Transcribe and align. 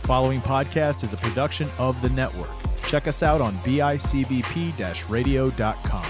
The 0.00 0.06
following 0.06 0.40
podcast 0.40 1.04
is 1.04 1.12
a 1.12 1.16
production 1.18 1.68
of 1.78 2.00
the 2.02 2.08
network. 2.10 2.50
Check 2.84 3.06
us 3.06 3.22
out 3.22 3.40
on 3.40 3.52
bicbp 3.56 5.10
radio.com. 5.10 6.04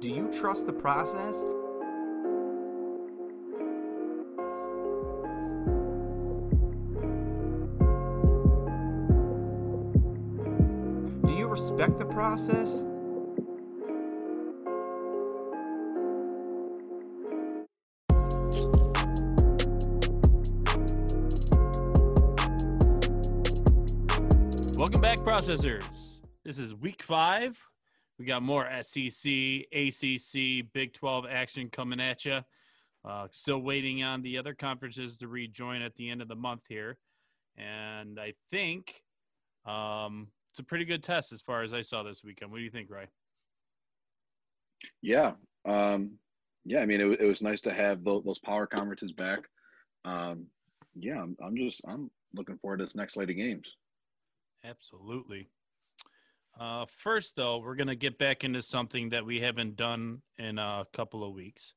Do 0.00 0.08
you 0.08 0.30
trust 0.32 0.66
the 0.66 0.72
process? 0.72 1.44
Do 11.26 11.34
you 11.34 11.48
respect 11.48 11.98
the 11.98 12.06
process? 12.06 12.84
Processors. 25.26 26.20
This 26.44 26.60
is 26.60 26.72
week 26.72 27.02
five. 27.02 27.58
We 28.16 28.24
got 28.24 28.44
more 28.44 28.64
SEC, 28.80 29.32
ACC, 29.72 30.72
Big 30.72 30.92
12 30.94 31.26
action 31.28 31.68
coming 31.68 31.98
at 31.98 32.24
you. 32.24 32.38
Uh, 33.04 33.26
still 33.32 33.58
waiting 33.58 34.04
on 34.04 34.22
the 34.22 34.38
other 34.38 34.54
conferences 34.54 35.16
to 35.16 35.26
rejoin 35.26 35.82
at 35.82 35.96
the 35.96 36.08
end 36.08 36.22
of 36.22 36.28
the 36.28 36.36
month 36.36 36.62
here. 36.68 36.96
And 37.56 38.20
I 38.20 38.34
think 38.52 39.02
um, 39.66 40.28
it's 40.52 40.60
a 40.60 40.62
pretty 40.62 40.84
good 40.84 41.02
test 41.02 41.32
as 41.32 41.42
far 41.42 41.64
as 41.64 41.74
I 41.74 41.80
saw 41.80 42.04
this 42.04 42.22
weekend. 42.22 42.52
What 42.52 42.58
do 42.58 42.62
you 42.62 42.70
think, 42.70 42.88
Ray? 42.88 43.08
Yeah. 45.02 45.32
Um, 45.68 46.12
yeah. 46.64 46.78
I 46.78 46.86
mean, 46.86 47.00
it, 47.00 47.20
it 47.20 47.26
was 47.26 47.42
nice 47.42 47.62
to 47.62 47.74
have 47.74 48.04
those, 48.04 48.22
those 48.24 48.38
power 48.38 48.68
conferences 48.68 49.10
back. 49.10 49.40
Um, 50.04 50.46
yeah. 50.94 51.20
I'm, 51.20 51.36
I'm 51.44 51.56
just, 51.56 51.80
I'm 51.84 52.12
looking 52.32 52.58
forward 52.58 52.76
to 52.76 52.84
this 52.84 52.94
next 52.94 53.14
slate 53.14 53.30
of 53.30 53.36
games. 53.36 53.66
Absolutely. 54.64 55.48
Uh, 56.58 56.86
first, 57.02 57.36
though, 57.36 57.58
we're 57.58 57.74
going 57.76 57.86
to 57.88 57.96
get 57.96 58.18
back 58.18 58.42
into 58.42 58.62
something 58.62 59.10
that 59.10 59.24
we 59.26 59.40
haven't 59.40 59.76
done 59.76 60.22
in 60.38 60.58
a 60.58 60.86
couple 60.92 61.22
of 61.22 61.34
weeks. 61.34 61.74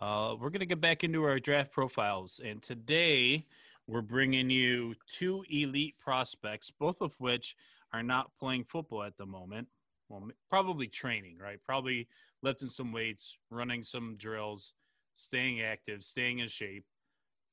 Uh, 0.00 0.34
we're 0.40 0.50
going 0.50 0.60
to 0.60 0.66
get 0.66 0.80
back 0.80 1.04
into 1.04 1.24
our 1.24 1.38
draft 1.38 1.72
profiles. 1.72 2.40
And 2.44 2.62
today, 2.62 3.46
we're 3.86 4.00
bringing 4.00 4.48
you 4.48 4.94
two 5.06 5.44
elite 5.50 5.96
prospects, 5.98 6.70
both 6.78 7.00
of 7.00 7.14
which 7.18 7.56
are 7.92 8.02
not 8.02 8.30
playing 8.38 8.64
football 8.64 9.02
at 9.02 9.16
the 9.16 9.26
moment. 9.26 9.68
Well, 10.08 10.28
probably 10.48 10.86
training, 10.86 11.38
right? 11.38 11.58
Probably 11.64 12.08
lifting 12.42 12.68
some 12.68 12.92
weights, 12.92 13.36
running 13.50 13.82
some 13.82 14.16
drills, 14.16 14.72
staying 15.14 15.62
active, 15.62 16.04
staying 16.04 16.38
in 16.38 16.48
shape, 16.48 16.84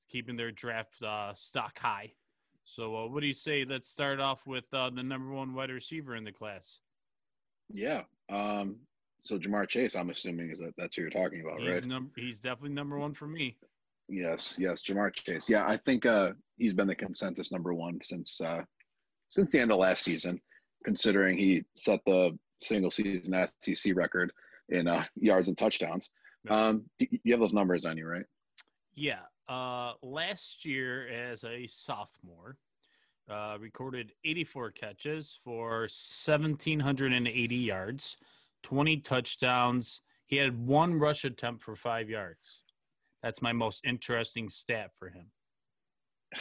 keeping 0.09 0.35
their 0.35 0.51
draft 0.51 1.01
uh, 1.01 1.33
stock 1.35 1.77
high. 1.79 2.13
So, 2.75 2.95
uh, 2.95 3.07
what 3.07 3.21
do 3.21 3.27
you 3.27 3.33
say? 3.33 3.65
Let's 3.67 3.87
start 3.87 4.19
off 4.19 4.45
with 4.45 4.65
uh, 4.73 4.89
the 4.91 5.01
number 5.01 5.31
one 5.33 5.53
wide 5.53 5.71
receiver 5.71 6.15
in 6.15 6.23
the 6.23 6.31
class. 6.31 6.77
Yeah. 7.69 8.03
Um, 8.31 8.77
so 9.21 9.37
Ja'Marr 9.37 9.67
Chase, 9.67 9.95
I'm 9.95 10.09
assuming 10.09 10.51
is 10.51 10.59
that 10.59 10.73
that's 10.77 10.95
who 10.95 11.01
you're 11.01 11.11
talking 11.11 11.41
about, 11.41 11.59
He's 11.59 11.73
right? 11.73 11.85
num- 11.85 12.11
he's 12.15 12.39
definitely 12.39 12.75
number 12.75 12.97
one 12.97 13.13
for 13.13 13.27
me. 13.27 13.57
Yes, 14.07 14.55
yes, 14.57 14.81
Ja'Marr 14.81 15.13
Chase. 15.13 15.49
Yeah, 15.49 15.67
I 15.67 15.77
think 15.77 16.05
uh, 16.05 16.31
he's 16.57 16.73
been 16.73 16.87
the 16.87 16.95
consensus 16.95 17.51
number 17.51 17.73
one 17.73 17.99
since 18.03 18.39
uh, 18.41 18.61
since 19.29 19.51
the 19.51 19.59
end 19.59 19.71
of 19.71 19.77
last 19.77 20.03
season, 20.03 20.39
considering 20.85 21.37
he 21.37 21.63
set 21.75 21.99
the 22.05 22.37
single 22.61 22.91
season 22.91 23.35
SEC 23.61 23.95
record 23.95 24.31
in 24.69 24.87
uh, 24.87 25.03
yards 25.15 25.47
and 25.47 25.57
touchdowns. 25.57 26.09
Um, 26.49 26.85
you 26.99 27.33
have 27.33 27.41
those 27.41 27.53
numbers 27.53 27.85
on 27.85 27.97
you, 27.97 28.07
right? 28.07 28.25
Yeah. 28.95 29.19
Uh, 29.50 29.94
last 30.03 30.64
year, 30.64 31.08
as 31.08 31.44
a 31.44 31.66
sophomore, 31.66 32.55
uh, 33.32 33.58
recorded 33.60 34.11
84 34.23 34.71
catches 34.71 35.39
for 35.43 35.82
1,780 35.82 37.55
yards, 37.55 38.17
20 38.61 38.98
touchdowns. 38.98 40.02
He 40.27 40.36
had 40.36 40.67
one 40.67 40.93
rush 40.93 41.26
attempt 41.26 41.64
for 41.64 41.76
five 41.76 42.09
yards. 42.11 42.61
That's 43.23 43.42
my 43.42 43.52
most 43.52 43.82
interesting 43.83 44.49
stat 44.49 44.92
for 44.99 45.09
him. 45.09 45.26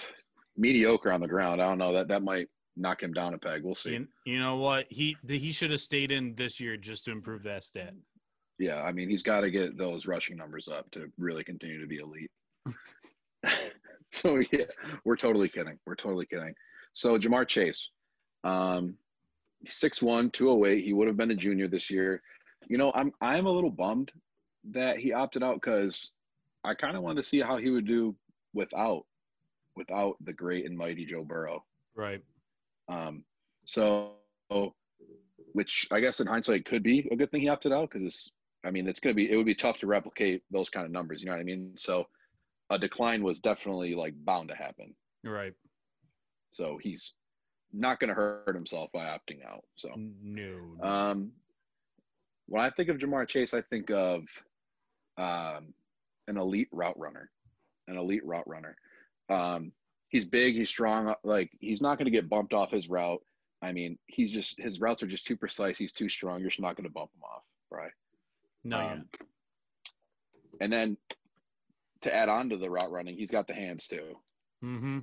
Mediocre 0.59 1.11
on 1.11 1.23
the 1.23 1.29
ground. 1.29 1.63
I 1.63 1.69
don't 1.69 1.79
know 1.79 1.95
that 1.95 2.09
that 2.09 2.23
might 2.23 2.49
knock 2.77 3.03
him 3.03 3.15
down 3.15 3.33
a 3.33 3.39
peg. 3.39 3.63
We'll 3.65 3.75
see. 3.75 3.93
You, 3.93 4.09
you 4.27 4.39
know 4.39 4.57
what? 4.57 4.87
He 4.91 5.17
he 5.29 5.53
should 5.53 5.71
have 5.71 5.81
stayed 5.81 6.11
in 6.11 6.35
this 6.35 6.59
year 6.59 6.77
just 6.77 7.05
to 7.05 7.13
improve 7.13 7.45
that 7.45 7.63
stat. 7.63 7.95
Yeah, 8.59 8.83
I 8.83 8.91
mean 8.91 9.09
he's 9.09 9.23
got 9.23 9.43
to 9.43 9.51
get 9.51 9.79
those 9.79 10.07
rushing 10.07 10.37
numbers 10.37 10.67
up 10.67 10.91
to 10.93 11.13
really 11.17 11.45
continue 11.45 11.81
to 11.81 11.87
be 11.87 11.99
elite. 11.99 12.31
so 14.13 14.43
yeah, 14.53 14.65
we're 15.05 15.17
totally 15.17 15.49
kidding. 15.49 15.79
We're 15.87 15.95
totally 15.95 16.27
kidding. 16.27 16.55
So 16.93 17.19
Ja'Marr 17.19 17.47
Chase, 17.47 17.91
um, 18.45 18.97
6'1", 19.67 20.33
208. 20.33 20.85
He 20.85 20.93
would 20.93 21.07
have 21.07 21.17
been 21.17 21.31
a 21.31 21.37
junior 21.37 21.69
this 21.69 21.91
year. 21.91 22.23
You 22.69 22.79
know, 22.79 22.93
I'm 22.95 23.13
I'm 23.21 23.47
a 23.47 23.53
little 23.53 23.71
bummed 23.71 24.11
that 24.71 24.99
he 24.99 25.13
opted 25.13 25.43
out 25.43 25.55
because 25.55 26.13
I 26.65 26.75
kind 26.75 26.97
of 26.97 27.03
wanted 27.03 27.23
to 27.23 27.29
see 27.29 27.41
how 27.41 27.57
he 27.57 27.71
would 27.71 27.87
do 27.87 28.15
without 28.53 29.05
without 29.77 30.17
the 30.25 30.33
great 30.33 30.67
and 30.67 30.77
mighty 30.77 31.05
Joe 31.05 31.25
Burrow. 31.25 31.65
Right. 31.95 32.23
Um, 32.89 33.25
so, 33.65 34.13
which 35.53 35.87
I 35.91 36.01
guess 36.01 36.21
in 36.21 36.27
hindsight 36.27 36.65
could 36.65 36.83
be 36.83 37.09
a 37.11 37.17
good 37.17 37.31
thing 37.31 37.43
he 37.43 37.49
opted 37.49 37.73
out 37.73 37.91
because 37.91 38.07
it's 38.07 38.33
I 38.65 38.71
mean 38.71 38.89
it's 38.89 39.01
going 39.01 39.15
to 39.15 39.17
be 39.17 39.31
it 39.31 39.37
would 39.37 39.47
be 39.47 39.55
tough 39.55 39.79
to 39.79 39.87
replicate 39.87 40.43
those 40.51 40.69
kind 40.69 40.85
of 40.85 40.93
numbers. 40.93 41.21
You 41.21 41.27
know 41.27 41.33
what 41.33 41.41
I 41.41 41.45
mean? 41.45 41.75
So, 41.79 42.05
a 42.71 42.79
decline 42.79 43.23
was 43.23 43.41
definitely 43.41 43.95
like 43.95 44.15
bound 44.25 44.49
to 44.49 44.55
happen. 44.55 44.95
Right. 45.25 45.55
So 46.51 46.79
he's 46.83 47.13
not 47.73 48.01
going 48.01 48.09
to 48.09 48.15
hurt 48.15 48.55
himself 48.55 48.91
by 48.93 49.05
opting 49.05 49.45
out. 49.47 49.65
So, 49.77 49.91
No. 49.97 50.77
no. 50.81 50.85
um, 50.89 51.33
when 52.47 52.63
I 52.65 52.71
think 52.71 52.89
of 52.89 52.97
Ja'Marr 52.99 53.29
Chase, 53.29 53.53
I 53.53 53.61
think 53.61 53.91
of 53.91 54.23
um, 55.19 55.75
an 56.29 56.37
elite 56.39 56.69
route 56.73 56.99
runner, 56.99 57.31
an 57.89 57.97
elite 57.99 58.25
route 58.25 58.49
runner. 58.49 58.77
Um, 59.29 59.73
he's 60.09 60.25
big, 60.25 60.55
he's 60.55 60.71
strong. 60.71 61.15
Like 61.25 61.51
he's 61.61 61.83
not 61.83 61.99
going 61.99 62.07
to 62.07 62.11
get 62.11 62.29
bumped 62.31 62.55
off 62.55 62.71
his 62.71 62.89
route. 62.89 63.21
I 63.61 63.73
mean, 63.73 63.99
he's 64.07 64.31
just 64.31 64.59
his 64.59 64.81
routes 64.81 65.03
are 65.03 65.07
just 65.09 65.27
too 65.27 65.37
precise. 65.37 65.77
He's 65.77 65.93
too 65.93 66.09
strong. 66.09 66.41
You're 66.41 66.49
just 66.51 66.61
not 66.63 66.77
going 66.77 66.87
to 66.89 66.93
bump 66.93 67.11
him 67.15 67.23
off, 67.25 67.43
right? 67.71 67.91
no. 68.65 68.79
Um, 68.79 69.05
and 70.61 70.73
then 70.73 70.97
to 72.03 72.15
add 72.15 72.29
on 72.29 72.51
to 72.51 72.57
the 72.57 72.71
route 72.71 72.91
running, 72.91 73.17
he's 73.17 73.31
got 73.31 73.47
the 73.47 73.55
hands 73.55 73.87
too. 73.87 74.17
Mm-hmm. 74.65 74.99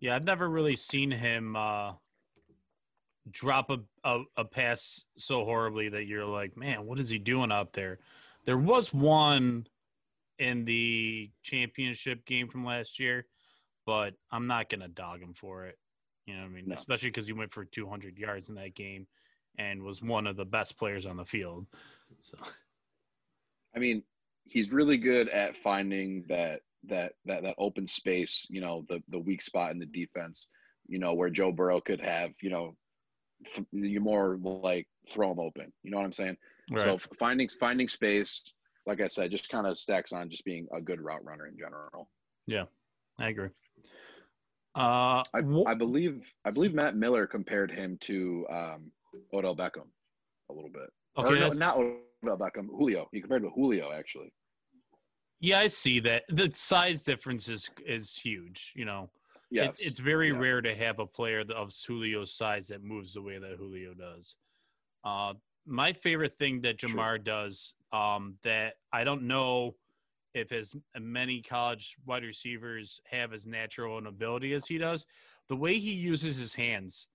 Yeah, 0.00 0.16
I've 0.16 0.24
never 0.24 0.48
really 0.48 0.76
seen 0.76 1.10
him 1.10 1.56
uh, 1.56 1.92
drop 3.30 3.70
a, 3.70 3.78
a 4.04 4.22
a 4.38 4.44
pass 4.44 5.02
so 5.18 5.44
horribly 5.44 5.88
that 5.90 6.06
you're 6.06 6.24
like, 6.24 6.56
man, 6.56 6.86
what 6.86 6.98
is 6.98 7.08
he 7.08 7.18
doing 7.18 7.52
out 7.52 7.72
there? 7.72 7.98
There 8.46 8.58
was 8.58 8.94
one 8.94 9.66
in 10.38 10.64
the 10.64 11.30
championship 11.42 12.24
game 12.24 12.48
from 12.48 12.64
last 12.64 12.98
year, 12.98 13.26
but 13.84 14.14
I'm 14.32 14.46
not 14.46 14.70
gonna 14.70 14.88
dog 14.88 15.20
him 15.20 15.34
for 15.34 15.66
it. 15.66 15.78
You 16.26 16.34
know 16.34 16.42
what 16.42 16.48
I 16.48 16.52
mean? 16.52 16.68
No. 16.68 16.74
Especially 16.74 17.10
because 17.10 17.26
he 17.26 17.32
went 17.32 17.52
for 17.52 17.64
200 17.64 18.18
yards 18.18 18.48
in 18.48 18.54
that 18.54 18.74
game 18.74 19.06
and 19.58 19.82
was 19.82 20.00
one 20.00 20.26
of 20.26 20.36
the 20.36 20.44
best 20.44 20.78
players 20.78 21.04
on 21.04 21.16
the 21.16 21.24
field. 21.24 21.66
So 22.22 22.38
I 23.74 23.78
mean, 23.78 24.02
he's 24.50 24.72
really 24.72 24.98
good 24.98 25.28
at 25.28 25.56
finding 25.56 26.24
that 26.28 26.60
that 26.88 27.12
that 27.24 27.42
that 27.42 27.54
open 27.58 27.86
space, 27.86 28.46
you 28.50 28.60
know, 28.60 28.84
the 28.88 29.02
the 29.08 29.18
weak 29.18 29.40
spot 29.40 29.70
in 29.70 29.78
the 29.78 29.86
defense, 29.86 30.48
you 30.86 30.98
know, 30.98 31.14
where 31.14 31.30
Joe 31.30 31.52
Burrow 31.52 31.80
could 31.80 32.00
have, 32.00 32.30
you 32.42 32.50
know, 32.50 32.76
th- 33.54 33.66
you 33.72 34.00
more 34.00 34.38
like 34.42 34.86
throw 35.08 35.32
him 35.32 35.38
open. 35.38 35.72
You 35.82 35.90
know 35.90 35.98
what 35.98 36.06
I'm 36.06 36.12
saying? 36.12 36.36
Right. 36.70 36.84
So 36.84 36.98
finding 37.18 37.48
finding 37.48 37.88
space, 37.88 38.42
like 38.86 39.00
I 39.00 39.08
said, 39.08 39.30
just 39.30 39.48
kind 39.48 39.66
of 39.66 39.78
stacks 39.78 40.12
on 40.12 40.28
just 40.28 40.44
being 40.44 40.66
a 40.74 40.80
good 40.80 41.00
route 41.00 41.24
runner 41.24 41.46
in 41.46 41.56
general. 41.56 42.10
Yeah, 42.46 42.64
I 43.18 43.28
agree. 43.28 43.48
Uh, 44.76 45.22
I, 45.34 45.40
wh- 45.42 45.66
I 45.68 45.74
believe 45.74 46.22
I 46.44 46.50
believe 46.50 46.74
Matt 46.74 46.96
Miller 46.96 47.26
compared 47.26 47.70
him 47.70 47.98
to 48.02 48.46
um, 48.50 48.92
Odell 49.32 49.56
Beckham 49.56 49.88
a 50.48 50.52
little 50.52 50.70
bit. 50.70 50.90
Or 51.16 51.26
okay, 51.26 51.40
no, 51.40 51.48
not 51.50 51.76
Odell 51.76 52.38
Beckham, 52.38 52.68
Julio. 52.68 53.08
He 53.12 53.20
compared 53.20 53.42
to 53.42 53.50
Julio 53.50 53.92
actually. 53.92 54.32
Yeah, 55.40 55.60
I 55.60 55.68
see 55.68 56.00
that. 56.00 56.24
The 56.28 56.50
size 56.54 57.02
difference 57.02 57.48
is 57.48 57.70
is 57.84 58.14
huge. 58.14 58.72
You 58.74 58.84
know, 58.84 59.10
Yes, 59.50 59.70
it's, 59.78 59.80
it's 59.80 60.00
very 60.00 60.30
Yeah. 60.30 60.38
rare 60.38 60.60
to 60.60 60.74
have 60.76 60.98
a 60.98 61.06
player 61.06 61.40
of 61.54 61.74
Julio's 61.74 62.32
size 62.32 62.68
that 62.68 62.84
moves 62.84 63.14
the 63.14 63.22
way 63.22 63.38
that 63.38 63.56
Julio 63.56 63.94
does. 63.94 64.36
Uh, 65.02 65.34
my 65.66 65.92
favorite 65.92 66.36
thing 66.38 66.60
that 66.62 66.78
True. 66.78 66.90
Ja'Marr 66.90 67.24
does 67.24 67.74
um, 67.92 68.36
that 68.42 68.74
I 68.92 69.02
don't 69.02 69.22
know 69.22 69.74
if 70.34 70.52
as 70.52 70.74
many 70.98 71.42
college 71.42 71.96
wide 72.06 72.22
receivers 72.22 73.00
have 73.10 73.32
as 73.32 73.46
natural 73.46 73.98
an 73.98 74.06
ability 74.06 74.52
as 74.54 74.66
he 74.66 74.78
does, 74.78 75.04
the 75.48 75.56
way 75.56 75.78
he 75.78 75.92
uses 75.92 76.36
his 76.36 76.54
hands 76.54 77.08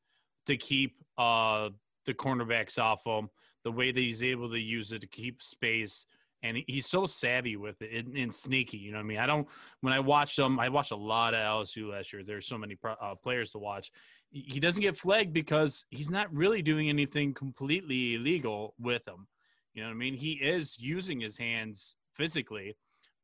to 0.48 0.57
keep 0.57 1.01
uh, 1.18 1.69
the 2.06 2.13
cornerbacks 2.13 2.77
off 2.77 3.06
him, 3.06 3.30
the 3.63 3.72
way 3.72 3.92
that 3.92 4.00
he's 4.00 4.22
able 4.22 4.50
to 4.50 4.60
use 4.60 4.92
it 4.92 5.00
to 5.00 5.07
keep 5.07 5.42
space. 5.42 6.06
And 6.46 6.58
he's 6.68 6.86
so 6.86 7.06
savvy 7.06 7.56
with 7.56 7.82
it 7.82 8.06
and, 8.06 8.16
and 8.16 8.34
sneaky. 8.34 8.78
You 8.78 8.92
know 8.92 9.00
what 9.00 9.06
I 9.06 9.08
mean? 9.08 9.18
I 9.18 9.26
don't, 9.26 9.48
when 9.82 9.94
I 9.94 10.00
watch 10.00 10.36
them, 10.36 10.60
I 10.60 10.70
watch 10.70 10.92
a 10.92 10.96
lot 10.96 11.34
of 11.34 11.40
LSU 11.40 11.92
last 11.92 12.14
year. 12.14 12.24
There's 12.24 12.46
so 12.46 12.58
many 12.58 12.76
pro, 12.76 12.94
uh, 12.94 13.16
players 13.16 13.50
to 13.52 13.58
watch. 13.58 13.92
He 14.30 14.60
doesn't 14.60 14.82
get 14.82 14.98
flagged 14.98 15.34
because 15.34 15.86
he's 15.90 16.10
not 16.10 16.32
really 16.34 16.62
doing 16.62 16.90
anything 16.90 17.34
completely 17.34 18.16
illegal 18.16 18.76
with 18.80 19.04
them. 19.06 19.28
You 19.74 19.82
know 19.82 19.90
what 19.90 19.96
I 19.96 19.98
mean? 19.98 20.14
He 20.14 20.34
is 20.34 20.78
using 20.78 21.20
his 21.20 21.38
hands 21.38 21.96
physically, 22.14 22.76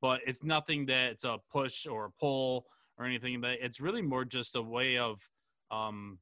but 0.02 0.22
it's 0.26 0.44
nothing 0.44 0.86
that's 0.86 1.24
a 1.24 1.38
push 1.52 1.86
or 1.86 2.06
a 2.06 2.12
pull 2.20 2.66
or 2.98 3.06
anything. 3.06 3.40
But 3.40 3.58
it's 3.62 3.80
really 3.80 4.02
more 4.02 4.26
just 4.26 4.56
a 4.56 4.62
way 4.62 4.98
of 4.98 5.20
um, 5.70 6.18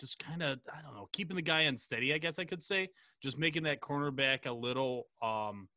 just 0.00 0.18
kind 0.18 0.42
of 0.42 0.58
I 0.72 0.82
don't 0.82 0.94
know, 0.94 1.08
keeping 1.12 1.36
the 1.36 1.42
guy 1.42 1.62
unsteady. 1.62 2.14
I 2.14 2.18
guess 2.18 2.38
I 2.38 2.44
could 2.44 2.62
say, 2.62 2.88
just 3.22 3.38
making 3.38 3.64
that 3.64 3.80
cornerback 3.80 4.46
a 4.46 4.52
little 4.52 5.06
um, 5.22 5.68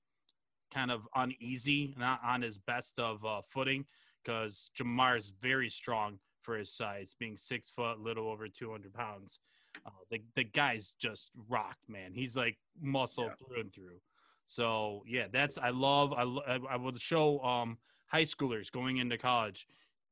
kind 0.73 0.91
of 0.91 1.07
uneasy, 1.15 1.93
not 1.97 2.19
on 2.25 2.41
his 2.41 2.57
best 2.57 2.99
of 2.99 3.23
uh, 3.25 3.41
footing, 3.47 3.85
because 4.23 4.71
Ja'Marr 4.77 5.17
is 5.17 5.31
very 5.41 5.69
strong 5.69 6.19
for 6.41 6.57
his 6.57 6.71
size, 6.71 7.15
being 7.19 7.37
six 7.37 7.69
foot, 7.71 7.99
little 7.99 8.27
over 8.27 8.47
two 8.47 8.71
hundred 8.71 8.93
pounds. 8.93 9.39
Uh, 9.85 9.89
the 10.11 10.21
the 10.35 10.43
guy's 10.43 10.95
just 10.99 11.31
rocked, 11.49 11.87
man. 11.87 12.11
He's 12.13 12.35
like 12.35 12.57
muscle 12.81 13.25
Yeah. 13.25 13.35
through 13.47 13.61
and 13.61 13.73
through. 13.73 13.99
So 14.45 15.03
yeah, 15.07 15.27
that's 15.31 15.57
I 15.57 15.69
love. 15.69 16.13
I 16.13 16.23
I, 16.23 16.59
I 16.71 16.75
would 16.75 16.99
show 17.01 17.39
um 17.41 17.77
high 18.07 18.23
schoolers 18.23 18.71
going 18.71 18.97
into 18.97 19.17
college, 19.17 19.67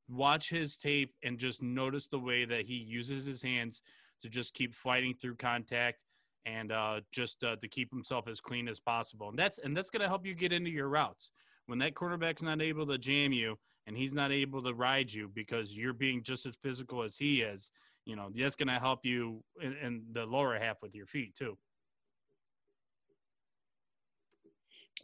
watch 0.09 0.49
his 0.49 0.77
tape 0.77 1.13
and 1.23 1.37
just 1.37 1.61
notice 1.61 2.07
the 2.07 2.19
way 2.19 2.45
that 2.45 2.65
he 2.65 2.75
uses 2.75 3.25
his 3.25 3.41
hands 3.41 3.81
to 4.21 4.29
just 4.29 4.53
keep 4.53 4.73
fighting 4.73 5.13
through 5.13 5.35
contact 5.35 5.99
and 6.45 6.71
uh, 6.71 7.01
just 7.11 7.43
uh, 7.43 7.55
to 7.57 7.67
keep 7.67 7.91
himself 7.91 8.27
as 8.27 8.39
clean 8.39 8.67
as 8.67 8.79
possible. 8.79 9.29
And 9.29 9.37
that's 9.37 9.59
and 9.59 9.75
that's 9.75 9.89
going 9.89 10.01
to 10.01 10.07
help 10.07 10.25
you 10.25 10.33
get 10.33 10.51
into 10.51 10.69
your 10.69 10.89
routes. 10.89 11.31
When 11.67 11.79
that 11.79 11.93
cornerback's 11.93 12.41
not 12.41 12.61
able 12.61 12.87
to 12.87 12.97
jam 12.97 13.31
you 13.31 13.57
and 13.87 13.95
he's 13.95 14.13
not 14.13 14.31
able 14.31 14.61
to 14.63 14.73
ride 14.73 15.11
you 15.11 15.29
because 15.33 15.75
you're 15.75 15.93
being 15.93 16.23
just 16.23 16.45
as 16.45 16.57
physical 16.57 17.03
as 17.03 17.15
he 17.15 17.41
is, 17.41 17.71
you 18.05 18.15
know, 18.15 18.29
that's 18.35 18.55
going 18.55 18.67
to 18.67 18.79
help 18.79 19.05
you 19.05 19.43
in, 19.61 19.73
in 19.73 20.03
the 20.11 20.25
lower 20.25 20.57
half 20.57 20.81
with 20.81 20.95
your 20.95 21.05
feet 21.05 21.35
too. 21.35 21.57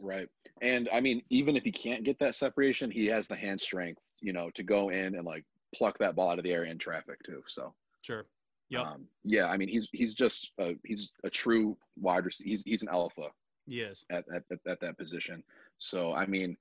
Right. 0.00 0.28
And 0.62 0.88
I 0.92 1.00
mean, 1.00 1.22
even 1.30 1.56
if 1.56 1.64
he 1.64 1.72
can't 1.72 2.04
get 2.04 2.18
that 2.20 2.34
separation, 2.34 2.90
he 2.90 3.06
has 3.06 3.28
the 3.28 3.36
hand 3.36 3.60
strength, 3.60 4.00
you 4.20 4.32
know, 4.32 4.50
to 4.54 4.62
go 4.62 4.90
in 4.90 5.14
and 5.14 5.24
like 5.24 5.44
pluck 5.74 5.98
that 5.98 6.14
ball 6.14 6.30
out 6.30 6.38
of 6.38 6.44
the 6.44 6.52
air 6.52 6.64
in 6.64 6.78
traffic 6.78 7.18
too. 7.24 7.42
So, 7.48 7.74
Sure. 8.02 8.26
Yep. 8.70 8.84
um, 8.84 9.04
yeah, 9.24 9.46
I 9.46 9.56
mean, 9.56 9.68
he's 9.68 9.88
he's 9.92 10.14
just 10.14 10.50
a, 10.58 10.74
he's 10.84 11.12
a 11.24 11.30
true 11.30 11.76
wide 11.98 12.24
receiver. 12.24 12.48
He's 12.48 12.62
he's 12.64 12.82
an 12.82 12.88
alpha 12.90 13.28
yes. 13.66 14.04
at, 14.10 14.24
at 14.34 14.42
at 14.50 14.58
at 14.66 14.80
that 14.80 14.98
position. 14.98 15.42
So, 15.78 16.12
I 16.12 16.26
mean, 16.26 16.56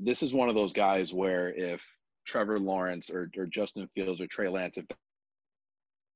this 0.00 0.22
is 0.22 0.34
one 0.34 0.48
of 0.48 0.54
those 0.54 0.72
guys 0.72 1.12
where 1.12 1.50
if 1.54 1.80
Trevor 2.24 2.58
Lawrence 2.58 3.10
or 3.10 3.30
or 3.36 3.46
Justin 3.46 3.88
Fields 3.94 4.20
or 4.20 4.26
Trey 4.26 4.48
Lance, 4.48 4.78
if 4.78 4.84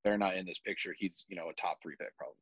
they're 0.05 0.19
not 0.19 0.37
in 0.37 0.47
this 0.47 0.59
picture, 0.59 0.95
he's 0.99 1.25
you 1.29 1.37
know 1.37 1.49
a 1.49 1.55
top 1.55 1.79
three 1.83 1.95
pick 1.99 2.17
probably. 2.17 2.35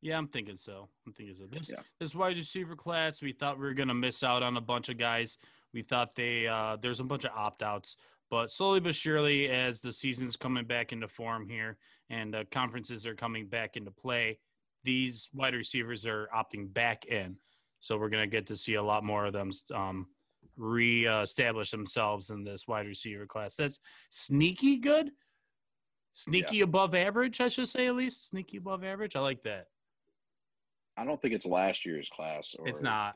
Yeah, 0.00 0.18
I'm 0.18 0.28
thinking 0.28 0.56
so. 0.56 0.88
I'm 1.06 1.14
thinking 1.14 1.34
so. 1.34 1.46
This 1.46 1.70
Yeah. 1.70 1.80
this 1.98 2.14
wide 2.14 2.36
receiver 2.36 2.76
class, 2.76 3.22
we 3.22 3.32
thought 3.32 3.58
we 3.58 3.64
were 3.64 3.74
gonna 3.74 3.94
miss 3.94 4.22
out 4.22 4.42
on 4.42 4.56
a 4.56 4.60
bunch 4.60 4.88
of 4.88 4.98
guys. 4.98 5.38
We 5.72 5.82
thought 5.82 6.14
they 6.14 6.46
uh, 6.46 6.76
there's 6.80 7.00
a 7.00 7.04
bunch 7.04 7.24
of 7.24 7.32
opt 7.34 7.62
outs, 7.62 7.96
but 8.30 8.50
slowly 8.50 8.80
but 8.80 8.94
surely, 8.94 9.48
as 9.48 9.80
the 9.80 9.92
season's 9.92 10.36
coming 10.36 10.64
back 10.64 10.92
into 10.92 11.08
form 11.08 11.48
here 11.48 11.76
and 12.10 12.34
uh, 12.34 12.44
conferences 12.50 13.06
are 13.06 13.14
coming 13.14 13.46
back 13.46 13.76
into 13.76 13.90
play, 13.90 14.38
these 14.82 15.28
wide 15.32 15.54
receivers 15.54 16.04
are 16.06 16.28
opting 16.34 16.72
back 16.72 17.06
in. 17.06 17.36
So 17.80 17.96
we're 17.98 18.08
gonna 18.08 18.26
get 18.26 18.46
to 18.48 18.56
see 18.56 18.74
a 18.74 18.82
lot 18.82 19.04
more 19.04 19.26
of 19.26 19.32
them 19.32 19.50
um, 19.74 20.06
re-establish 20.56 21.70
themselves 21.70 22.30
in 22.30 22.44
this 22.44 22.66
wide 22.66 22.86
receiver 22.86 23.26
class. 23.26 23.56
That's 23.56 23.78
sneaky 24.10 24.78
good, 24.78 25.10
sneaky 26.12 26.62
above 26.62 26.94
average, 26.94 27.40
I 27.40 27.48
should 27.48 27.68
say 27.68 27.86
at 27.86 27.94
least 27.94 28.28
sneaky 28.28 28.58
above 28.58 28.84
average. 28.84 29.16
I 29.16 29.20
like 29.20 29.42
that. 29.44 29.66
I 30.96 31.04
don't 31.04 31.20
think 31.20 31.34
it's 31.34 31.46
last 31.46 31.84
year's 31.84 32.08
class 32.08 32.54
or 32.58 32.68
It's 32.68 32.80
not. 32.80 33.14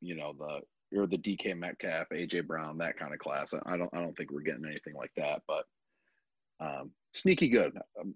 you 0.00 0.14
know 0.14 0.34
the 0.38 0.60
or 0.94 1.06
the 1.06 1.18
DK 1.18 1.56
Metcalf, 1.56 2.08
AJ 2.12 2.46
Brown, 2.46 2.78
that 2.78 2.98
kind 2.98 3.12
of 3.12 3.18
class. 3.18 3.52
I 3.66 3.76
don't 3.76 3.90
I 3.94 4.00
don't 4.00 4.16
think 4.16 4.30
we're 4.30 4.40
getting 4.42 4.64
anything 4.66 4.94
like 4.94 5.12
that, 5.16 5.42
but 5.48 5.64
um, 6.60 6.90
sneaky 7.12 7.48
good. 7.48 7.72
Um, 8.00 8.14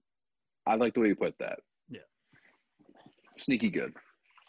I 0.67 0.75
like 0.77 0.95
the 0.95 1.01
way 1.01 1.09
you 1.09 1.17
put 1.17 1.37
that. 1.41 1.59
Yeah. 1.91 2.01
sneaky 3.39 3.71
good. 3.71 3.93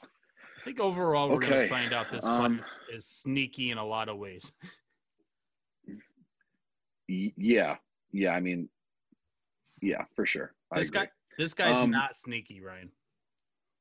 I 0.03 0.63
think 0.65 0.79
overall 0.79 1.29
we're 1.29 1.39
going 1.39 1.53
to 1.53 1.67
find 1.69 1.91
out 1.91 2.11
this 2.11 2.23
um, 2.25 2.61
is 2.93 3.07
sneaky 3.07 3.71
in 3.71 3.77
a 3.79 3.85
lot 3.85 4.09
of 4.09 4.17
ways. 4.17 4.51
Yeah, 7.07 7.75
yeah. 8.13 8.31
I 8.31 8.39
mean, 8.39 8.69
yeah, 9.81 10.05
for 10.15 10.25
sure. 10.25 10.53
I 10.71 10.77
This 10.79 10.87
agree. 10.87 11.01
guy, 11.01 11.09
this 11.37 11.53
guy's 11.53 11.75
Um, 11.75 11.91
not 11.91 12.15
sneaky, 12.15 12.61
Ryan. 12.61 12.89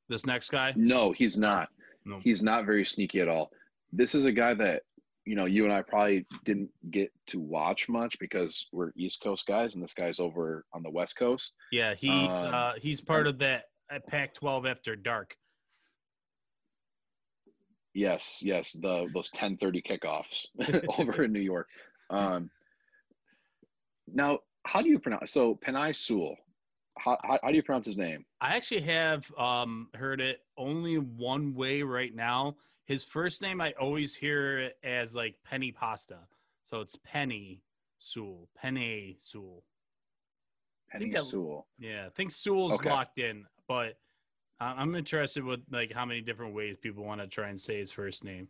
This 0.08 0.26
next 0.26 0.50
guy, 0.50 0.72
No, 0.74 1.12
he's 1.12 1.38
not. 1.38 1.68
No. 2.04 2.18
He's 2.18 2.42
not 2.42 2.64
very 2.66 2.84
sneaky 2.84 3.20
at 3.20 3.28
all. 3.28 3.52
This 3.92 4.14
is 4.14 4.24
a 4.24 4.32
guy 4.32 4.54
that 4.54 4.82
you 5.26 5.34
know 5.34 5.44
you 5.44 5.64
and 5.64 5.72
I 5.72 5.82
probably 5.82 6.26
didn't 6.44 6.70
get 6.90 7.10
to 7.28 7.40
watch 7.40 7.88
much 7.88 8.18
because 8.18 8.66
we're 8.72 8.92
East 8.96 9.22
Coast 9.22 9.46
guys, 9.46 9.74
and 9.74 9.82
this 9.82 9.94
guy's 9.94 10.20
over 10.20 10.64
on 10.72 10.82
the 10.82 10.90
West 10.90 11.16
Coast. 11.16 11.54
yeah, 11.72 11.94
he's 11.94 12.30
um, 12.30 12.54
uh, 12.54 12.72
he's 12.80 13.00
part 13.00 13.26
of 13.26 13.38
that 13.38 13.64
uh, 13.92 13.98
Pac-12 14.08 14.70
after 14.70 14.96
dark. 14.96 15.34
Yes, 17.94 18.38
yes, 18.40 18.72
the 18.72 19.08
those 19.12 19.30
ten 19.30 19.56
thirty 19.56 19.82
kickoffs 19.82 20.46
over 20.98 21.24
in 21.24 21.32
New 21.32 21.40
York. 21.40 21.66
Um, 22.08 22.50
now, 24.12 24.38
how 24.64 24.80
do 24.80 24.88
you 24.88 24.98
pronounce? 24.98 25.32
So 25.32 25.58
Penei 25.64 25.94
Sewell. 25.94 26.36
How, 26.98 27.18
how 27.22 27.38
how 27.42 27.50
do 27.50 27.56
you 27.56 27.62
pronounce 27.62 27.86
his 27.86 27.96
name? 27.96 28.24
I 28.40 28.56
actually 28.56 28.82
have 28.82 29.24
um, 29.36 29.88
heard 29.94 30.20
it 30.20 30.40
only 30.56 30.98
one 30.98 31.54
way 31.54 31.82
right 31.82 32.14
now. 32.14 32.56
His 32.90 33.04
first 33.04 33.40
name, 33.40 33.60
I 33.60 33.70
always 33.80 34.16
hear 34.16 34.72
as 34.82 35.14
like 35.14 35.36
Penny 35.48 35.70
Pasta, 35.70 36.18
so 36.64 36.80
it's 36.80 36.96
Penny 37.04 37.62
Sewell, 37.98 38.48
Penny 38.60 39.16
Sewell. 39.20 39.62
Penny 40.90 41.12
that- 41.12 41.22
Sewell. 41.22 41.68
Yeah, 41.78 42.06
I 42.06 42.08
think 42.10 42.32
Sewell's 42.32 42.72
Okay. 42.72 42.90
locked 42.90 43.18
in, 43.20 43.46
but 43.68 43.96
I'm 44.58 44.96
interested 44.96 45.44
with 45.44 45.60
like 45.70 45.92
how 45.92 46.04
many 46.04 46.20
different 46.20 46.52
ways 46.52 46.78
people 46.78 47.04
want 47.04 47.20
to 47.20 47.28
try 47.28 47.48
and 47.50 47.60
say 47.60 47.78
his 47.78 47.92
first 47.92 48.24
name. 48.24 48.48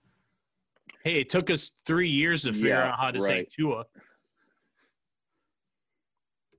Hey, 1.04 1.20
it 1.20 1.28
took 1.28 1.50
us 1.50 1.72
three 1.84 2.08
years 2.08 2.44
to 2.44 2.54
figure 2.54 2.68
Yeah, 2.70 2.92
out 2.92 2.98
how 2.98 3.10
to 3.10 3.20
say 3.20 3.28
right. 3.40 3.50
Tua. 3.54 3.84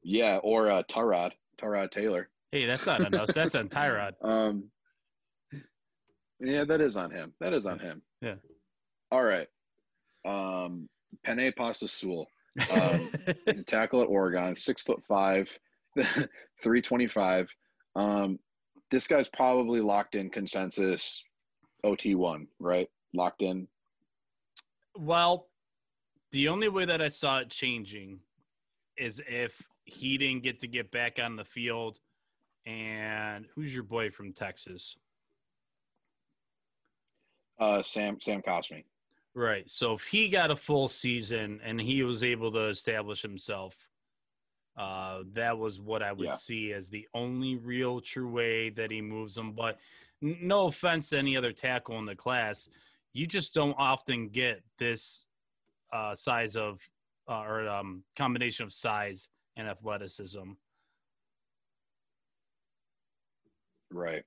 Yeah, 0.04 0.38
or 0.44 0.70
uh, 0.70 0.84
Tyrod, 0.84 1.32
Tyrod 1.58 1.90
Taylor. 1.90 2.30
Hey, 2.52 2.68
that's 2.68 2.86
not 2.86 3.04
on 3.04 3.16
us. 3.16 3.34
That's 3.34 3.56
on 3.56 3.70
Tyrod. 3.70 4.14
Um, 4.22 4.70
yeah, 6.42 6.64
that 6.66 6.82
is 6.82 6.96
on 6.96 7.12
him. 7.12 7.34
That 7.40 7.54
is 7.54 7.66
on 7.66 7.80
him. 7.80 8.02
Yeah. 8.22 8.36
All 9.12 9.24
right. 9.24 9.48
Um, 10.26 10.90
Pene 11.24 11.52
Pasta 11.56 11.88
Sewell. 11.88 12.28
Um, 12.72 13.10
He's 13.46 13.60
a 13.60 13.64
tackle 13.64 14.02
at 14.02 14.08
Oregon, 14.08 14.56
six 14.56 14.82
foot 14.82 15.04
five, 15.06 15.58
325. 15.96 17.50
Um, 17.96 18.40
this 18.90 19.08
guy's 19.08 19.30
probably 19.30 19.82
locked 19.82 20.16
in 20.16 20.30
consensus 20.30 21.24
OT 21.84 22.16
one, 22.16 22.48
right? 22.60 22.90
Locked 23.14 23.42
in. 23.42 23.68
well, 24.98 25.48
the 26.32 26.48
only 26.48 26.70
way 26.70 26.86
that 26.86 27.02
I 27.02 27.10
saw 27.10 27.40
it 27.40 27.50
changing 27.50 28.20
is 28.98 29.22
if 29.28 29.62
he 29.86 30.18
didn't 30.18 30.44
get 30.44 30.60
to 30.62 30.68
get 30.68 30.92
back 30.92 31.20
on 31.22 31.36
the 31.36 31.46
field. 31.46 32.00
And 32.66 33.46
who's 33.56 33.74
your 33.74 33.84
boy 33.84 34.12
from 34.12 34.34
Texas? 34.34 34.96
Uh, 37.62 37.84
Sam 37.84 38.20
Sam 38.20 38.42
Cosmi. 38.42 38.84
Right. 39.36 39.70
So 39.70 39.94
if 39.94 40.02
he 40.02 40.30
got 40.30 40.50
a 40.50 40.56
full 40.56 40.88
season 40.88 41.62
and 41.64 41.80
he 41.80 42.02
was 42.02 42.24
able 42.24 42.52
to 42.54 42.68
establish 42.68 43.22
himself, 43.22 43.76
uh, 44.76 45.20
that 45.34 45.58
was 45.58 45.80
what 45.80 46.02
I 46.02 46.12
would 46.12 46.26
Yeah. 46.26 46.36
see 46.36 46.74
as 46.74 46.90
the 46.90 47.08
only 47.14 47.56
real 47.56 48.02
true 48.02 48.30
way 48.30 48.72
that 48.72 48.90
he 48.90 49.00
moves 49.00 49.36
them. 49.36 49.54
But 49.54 49.80
no 50.22 50.66
offense 50.66 51.10
to 51.10 51.20
any 51.20 51.38
other 51.38 51.54
tackle 51.54 52.00
in 52.00 52.06
the 52.06 52.16
class, 52.16 52.68
you 53.14 53.28
just 53.28 53.54
don't 53.54 53.76
often 53.78 54.30
get 54.30 54.64
this 54.80 55.26
uh, 55.94 56.16
size 56.16 56.56
of 56.56 56.82
uh, 57.30 57.42
or 57.42 57.70
um, 57.70 58.04
combination 58.16 58.66
of 58.66 58.74
size 58.74 59.30
and 59.56 59.68
athleticism. 59.68 60.54
Right. 63.92 64.24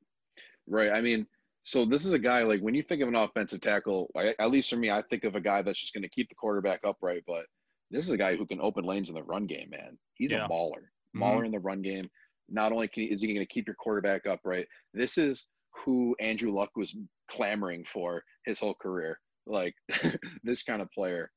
Right. 0.67 0.93
I 0.93 1.00
mean, 1.00 1.26
so 1.64 1.85
this 1.87 2.04
is 2.04 2.12
a 2.12 2.18
guy 2.18 2.42
like 2.42 2.61
when 2.61 2.75
you 2.75 2.83
think 2.83 3.00
of 3.02 3.09
an 3.09 3.14
offensive 3.14 3.61
tackle, 3.61 4.11
I, 4.16 4.35
at 4.38 4.50
least 4.50 4.68
for 4.71 4.76
me, 4.76 4.90
I 4.90 5.02
think 5.09 5.25
of 5.25 5.35
a 5.35 5.40
guy 5.40 5.62
that's 5.62 5.80
just 5.80 5.94
going 5.94 6.02
to 6.02 6.09
keep 6.11 6.28
the 6.28 6.35
quarterback 6.35 6.80
upright. 6.85 7.25
But 7.26 7.47
this 7.90 8.04
is 8.04 8.11
a 8.11 8.18
guy 8.18 8.37
who 8.37 8.47
can 8.47 8.61
open 8.61 8.85
lanes 8.85 9.09
in 9.09 9.14
the 9.14 9.23
run 9.23 9.47
game, 9.47 9.71
man. 9.71 9.99
He's 10.14 10.30
Yeah. 10.30 10.44
a 10.44 10.49
baller, 10.49 10.88
Mhm. 11.16 11.21
baller 11.23 11.44
in 11.47 11.52
the 11.52 11.59
run 11.59 11.80
game. 11.83 12.11
Not 12.50 12.73
only 12.73 12.87
can 12.88 13.04
he, 13.04 13.11
is 13.11 13.23
he 13.23 13.28
going 13.28 13.38
to 13.38 13.47
keep 13.52 13.66
your 13.66 13.76
quarterback 13.76 14.26
upright, 14.26 14.68
this 14.92 15.16
is 15.16 15.47
who 15.85 16.14
Andrew 16.21 16.52
Luck 16.52 16.71
was 16.76 16.94
clamoring 17.28 17.85
for 17.85 18.23
his 18.44 18.59
whole 18.59 18.75
career. 18.75 19.18
Like 19.47 19.75
this 20.42 20.62
kind 20.62 20.83
of 20.83 20.90
player. 20.92 21.33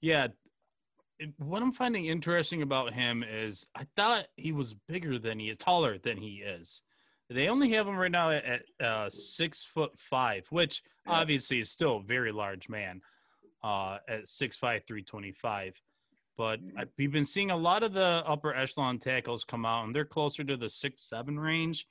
Yeah. 0.00 0.28
What 1.38 1.62
I'm 1.62 1.72
finding 1.72 2.06
interesting 2.06 2.62
about 2.62 2.94
him 2.94 3.22
is 3.22 3.66
I 3.74 3.86
thought 3.96 4.26
he 4.36 4.52
was 4.52 4.74
bigger 4.88 5.18
than 5.18 5.38
he 5.38 5.50
is, 5.50 5.58
taller 5.58 5.98
than 5.98 6.16
he 6.16 6.36
is. 6.42 6.80
They 7.30 7.46
only 7.46 7.70
have 7.72 7.86
him 7.86 7.96
right 7.96 8.10
now 8.10 8.32
at, 8.32 8.62
uh, 8.84 9.08
six 9.08 9.62
foot 9.62 9.92
five, 9.96 10.46
which 10.50 10.82
obviously 11.06 11.60
is 11.60 11.70
still 11.70 11.98
a 11.98 12.02
very 12.02 12.32
large 12.32 12.68
man 12.68 13.00
uh, 13.62 13.98
at 14.08 14.28
six 14.28 14.56
five, 14.56 14.82
three 14.86 15.02
twenty 15.02 15.32
five. 15.32 15.80
But 16.36 16.58
I, 16.76 16.84
we've 16.98 17.12
been 17.12 17.24
seeing 17.24 17.50
a 17.50 17.56
lot 17.56 17.82
of 17.82 17.92
the 17.92 18.22
upper 18.26 18.54
echelon 18.54 18.98
tackles 18.98 19.44
come 19.44 19.64
out, 19.64 19.84
and 19.84 19.94
they're 19.94 20.04
closer 20.04 20.42
to 20.42 20.56
the 20.56 20.68
six 20.68 21.08
seven 21.08 21.38
range. 21.38 21.86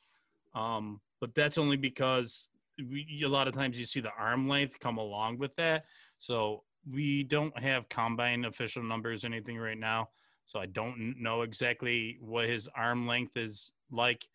Um, 0.54 1.00
but 1.22 1.34
that's 1.36 1.58
only 1.58 1.78
because 1.78 2.48
we, 2.78 3.22
a 3.24 3.30
lot 3.30 3.48
of 3.48 3.54
times 3.54 3.80
you 3.80 3.86
see 3.86 4.00
the 4.02 4.12
arm 4.18 4.50
length 4.50 4.80
come 4.80 4.98
along 4.98 5.38
with 5.38 5.56
that. 5.56 5.86
So 6.18 6.64
we 6.90 7.24
don't 7.24 7.58
have 7.58 7.88
combine 7.90 8.46
official 8.46 8.84
numbers 8.84 9.24
or 9.24 9.28
anything 9.28 9.58
right 9.58 9.78
now. 9.78 10.10
So 10.48 10.60
I 10.60 10.66
don't 10.66 11.16
know 11.20 11.44
exactly 11.44 12.18
what 12.20 12.50
his 12.50 12.68
arm 12.76 13.06
length 13.06 13.38
is 13.38 13.72
like, 13.92 14.28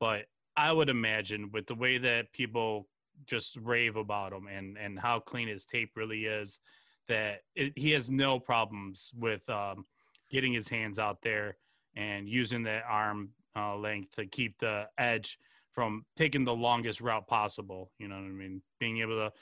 but 0.00 0.22
I 0.58 0.72
would 0.72 0.88
imagine 0.88 1.50
with 1.52 1.68
the 1.68 1.76
way 1.76 1.98
that 1.98 2.32
people 2.32 2.88
just 3.26 3.56
rave 3.62 3.94
about 3.94 4.32
him 4.32 4.48
and 4.48 4.76
and 4.76 4.98
how 4.98 5.20
clean 5.20 5.46
his 5.46 5.64
tape 5.64 5.92
really 5.94 6.24
is, 6.24 6.58
that 7.06 7.42
it, 7.54 7.72
he 7.76 7.92
has 7.92 8.10
no 8.10 8.40
problems 8.40 9.10
with 9.16 9.48
um, 9.48 9.86
getting 10.32 10.52
his 10.52 10.68
hands 10.68 10.98
out 10.98 11.18
there 11.22 11.56
and 11.96 12.28
using 12.28 12.64
that 12.64 12.82
arm 12.88 13.30
uh, 13.56 13.76
length 13.76 14.16
to 14.16 14.26
keep 14.26 14.58
the 14.58 14.88
edge 14.98 15.38
from 15.72 16.04
taking 16.16 16.44
the 16.44 16.52
longest 16.52 17.00
route 17.00 17.28
possible. 17.28 17.92
You 17.98 18.08
know 18.08 18.16
what 18.16 18.24
I 18.24 18.28
mean? 18.30 18.60
Being 18.80 18.98
able 18.98 19.16
to 19.16 19.32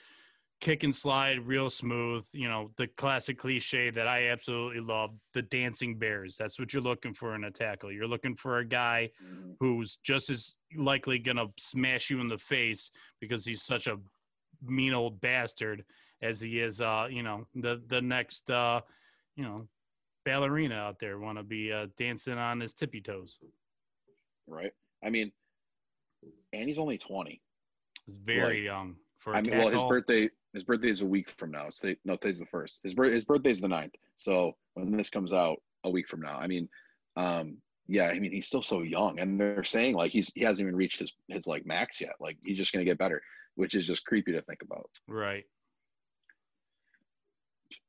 kick 0.60 0.82
and 0.82 0.94
slide 0.94 1.46
real 1.46 1.70
smooth. 1.70 2.24
You 2.32 2.48
know, 2.48 2.70
the 2.76 2.86
classic 2.86 3.38
cliche 3.38 3.90
that 3.90 4.08
I 4.08 4.28
absolutely 4.28 4.80
love 4.80 5.10
the 5.34 5.42
dancing 5.42 5.98
bears. 5.98 6.36
That's 6.36 6.58
what 6.58 6.72
you're 6.72 6.82
looking 6.82 7.14
for 7.14 7.34
in 7.34 7.44
a 7.44 7.50
tackle. 7.50 7.92
You're 7.92 8.08
looking 8.08 8.34
for 8.36 8.58
a 8.58 8.64
guy 8.64 9.10
who's 9.60 9.98
just 10.02 10.30
as 10.30 10.54
likely 10.76 11.18
going 11.18 11.36
to 11.36 11.48
smash 11.58 12.10
you 12.10 12.20
in 12.20 12.28
the 12.28 12.38
face 12.38 12.90
because 13.20 13.44
he's 13.44 13.62
such 13.62 13.86
a 13.86 13.98
mean 14.62 14.94
old 14.94 15.20
bastard 15.20 15.84
as 16.22 16.40
he 16.40 16.60
is, 16.60 16.80
uh, 16.80 17.06
you 17.10 17.22
know, 17.22 17.46
the, 17.54 17.82
the 17.88 18.00
next, 18.00 18.48
uh, 18.50 18.80
you 19.36 19.44
know, 19.44 19.66
ballerina 20.24 20.74
out 20.74 20.98
there 20.98 21.18
want 21.18 21.38
to 21.38 21.44
be 21.44 21.70
uh, 21.70 21.86
dancing 21.98 22.38
on 22.38 22.58
his 22.60 22.72
tippy 22.72 23.00
toes. 23.00 23.38
Right. 24.46 24.72
I 25.04 25.10
mean, 25.10 25.30
and 26.52 26.66
he's 26.66 26.78
only 26.78 26.96
20. 26.98 27.40
It's 28.08 28.16
very 28.16 28.58
Like, 28.58 28.64
young 28.64 28.96
for 29.18 29.34
a 29.34 29.38
I 29.38 29.40
mean, 29.42 29.58
well, 29.58 29.68
his 29.68 29.82
birthday 29.84 30.30
his 30.56 30.64
birthday 30.64 30.88
is 30.88 31.02
a 31.02 31.06
week 31.06 31.30
from 31.36 31.50
now. 31.50 31.66
It's 31.66 31.80
the, 31.80 31.96
no, 32.06 32.16
today's 32.16 32.38
the 32.38 32.46
first. 32.46 32.80
His 32.82 32.94
his 32.96 33.24
birthday's 33.24 33.60
the 33.60 33.68
ninth. 33.68 33.94
So 34.16 34.56
when 34.74 34.96
this 34.96 35.10
comes 35.10 35.32
out, 35.32 35.58
a 35.84 35.90
week 35.90 36.08
from 36.08 36.20
now. 36.20 36.38
I 36.38 36.46
mean, 36.46 36.68
um, 37.16 37.58
yeah, 37.86 38.08
I 38.08 38.18
mean 38.18 38.32
he's 38.32 38.46
still 38.46 38.62
so 38.62 38.82
young, 38.82 39.20
and 39.20 39.40
they're 39.40 39.64
saying 39.64 39.94
like 39.94 40.10
he's 40.10 40.30
he 40.34 40.42
hasn't 40.42 40.60
even 40.60 40.74
reached 40.74 40.98
his 40.98 41.12
his 41.28 41.46
like 41.46 41.64
max 41.64 42.00
yet. 42.00 42.14
Like 42.20 42.36
he's 42.44 42.56
just 42.56 42.72
gonna 42.72 42.84
get 42.84 42.98
better, 42.98 43.22
which 43.54 43.74
is 43.74 43.86
just 43.86 44.04
creepy 44.04 44.32
to 44.32 44.42
think 44.42 44.62
about. 44.62 44.90
Right. 45.06 45.44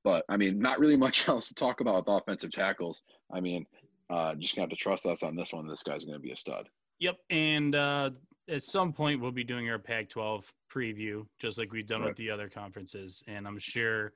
But 0.03 0.24
I 0.29 0.38
mean, 0.38 0.59
not 0.59 0.79
really 0.79 0.97
much 1.07 1.27
else 1.27 1.47
to 1.47 1.55
talk 1.55 1.81
about 1.81 1.95
with 2.05 2.15
offensive 2.15 2.51
tackles. 2.51 3.01
I 3.33 3.39
mean, 3.39 3.65
uh, 4.09 4.36
just 4.36 4.55
gonna 4.55 4.63
have 4.63 4.69
to 4.69 4.75
trust 4.75 5.05
us 5.05 5.24
on 5.24 5.36
this 5.36 5.53
one. 5.53 5.67
This 5.67 5.83
guy's 5.83 6.05
gonna 6.05 6.19
be 6.19 6.31
a 6.31 6.38
stud. 6.38 6.69
Yep. 7.00 7.17
And 7.29 7.75
uh, 7.75 8.09
at 8.50 8.63
some 8.63 8.94
point, 8.94 9.22
we'll 9.22 9.32
be 9.32 9.44
doing 9.44 9.70
our 9.70 9.80
Pac 9.80 10.10
12 10.10 10.51
preview, 10.72 11.25
just 11.39 11.58
like 11.58 11.72
we've 11.72 11.88
done 11.88 12.01
Right. 12.01 12.10
with 12.10 12.18
the 12.18 12.30
other 12.30 12.50
conferences. 12.50 13.22
And 13.27 13.48
I'm 13.48 13.60
sure 13.60 14.13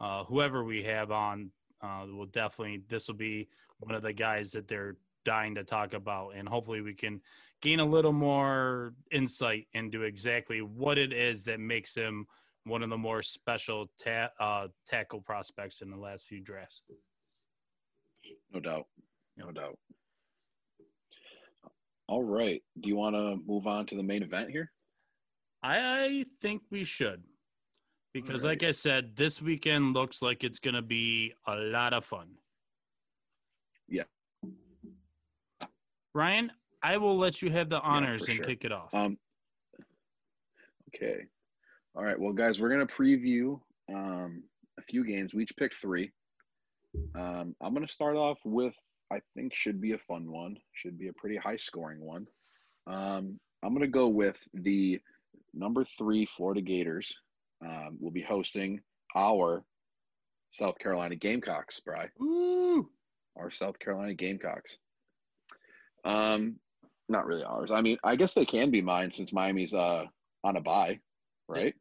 uh, 0.00 0.24
whoever 0.24 0.64
we 0.64 0.82
have 0.84 1.10
on 1.10 1.50
uh, 1.80 2.06
will 2.08 2.26
definitely, 2.26 2.82
this 2.88 3.08
will 3.08 3.14
be 3.16 3.48
one 3.80 3.94
of 3.94 4.02
the 4.02 4.12
guys 4.12 4.50
that 4.52 4.68
they're 4.68 4.96
dying 5.24 5.54
to 5.56 5.64
talk 5.64 5.92
about. 5.94 6.30
And 6.30 6.48
hopefully, 6.48 6.80
we 6.80 6.94
can 6.94 7.20
gain 7.62 7.80
a 7.80 7.84
little 7.84 8.12
more 8.12 8.94
insight 9.10 9.66
into 9.72 10.02
exactly 10.02 10.60
what 10.62 10.98
it 10.98 11.12
is 11.12 11.42
that 11.44 11.60
makes 11.60 11.94
him 11.94 12.26
one 12.64 12.82
of 12.82 12.90
the 12.90 12.96
more 12.98 13.22
special 13.22 13.90
ta- 14.02 14.30
uh, 14.40 14.68
tackle 14.88 15.20
prospects 15.20 15.80
in 15.82 15.90
the 15.90 15.96
last 15.96 16.26
few 16.26 16.40
drafts. 16.40 16.82
No 18.52 18.60
doubt. 18.60 18.86
No 19.36 19.50
doubt. 19.50 19.78
All 22.08 22.22
right. 22.22 22.62
Do 22.80 22.88
you 22.88 22.96
want 22.96 23.16
to 23.16 23.38
move 23.46 23.66
on 23.66 23.86
to 23.86 23.96
the 23.96 24.02
main 24.02 24.22
event 24.22 24.50
here? 24.50 24.70
I 25.62 26.26
think 26.42 26.62
we 26.70 26.84
should. 26.84 27.22
Because, 28.12 28.44
Alright. 28.44 28.62
like 28.62 28.68
I 28.68 28.70
said, 28.70 29.16
this 29.16 29.40
weekend 29.42 29.94
looks 29.94 30.22
like 30.22 30.44
it's 30.44 30.58
going 30.58 30.74
to 30.74 30.82
be 30.82 31.32
a 31.46 31.56
lot 31.56 31.92
of 31.92 32.04
fun. 32.04 32.28
Yeah. 33.88 34.04
Ryan, 36.14 36.52
I 36.82 36.96
will 36.98 37.18
let 37.18 37.42
you 37.42 37.50
have 37.50 37.68
the 37.68 37.80
honors 37.80 38.24
for 38.24 38.30
and 38.30 38.36
sure. 38.36 38.44
kick 38.44 38.64
it 38.64 38.72
off. 38.72 38.92
Um. 38.94 39.18
Okay. 40.94 41.24
All 41.96 42.04
right. 42.04 42.18
Well, 42.18 42.32
guys, 42.32 42.60
we're 42.60 42.68
gonna 42.68 42.86
preview 42.86 43.58
um, 43.92 44.44
a 44.78 44.82
few 44.82 45.04
games. 45.04 45.34
We 45.34 45.42
each 45.42 45.56
pick 45.56 45.74
three. 45.74 46.12
Um, 47.16 47.56
I'm 47.60 47.74
gonna 47.74 47.88
start 47.88 48.16
off 48.16 48.38
with 48.44 48.74
I 49.12 49.20
think 49.34 49.54
should 49.54 49.80
be 49.80 49.92
a 49.92 49.98
fun 49.98 50.30
one. 50.30 50.56
Should 50.72 50.98
be 50.98 51.08
a 51.08 51.12
pretty 51.12 51.36
high 51.36 51.56
scoring 51.56 52.00
one. 52.00 52.26
Um, 52.86 53.38
I'm 53.62 53.72
gonna 53.72 53.86
go 53.88 54.08
with 54.08 54.36
the 54.52 55.00
number 55.52 55.84
three 55.98 56.26
Florida 56.36 56.60
Gators. 56.60 57.12
Um, 57.64 57.96
will 58.00 58.10
be 58.10 58.20
hosting 58.22 58.80
our 59.14 59.64
South 60.50 60.78
Carolina 60.78 61.16
Gamecocks, 61.16 61.80
Bry 61.80 62.08
Ooh. 62.20 62.90
our 63.36 63.50
South 63.50 63.78
Carolina 63.78 64.14
Gamecocks. 64.14 64.76
Um, 66.04 66.56
not 67.08 67.26
really 67.26 67.44
ours. 67.44 67.70
I 67.70 67.80
mean, 67.80 67.98
I 68.04 68.16
guess 68.16 68.34
they 68.34 68.44
can 68.44 68.70
be 68.70 68.82
mine 68.82 69.10
since 69.10 69.32
Miami's 69.32 69.74
uh 69.74 70.04
on 70.42 70.56
a 70.56 70.60
bye, 70.60 71.00
right? 71.48 71.74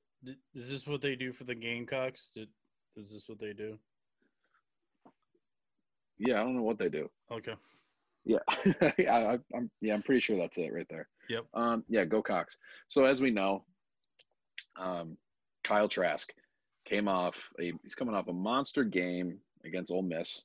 Is 0.53 0.69
this 0.69 0.87
what 0.87 1.01
they 1.01 1.15
do 1.15 1.33
for 1.33 1.43
the 1.43 1.55
Gamecocks? 1.55 2.31
Did- 2.33 2.49
Is 2.95 3.11
this 3.11 3.23
what 3.27 3.39
they 3.39 3.53
do? 3.53 3.77
Yeah, 6.17 6.41
I 6.41 6.43
don't 6.43 6.55
know 6.55 6.63
what 6.63 6.77
they 6.77 6.89
do. 6.89 7.09
Okay. 7.31 7.53
Yeah, 8.25 8.39
yeah, 8.97 9.15
I, 9.15 9.39
I'm 9.55 9.69
yeah, 9.81 9.93
I'm 9.93 10.01
pretty 10.01 10.21
sure 10.21 10.37
that's 10.37 10.57
it 10.57 10.73
right 10.73 10.87
there. 10.89 11.07
Yep. 11.29 11.45
Um, 11.53 11.83
yeah, 11.89 12.05
go 12.05 12.21
Cox. 12.21 12.57
So 12.87 13.05
as 13.05 13.21
we 13.21 13.31
know, 13.31 13.65
um, 14.77 15.17
Kyle 15.63 15.89
Trask 15.89 16.31
came 16.85 17.07
off 17.07 17.37
a 17.59 17.73
he's 17.83 17.95
coming 17.95 18.15
off 18.15 18.27
a 18.27 18.33
monster 18.33 18.83
game 18.83 19.39
against 19.65 19.91
Ole 19.91 20.03
Miss, 20.03 20.43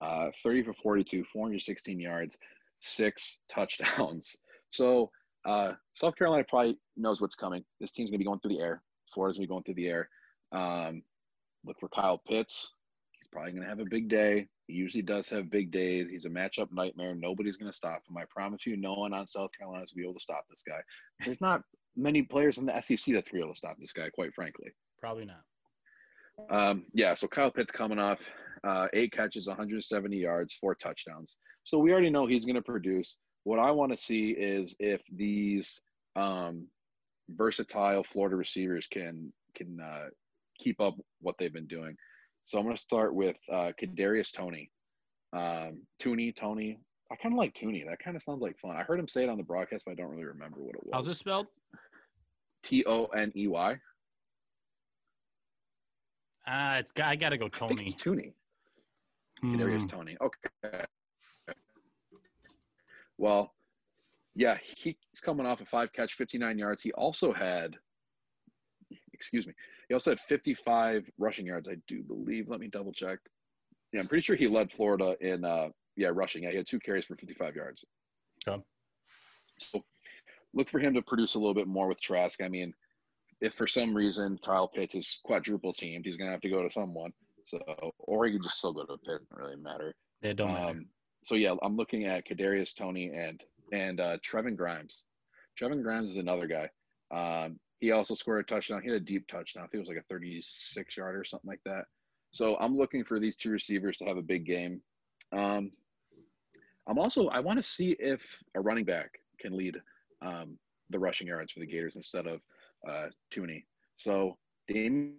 uh, 0.00 0.30
30 0.42 0.64
for 0.64 0.74
42, 0.74 1.24
416 1.32 2.00
yards, 2.00 2.38
six 2.80 3.38
touchdowns. 3.48 4.36
So 4.74 5.10
uh, 5.44 5.72
South 5.92 6.16
Carolina 6.16 6.46
probably 6.48 6.78
knows 6.96 7.20
what's 7.20 7.34
coming. 7.34 7.62
This 7.78 7.92
team's 7.92 8.10
gonna 8.10 8.20
be 8.20 8.24
going 8.24 8.40
through 8.40 8.56
the 8.56 8.62
air. 8.62 8.82
Florida's 9.12 9.36
gonna 9.36 9.46
be 9.46 9.50
going 9.50 9.62
through 9.64 9.74
the 9.74 9.88
air. 9.88 10.08
Um, 10.50 11.02
look 11.66 11.78
for 11.78 11.90
Kyle 11.90 12.16
Pitts. 12.16 12.72
Probably 13.32 13.52
gonna 13.52 13.68
have 13.68 13.80
a 13.80 13.84
big 13.84 14.08
day. 14.08 14.46
He 14.66 14.74
usually 14.74 15.02
does 15.02 15.28
have 15.30 15.50
big 15.50 15.70
days. 15.70 16.08
He's 16.08 16.24
a 16.24 16.30
matchup 16.30 16.68
nightmare. 16.72 17.14
Nobody's 17.14 17.56
going 17.56 17.70
to 17.70 17.76
stop 17.76 18.02
him. 18.08 18.16
I 18.16 18.24
promise 18.30 18.64
you, 18.64 18.76
no 18.76 18.94
one 18.94 19.12
on 19.12 19.26
South 19.26 19.50
Carolina 19.58 19.82
is 19.82 19.90
going 19.90 20.02
to 20.02 20.06
be 20.06 20.08
able 20.08 20.14
to 20.14 20.20
stop 20.20 20.44
this 20.48 20.62
guy. 20.66 20.80
There's 21.24 21.40
not 21.40 21.62
many 21.96 22.22
players 22.22 22.58
in 22.58 22.66
the 22.66 22.80
SEC 22.80 22.88
that's 22.88 23.06
going 23.06 23.22
to 23.22 23.32
be 23.32 23.40
able 23.40 23.52
to 23.52 23.58
stop 23.58 23.76
this 23.78 23.92
guy, 23.92 24.08
quite 24.10 24.32
frankly. 24.34 24.70
Probably 25.00 25.26
not. 25.26 25.42
Um, 26.48 26.86
yeah, 26.94 27.14
so 27.14 27.26
Kyle 27.26 27.50
Pitts 27.50 27.72
coming 27.72 27.98
off 27.98 28.18
uh, 28.64 28.86
eight 28.94 29.12
catches, 29.12 29.46
170 29.46 30.16
yards, 30.16 30.54
four 30.54 30.74
touchdowns. 30.74 31.36
So 31.64 31.78
we 31.78 31.92
already 31.92 32.10
know 32.10 32.26
he's 32.26 32.44
going 32.44 32.56
to 32.56 32.62
produce. 32.62 33.18
What 33.44 33.58
I 33.58 33.70
want 33.72 33.92
to 33.92 33.98
see 33.98 34.30
is 34.30 34.74
if 34.78 35.02
these 35.12 35.80
um, 36.16 36.66
versatile 37.28 38.04
Florida 38.04 38.36
receivers 38.36 38.86
can 38.86 39.32
can 39.54 39.78
uh, 39.80 40.06
keep 40.58 40.80
up 40.80 40.94
what 41.20 41.34
they've 41.38 41.52
been 41.52 41.66
doing. 41.66 41.96
So 42.44 42.58
I'm 42.58 42.64
going 42.64 42.76
to 42.76 42.80
start 42.82 43.14
with 43.14 43.36
uh, 43.52 43.72
Kadarius 43.80 44.32
Toney, 44.32 44.70
um, 45.32 45.82
Tooney, 46.00 46.34
Tony. 46.34 46.78
I 47.10 47.16
kind 47.16 47.34
of 47.34 47.38
like 47.38 47.54
Tooney. 47.54 47.86
That 47.86 47.98
kind 47.98 48.16
of 48.16 48.22
sounds 48.22 48.40
like 48.42 48.58
fun. 48.58 48.76
I 48.76 48.82
heard 48.82 48.98
him 48.98 49.08
say 49.08 49.22
it 49.22 49.28
on 49.28 49.36
the 49.36 49.44
broadcast, 49.44 49.84
but 49.84 49.92
I 49.92 49.94
don't 49.94 50.10
really 50.10 50.24
remember 50.24 50.60
what 50.60 50.74
it 50.74 50.84
was. 50.84 50.90
How's 50.92 51.06
it 51.08 51.16
spelled? 51.16 51.46
T 52.62 52.84
O 52.86 53.06
N 53.06 53.32
E 53.36 53.48
Y. 53.48 53.76
Ah, 56.46 56.76
it's 56.78 56.92
I 57.00 57.16
got 57.16 57.30
to 57.30 57.38
go 57.38 57.46
I 57.46 57.48
think 57.48 57.70
Tony. 57.70 57.84
it's 57.84 57.94
Tooney. 57.94 58.32
Hmm. 59.40 59.56
Kadarius 59.56 59.88
Toney. 59.88 60.16
Okay. 60.20 60.84
Well, 63.18 63.54
yeah, 64.34 64.58
he's 64.76 64.96
coming 65.22 65.46
off 65.46 65.60
a 65.60 65.66
five 65.66 65.92
catch, 65.92 66.14
59 66.14 66.58
yards. 66.58 66.82
He 66.82 66.90
also 66.92 67.32
had, 67.32 67.76
excuse 69.12 69.46
me, 69.46 69.52
he 69.88 69.94
also 69.94 70.10
had 70.10 70.20
55 70.20 71.08
rushing 71.18 71.46
yards, 71.46 71.68
I 71.68 71.76
do 71.88 72.02
believe. 72.02 72.48
Let 72.48 72.60
me 72.60 72.68
double 72.68 72.92
check. 72.92 73.18
Yeah, 73.92 74.00
I'm 74.00 74.08
pretty 74.08 74.22
sure 74.22 74.36
he 74.36 74.48
led 74.48 74.72
Florida 74.72 75.16
in, 75.20 75.44
uh, 75.44 75.68
yeah, 75.96 76.10
rushing. 76.12 76.44
Yeah, 76.44 76.50
he 76.50 76.56
had 76.56 76.66
two 76.66 76.80
carries 76.80 77.04
for 77.04 77.16
55 77.16 77.54
yards. 77.54 77.84
Okay. 78.48 78.62
So 79.58 79.82
look 80.54 80.68
for 80.68 80.78
him 80.78 80.94
to 80.94 81.02
produce 81.02 81.34
a 81.34 81.38
little 81.38 81.54
bit 81.54 81.66
more 81.66 81.88
with 81.88 82.00
Trask. 82.00 82.40
I 82.42 82.48
mean, 82.48 82.72
if 83.40 83.54
for 83.54 83.66
some 83.66 83.94
reason 83.94 84.38
Kyle 84.44 84.68
Pitts 84.68 84.94
is 84.94 85.18
quadruple 85.24 85.72
teamed, 85.72 86.06
he's 86.06 86.16
going 86.16 86.28
to 86.28 86.32
have 86.32 86.40
to 86.42 86.48
go 86.48 86.62
to 86.62 86.70
someone. 86.70 87.12
So, 87.44 87.58
or 87.98 88.24
he 88.24 88.32
could 88.32 88.44
just 88.44 88.58
still 88.58 88.72
go 88.72 88.84
to 88.84 88.96
Pitt. 88.98 89.20
Doesn't 89.28 89.36
really 89.36 89.56
matter. 89.56 89.94
They 90.22 90.32
don't 90.32 90.52
matter. 90.52 90.70
Um, 90.70 90.86
so 91.24 91.34
yeah, 91.34 91.54
I'm 91.62 91.76
looking 91.76 92.04
at 92.04 92.26
Kadarius 92.26 92.74
Toney 92.74 93.10
and 93.14 93.40
and 93.72 94.00
uh, 94.00 94.18
Trevon 94.18 94.56
Grimes. 94.56 95.04
Trevon 95.60 95.82
Grimes 95.82 96.10
is 96.10 96.16
another 96.16 96.46
guy. 96.46 96.68
Um, 97.12 97.58
he 97.82 97.90
also 97.90 98.14
scored 98.14 98.38
a 98.38 98.44
touchdown. 98.44 98.80
He 98.80 98.88
had 98.88 99.02
a 99.02 99.04
deep 99.04 99.26
touchdown. 99.26 99.64
I 99.64 99.66
think 99.66 99.84
it 99.84 99.88
was 99.88 99.88
like 99.88 99.98
a 99.98 100.08
36 100.08 100.96
yard 100.96 101.16
or 101.16 101.24
something 101.24 101.50
like 101.50 101.62
that. 101.64 101.86
So 102.30 102.56
I'm 102.60 102.78
looking 102.78 103.02
for 103.02 103.18
these 103.18 103.34
two 103.34 103.50
receivers 103.50 103.96
to 103.96 104.04
have 104.04 104.16
a 104.16 104.22
big 104.22 104.46
game. 104.46 104.80
Um, 105.36 105.72
I'm 106.86 107.00
also 107.00 107.26
I 107.30 107.40
want 107.40 107.58
to 107.58 107.62
see 107.62 107.96
if 107.98 108.22
a 108.54 108.60
running 108.60 108.84
back 108.84 109.18
can 109.40 109.56
lead 109.56 109.78
um, 110.24 110.56
the 110.90 110.98
rushing 111.00 111.26
yards 111.26 111.50
for 111.50 111.58
the 111.58 111.66
Gators 111.66 111.96
instead 111.96 112.28
of 112.28 112.40
uh, 112.88 113.06
Tooney. 113.34 113.64
So 113.96 114.38
Dameon 114.70 115.14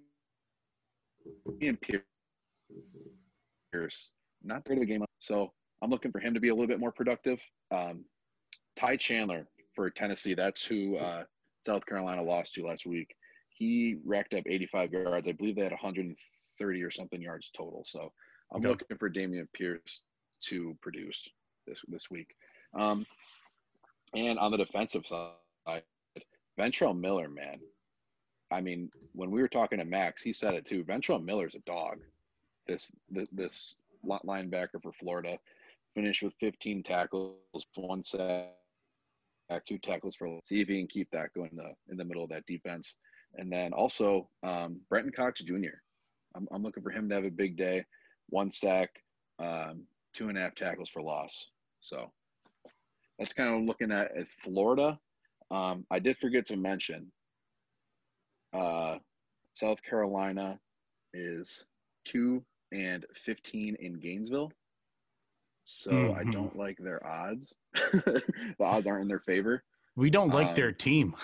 Pierce, 3.74 4.12
not 4.42 4.64
great 4.64 4.78
of 4.78 4.84
a 4.84 4.86
game. 4.86 5.04
So 5.20 5.52
I'm 5.82 5.90
looking 5.90 6.14
for 6.14 6.20
him 6.20 6.34
to 6.34 6.40
be 6.40 6.48
a 6.48 6.54
little 6.54 6.68
bit 6.68 6.80
more 6.80 6.94
productive. 6.94 7.42
Um, 7.72 8.06
Ty 8.78 8.96
Chandler 8.96 9.48
for 9.76 9.90
Tennessee, 9.90 10.34
that's 10.34 10.66
who 10.66 10.96
uh, 10.96 11.26
South 11.64 11.86
Carolina 11.86 12.22
lost 12.24 12.54
to 12.56 12.66
last 12.66 12.86
week. 12.86 13.16
He 13.50 13.98
racked 14.06 14.34
up 14.34 14.44
85 14.48 14.92
yards. 14.94 15.28
I 15.28 15.32
believe 15.34 15.56
they 15.56 15.64
had 15.64 15.72
130 15.72 16.82
or 16.84 16.92
something 16.92 17.22
yards 17.22 17.52
total. 17.56 17.84
So 17.86 18.12
I'm 18.54 18.62
Okay. 18.62 18.70
looking 18.70 18.98
for 18.98 19.10
Dameon 19.10 19.48
Pierce 19.54 20.04
to 20.44 20.78
produce 20.82 21.28
this 21.68 21.80
this 21.88 22.10
week. 22.10 22.36
Um, 22.78 23.06
and 24.14 24.38
on 24.40 24.52
the 24.52 24.58
defensive 24.58 25.06
side, 25.08 25.84
Ventrell 26.60 26.98
Miller, 27.00 27.30
man. 27.30 27.60
I 28.52 28.62
mean, 28.62 28.92
when 29.14 29.32
we 29.32 29.42
were 29.42 29.48
talking 29.48 29.80
to 29.80 29.86
Max, 29.86 30.22
he 30.22 30.34
said 30.34 30.54
it 30.54 30.66
too. 30.66 30.84
Ventrell 30.84 31.24
Miller's 31.24 31.56
a 31.56 31.60
dog. 31.60 32.00
This 32.68 32.92
this, 33.10 33.78
linebacker 34.06 34.82
for 34.82 34.92
Florida 34.94 35.40
finished 35.96 36.22
with 36.24 36.34
15 36.40 36.84
tackles, 36.84 37.38
one 37.76 38.04
sack, 38.04 38.48
two 39.50 39.78
tackles 39.78 40.16
for. 40.16 40.40
See 40.46 40.62
if 40.62 40.68
he 40.68 40.78
can 40.80 40.88
keep 40.88 41.10
that 41.12 41.34
going 41.34 41.50
in 41.52 41.58
the 41.58 41.74
in 41.90 41.98
the 41.98 42.04
middle 42.06 42.24
of 42.24 42.30
that 42.30 42.46
defense. 42.46 42.96
And 43.36 43.52
then 43.52 43.74
also 43.74 44.30
um, 44.44 44.80
Brenton 44.90 45.12
Cox 45.12 45.42
Jr. 45.42 45.80
I'm, 46.36 46.48
I'm 46.52 46.64
looking 46.64 46.84
for 46.84 46.92
him 46.92 47.10
to 47.10 47.16
have 47.16 47.26
a 47.26 47.30
big 47.30 47.58
day. 47.58 47.86
One 48.30 48.50
sack, 48.50 48.90
um, 49.40 49.86
two 50.14 50.30
and 50.30 50.38
a 50.38 50.42
half 50.42 50.56
tackles 50.56 50.90
for 50.90 51.02
loss. 51.02 51.48
So 51.82 52.12
that's 53.20 53.34
kind 53.34 53.54
of 53.56 53.64
looking 53.64 53.92
at, 53.92 54.16
at 54.18 54.28
Florida. 54.44 55.00
Um, 55.52 55.86
I 55.92 56.00
did 56.00 56.18
forget 56.18 56.46
to 56.48 56.58
mention 56.58 57.12
uh, 58.54 58.98
South 59.56 59.82
Carolina 59.84 60.60
is 61.14 61.66
two 62.06 62.44
and 62.72 63.06
15 63.16 63.76
in 63.80 64.00
Gainesville. 64.00 64.52
So 65.66 66.14
I 66.14 66.24
Mhm. 66.24 66.32
don't 66.32 66.56
like 66.56 66.78
their 66.80 67.06
odds. 67.06 67.54
the 67.94 68.24
odds 68.60 68.88
aren't 68.88 69.04
in 69.04 69.08
their 69.08 69.20
favor. 69.20 69.64
we 69.96 70.10
don't 70.10 70.30
like 70.30 70.50
um, 70.50 70.56
their 70.56 70.72
team. 70.72 71.16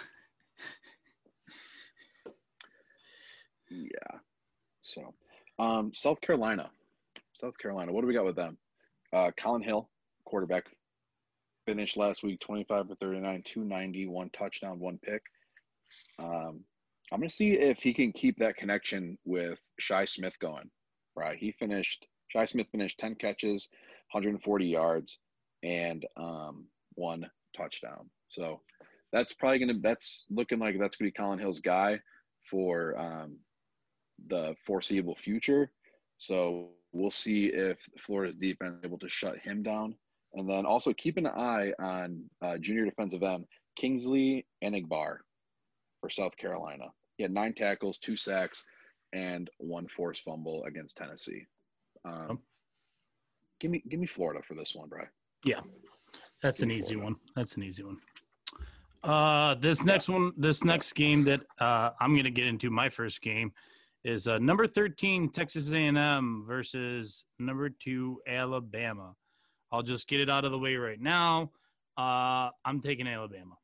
Yeah. 3.70 4.20
So, 4.82 5.14
um, 5.60 5.92
South 5.94 6.20
Carolina, 6.22 6.72
South 7.34 7.58
Carolina. 7.58 7.94
What 7.94 8.02
do 8.02 8.08
we 8.08 8.14
got 8.14 8.26
with 8.26 8.36
them? 8.36 8.58
Uh, 9.14 9.32
Collin 9.40 9.62
Hill, 9.62 9.90
quarterback, 10.26 10.66
finished 11.66 11.98
last 11.98 12.24
week 12.24 12.40
25 12.40 12.88
for 12.88 12.96
39, 12.96 13.44
290, 13.46 14.08
one 14.08 14.30
touchdown, 14.32 14.80
one 14.80 15.00
pick. 15.04 15.22
Um, 16.18 16.62
I'm 17.12 17.20
going 17.20 17.30
to 17.30 17.36
see 17.36 17.52
if 17.52 17.80
he 17.80 17.94
can 17.94 18.12
keep 18.12 18.38
that 18.40 18.58
connection 18.58 19.18
with 19.26 19.60
Shi 19.80 20.06
Smith 20.06 20.38
going. 20.40 20.70
Right. 21.16 21.38
He 21.38 21.52
finished, 21.52 22.08
Shi 22.30 22.46
Smith 22.48 22.68
finished 22.72 23.00
10 23.00 23.16
catches, 23.16 23.68
140 24.12 24.66
yards, 24.66 25.20
and 25.64 26.06
um, 26.18 26.66
one 26.96 27.30
touchdown. 27.56 28.10
So 28.30 28.62
that's 29.12 29.34
probably 29.34 29.60
going 29.60 29.76
to, 29.76 29.82
that's 29.82 30.26
looking 30.30 30.60
like 30.60 30.78
that's 30.80 30.96
going 30.96 31.10
to 31.10 31.14
be 31.14 31.18
Collin 31.18 31.40
Hill's 31.40 31.60
guy 31.60 32.00
for 32.50 32.98
um, 32.98 33.38
the 34.28 34.56
foreseeable 34.66 35.16
future. 35.16 35.72
So 36.18 36.70
we'll 36.92 37.12
see 37.12 37.46
if 37.46 37.78
Florida's 38.06 38.36
defense 38.36 38.78
is 38.80 38.86
able 38.86 39.00
to 39.00 39.10
shut 39.10 39.38
him 39.40 39.64
down. 39.64 39.96
And 40.34 40.48
then 40.48 40.66
also 40.66 40.94
keep 40.94 41.18
an 41.18 41.26
eye 41.26 41.72
on 41.80 42.24
uh, 42.42 42.58
junior 42.60 42.86
defensive 42.86 43.24
end 43.24 43.46
Kingsley 43.78 44.46
Enagbare 44.64 45.18
for 46.02 46.10
South 46.10 46.36
Carolina. 46.38 46.86
He 47.18 47.24
had 47.24 47.32
nine 47.32 47.54
tackles, 47.54 47.98
two 47.98 48.16
sacks, 48.16 48.64
and 49.12 49.50
one 49.58 49.88
forced 49.88 50.24
fumble 50.24 50.64
against 50.66 50.98
Tennessee. 50.98 51.46
Um, 52.06 52.40
give 53.60 53.72
me 53.72 53.84
give 53.90 54.00
me 54.00 54.08
Florida 54.08 54.42
for 54.48 54.54
this 54.54 54.74
one, 54.76 54.88
Bry. 54.88 55.08
Yeah, 55.44 55.62
that's 56.42 56.62
an 56.62 56.72
easy 56.72 56.96
one. 56.96 57.16
That's 57.36 57.56
an 57.56 57.64
easy 57.64 57.84
one. 57.84 57.98
Uh, 59.04 59.56
this 59.56 59.84
next 59.84 60.10
one, 60.10 60.34
this 60.38 60.64
next 60.64 60.94
game 60.94 61.24
that 61.24 61.42
uh, 61.60 61.92
I'm 62.02 62.12
going 62.12 62.26
to 62.26 62.32
get 62.32 62.48
into, 62.48 62.70
my 62.70 62.90
first 62.90 63.22
game, 63.22 63.54
is 64.04 64.28
uh, 64.28 64.38
number 64.40 64.68
13 64.68 65.30
Texas 65.30 65.72
A&M 65.72 66.44
versus 66.48 67.26
number 67.38 67.70
two 67.70 68.20
Alabama. 68.28 69.14
I'll 69.72 69.84
just 69.84 70.08
get 70.08 70.20
it 70.20 70.30
out 70.30 70.46
of 70.46 70.52
the 70.52 70.58
way 70.58 70.76
right 70.76 71.00
now. 71.00 71.52
Uh, 71.98 72.50
I'm 72.66 72.82
taking 72.82 73.08
Alabama, 73.08 73.56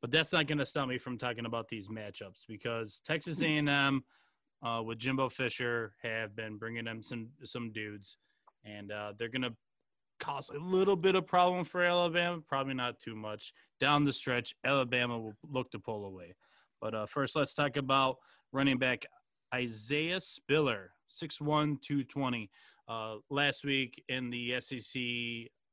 but 0.00 0.10
that's 0.10 0.32
not 0.32 0.46
going 0.46 0.58
to 0.58 0.66
stop 0.66 0.88
me 0.88 0.98
from 0.98 1.18
talking 1.18 1.46
about 1.46 1.68
these 1.68 1.88
matchups 1.88 2.44
because 2.46 3.00
Texas 3.04 3.40
A&M 3.40 4.04
uh, 4.62 4.82
with 4.82 4.98
Jimbo 4.98 5.30
Fisher 5.30 5.94
have 6.02 6.36
been 6.36 6.58
bringing 6.58 6.84
them 6.84 7.02
some 7.02 7.28
some 7.44 7.72
dudes, 7.72 8.18
and 8.64 8.92
uh, 8.92 9.12
they're 9.18 9.28
going 9.28 9.42
to 9.42 9.54
cause 10.20 10.50
a 10.50 10.58
little 10.58 10.96
bit 10.96 11.16
of 11.16 11.26
problem 11.26 11.64
for 11.64 11.82
Alabama, 11.82 12.40
probably 12.46 12.74
not 12.74 13.00
too 13.00 13.16
much. 13.16 13.52
Down 13.80 14.04
the 14.04 14.12
stretch, 14.12 14.54
Alabama 14.64 15.18
will 15.18 15.34
look 15.50 15.70
to 15.72 15.78
pull 15.78 16.04
away. 16.04 16.34
But 16.80 16.94
uh, 16.94 17.06
first, 17.06 17.34
let's 17.34 17.54
talk 17.54 17.76
about 17.76 18.18
running 18.52 18.78
back 18.78 19.04
Isaiah 19.52 20.20
Spiller, 20.20 20.92
6'1", 21.12 21.80
220. 21.82 22.50
Uh, 22.88 23.16
last 23.30 23.64
week 23.64 24.02
in 24.08 24.30
the 24.30 24.60
SEC 24.60 25.00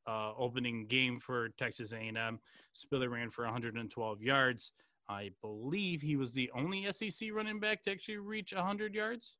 uh, 0.07 0.33
opening 0.37 0.85
game 0.87 1.19
for 1.19 1.49
Texas 1.59 1.91
A&M, 1.91 2.39
Spiller 2.73 3.09
ran 3.09 3.29
for 3.29 3.43
112 3.43 4.21
yards. 4.21 4.71
I 5.09 5.31
believe 5.41 6.01
he 6.01 6.15
was 6.15 6.33
the 6.33 6.51
only 6.55 6.87
SEC 6.91 7.29
running 7.33 7.59
back 7.59 7.83
to 7.83 7.91
actually 7.91 8.17
reach 8.17 8.53
100 8.53 8.93
yards. 8.93 9.35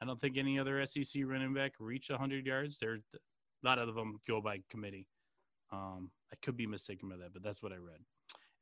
I 0.00 0.04
don't 0.04 0.20
think 0.20 0.36
any 0.36 0.58
other 0.58 0.84
SEC 0.86 1.22
running 1.24 1.54
back 1.54 1.72
reached 1.78 2.10
100 2.10 2.46
yards. 2.46 2.78
There, 2.78 2.98
a 3.62 3.66
lot 3.66 3.78
of 3.78 3.94
them 3.94 4.20
go 4.26 4.40
by 4.40 4.60
committee. 4.70 5.06
Um, 5.72 6.10
I 6.32 6.36
could 6.44 6.56
be 6.56 6.66
mistaken 6.66 7.08
by 7.08 7.16
that, 7.16 7.32
but 7.32 7.42
that's 7.42 7.62
what 7.62 7.72
I 7.72 7.76
read. 7.76 8.00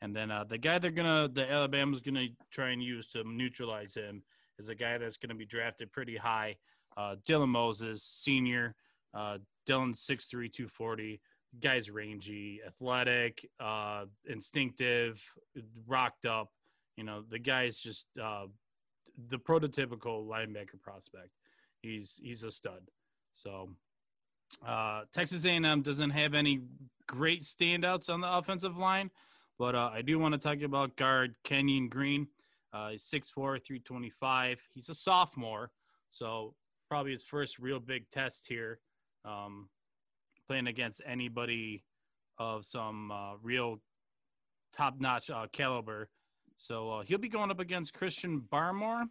And 0.00 0.14
then 0.14 0.30
uh, 0.30 0.44
the 0.44 0.58
guy 0.58 0.78
they're 0.78 0.90
gonna, 0.90 1.28
the 1.32 1.50
Alabama's 1.50 2.00
gonna 2.00 2.26
try 2.50 2.70
and 2.70 2.82
use 2.82 3.08
to 3.08 3.24
neutralize 3.24 3.94
him 3.94 4.22
is 4.58 4.68
a 4.68 4.74
guy 4.74 4.98
that's 4.98 5.16
gonna 5.16 5.34
be 5.34 5.46
drafted 5.46 5.92
pretty 5.92 6.16
high. 6.16 6.56
Uh, 6.96 7.16
Dylan 7.28 7.48
Moses, 7.48 8.02
senior. 8.02 8.74
Uh, 9.14 9.38
Dylan's 9.68 10.00
6'3", 10.00 10.52
240. 10.52 11.20
Guy's 11.62 11.88
rangy, 11.88 12.60
athletic, 12.66 13.48
uh, 13.60 14.06
instinctive, 14.26 15.22
rocked 15.86 16.26
up. 16.26 16.50
You 16.96 17.04
know, 17.04 17.22
the 17.28 17.38
guy's 17.38 17.78
just 17.78 18.06
uh, 18.20 18.46
the 19.30 19.38
prototypical 19.38 20.26
linebacker 20.26 20.80
prospect. 20.82 21.30
He's 21.80 22.18
he's 22.22 22.42
a 22.42 22.50
stud. 22.50 22.90
So 23.34 23.70
uh, 24.66 25.02
Texas 25.12 25.44
A&M 25.46 25.82
doesn't 25.82 26.10
have 26.10 26.34
any 26.34 26.60
great 27.06 27.42
standouts 27.42 28.08
on 28.08 28.20
the 28.20 28.32
offensive 28.32 28.76
line, 28.76 29.10
but 29.58 29.74
uh, 29.74 29.90
I 29.92 30.02
do 30.02 30.18
want 30.18 30.32
to 30.32 30.38
talk 30.38 30.62
about 30.62 30.96
guard 30.96 31.34
Kenyon 31.44 31.88
Green. 31.88 32.28
Uh, 32.72 32.90
he's 32.90 33.04
6'4", 33.04 33.32
325. 33.34 34.58
He's 34.74 34.88
a 34.88 34.94
sophomore, 34.94 35.70
so 36.10 36.54
probably 36.88 37.12
his 37.12 37.22
first 37.22 37.58
real 37.58 37.78
big 37.78 38.10
test 38.10 38.46
here, 38.48 38.80
um, 39.24 39.68
playing 40.46 40.66
against 40.66 41.00
anybody 41.06 41.84
of 42.38 42.64
some 42.64 43.10
uh, 43.12 43.36
real 43.42 43.80
top-notch 44.76 45.30
uh, 45.30 45.46
caliber. 45.52 46.08
So 46.58 46.90
uh, 46.90 47.02
he'll 47.04 47.18
be 47.18 47.28
going 47.28 47.50
up 47.50 47.60
against 47.60 47.94
Christian 47.94 48.42
Barmore. 48.52 49.04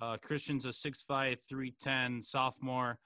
Uh, 0.00 0.16
Christian's 0.22 0.66
a 0.66 0.70
6'5", 0.70 1.36
310 1.48 2.22
sophomore. 2.22 2.98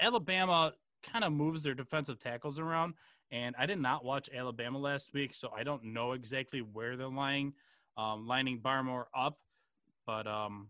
Alabama 0.00 0.72
kind 1.02 1.24
of 1.24 1.32
moves 1.32 1.62
their 1.62 1.74
defensive 1.74 2.18
tackles 2.18 2.58
around, 2.58 2.94
and 3.30 3.54
I 3.58 3.66
did 3.66 3.80
not 3.80 4.04
watch 4.04 4.28
Alabama 4.34 4.78
last 4.78 5.12
week, 5.12 5.34
so 5.34 5.50
I 5.56 5.62
don't 5.62 5.84
know 5.84 6.12
exactly 6.12 6.60
where 6.60 6.96
they're 6.96 7.08
lying, 7.08 7.52
um, 7.96 8.26
lining 8.26 8.60
Barmore 8.60 9.06
up, 9.16 9.38
but 10.06 10.26
um, 10.26 10.68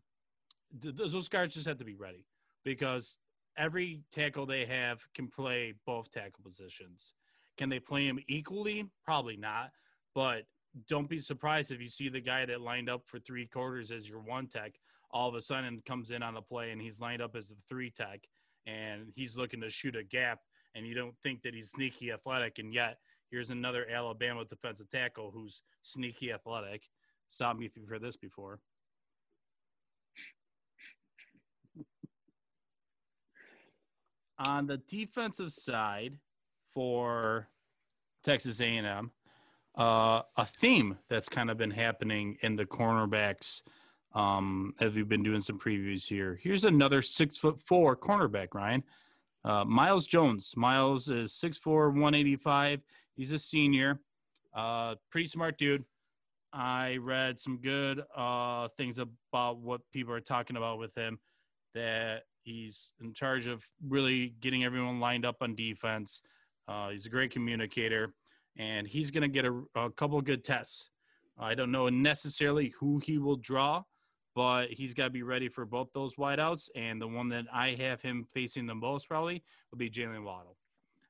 th- 0.80 0.96
th- 0.96 1.12
those 1.12 1.28
guards 1.28 1.54
just 1.54 1.66
have 1.66 1.78
to 1.78 1.84
be 1.84 1.94
ready 1.94 2.26
because 2.64 3.18
every 3.58 4.02
tackle 4.12 4.46
they 4.46 4.66
have 4.66 5.00
can 5.14 5.28
play 5.28 5.74
both 5.86 6.10
tackle 6.10 6.42
positions. 6.44 7.14
Can 7.56 7.68
they 7.68 7.78
play 7.78 8.06
them 8.06 8.18
equally? 8.28 8.86
Probably 9.04 9.36
not. 9.36 9.70
But 10.14 10.42
don't 10.88 11.08
be 11.08 11.20
surprised 11.20 11.70
if 11.70 11.80
you 11.80 11.88
see 11.88 12.08
the 12.08 12.20
guy 12.20 12.44
that 12.46 12.60
lined 12.60 12.90
up 12.90 13.02
for 13.06 13.18
three 13.18 13.46
quarters 13.46 13.90
as 13.90 14.08
your 14.08 14.20
one 14.20 14.46
tech 14.46 14.72
all 15.10 15.28
of 15.28 15.34
a 15.34 15.40
sudden 15.40 15.80
comes 15.86 16.10
in 16.10 16.22
on 16.22 16.36
a 16.36 16.42
play 16.42 16.70
and 16.70 16.80
he's 16.80 17.00
lined 17.00 17.22
up 17.22 17.36
as 17.36 17.48
the 17.48 17.56
three 17.68 17.90
tech 17.90 18.20
and 18.66 19.12
he's 19.14 19.36
looking 19.36 19.60
to 19.60 19.70
shoot 19.70 19.96
a 19.96 20.04
gap 20.04 20.40
and 20.74 20.86
you 20.86 20.94
don't 20.94 21.14
think 21.22 21.42
that 21.42 21.54
he's 21.54 21.70
sneaky 21.70 22.12
athletic 22.12 22.58
and 22.58 22.74
yet 22.74 22.98
here's 23.30 23.50
another 23.50 23.86
Alabama 23.92 24.44
defensive 24.44 24.90
tackle 24.90 25.30
who's 25.32 25.62
sneaky 25.82 26.32
athletic. 26.32 26.82
Stop 27.28 27.58
me 27.58 27.66
if 27.66 27.76
you've 27.76 27.88
heard 27.88 28.02
this 28.02 28.16
before. 28.16 28.60
on 34.38 34.66
the 34.66 34.78
defensive 34.88 35.52
side 35.52 36.14
for 36.74 37.48
Texas 38.24 38.60
A&M, 38.60 39.10
uh, 39.78 40.22
a 40.36 40.44
theme 40.44 40.98
that's 41.08 41.28
kind 41.28 41.50
of 41.50 41.56
been 41.56 41.70
happening 41.70 42.36
in 42.42 42.56
the 42.56 42.64
cornerbacks 42.64 43.62
um, 44.16 44.74
as 44.80 44.96
we've 44.96 45.08
been 45.08 45.22
doing 45.22 45.40
some 45.40 45.58
previews 45.58 46.08
here. 46.08 46.38
Here's 46.42 46.64
another 46.64 47.02
six 47.02 47.36
foot 47.36 47.60
four 47.60 47.96
cornerback, 47.96 48.48
Ryan. 48.54 48.82
Uh, 49.44 49.64
Myles 49.64 50.06
Jones. 50.06 50.54
Myles 50.56 51.08
is 51.08 51.32
6'4, 51.32 51.92
185. 51.92 52.80
He's 53.14 53.30
a 53.30 53.38
senior. 53.38 54.00
Uh, 54.56 54.96
pretty 55.12 55.28
smart 55.28 55.56
dude. 55.56 55.84
I 56.52 56.96
read 56.96 57.38
some 57.38 57.58
good 57.58 58.02
uh, 58.16 58.68
things 58.76 58.98
about 58.98 59.58
what 59.58 59.82
people 59.92 60.12
are 60.14 60.20
talking 60.20 60.56
about 60.56 60.78
with 60.78 60.96
him. 60.96 61.20
That 61.74 62.22
he's 62.42 62.90
in 63.00 63.12
charge 63.12 63.46
of 63.46 63.62
really 63.86 64.34
getting 64.40 64.64
everyone 64.64 64.98
lined 64.98 65.24
up 65.24 65.36
on 65.42 65.54
defense. 65.54 66.22
Uh, 66.66 66.88
he's 66.88 67.06
a 67.06 67.10
great 67.10 67.30
communicator 67.30 68.14
and 68.56 68.86
he's 68.86 69.10
going 69.10 69.22
to 69.22 69.28
get 69.28 69.44
a, 69.44 69.62
a 69.76 69.90
couple 69.90 70.20
good 70.22 70.44
tests. 70.44 70.88
I 71.38 71.54
don't 71.54 71.70
know 71.70 71.88
necessarily 71.88 72.72
who 72.80 72.98
he 72.98 73.18
will 73.18 73.36
draw, 73.36 73.82
but 74.36 74.66
he's 74.70 74.92
got 74.92 75.04
to 75.04 75.10
be 75.10 75.22
ready 75.22 75.48
for 75.48 75.64
both 75.64 75.88
those 75.94 76.14
wideouts. 76.16 76.68
And 76.76 77.00
the 77.00 77.08
one 77.08 77.30
that 77.30 77.46
I 77.52 77.70
have 77.80 78.02
him 78.02 78.26
facing 78.28 78.66
the 78.66 78.74
most 78.74 79.08
probably 79.08 79.42
will 79.70 79.78
be 79.78 79.90
Jaylen 79.90 80.24
Waddle. 80.24 80.58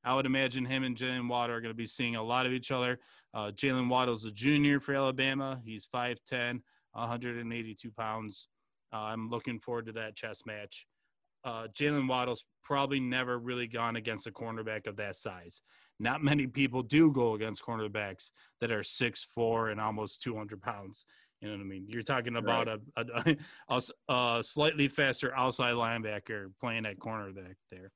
I 0.05 0.15
would 0.15 0.27
imagine 0.27 0.65
him 0.65 0.85
and 0.85 0.97
Jaylen 0.97 1.29
Waddle 1.29 1.57
are 1.57 1.61
going 1.61 1.75
to 1.75 1.77
be 1.77 1.89
seeing 1.89 2.15
a 2.15 2.23
lot 2.23 2.47
of 2.47 2.53
each 2.53 2.71
other. 2.71 3.01
Uh, 3.35 3.51
Jaylen 3.51 3.89
Waddle's 3.89 4.25
a 4.25 4.31
junior 4.31 4.79
for 4.79 4.95
Alabama. 4.95 5.61
He's 5.65 5.89
5'10, 5.93 6.61
182 6.93 7.91
pounds. 7.91 8.47
Uh, 8.93 8.99
I'm 8.99 9.29
looking 9.29 9.59
forward 9.59 9.87
to 9.87 9.93
that 9.93 10.15
chess 10.15 10.43
match. 10.47 10.87
Uh, 11.45 11.67
Jaylen 11.77 12.09
Waddle's 12.09 12.45
probably 12.63 13.01
never 13.01 13.41
really 13.41 13.67
gone 13.67 13.97
against 13.97 14.29
a 14.29 14.31
cornerback 14.31 14.87
of 14.87 14.97
that 14.97 15.17
size 15.17 15.63
not 15.99 16.23
many 16.23 16.47
people 16.47 16.83
do 16.83 17.11
go 17.11 17.35
against 17.35 17.65
cornerbacks 17.65 18.31
that 18.61 18.71
are 18.71 18.83
six 18.83 19.25
four 19.25 19.71
and 19.71 19.81
almost 19.81 20.23
200 20.23 20.61
pounds. 20.61 21.07
You 21.41 21.49
know 21.49 21.55
what 21.55 21.63
I 21.63 21.67
mean? 21.67 21.85
You're 21.89 22.03
talking 22.03 22.37
about 22.37 22.67
right. 22.67 22.81
a, 22.97 23.37
a, 23.69 23.81
a, 24.39 24.43
slightly 24.43 24.89
faster 24.89 25.35
outside 25.37 25.75
linebacker 25.75 26.47
playing 26.61 26.87
at 26.87 26.99
corner 26.99 27.31
back 27.33 27.57
there. 27.71 27.91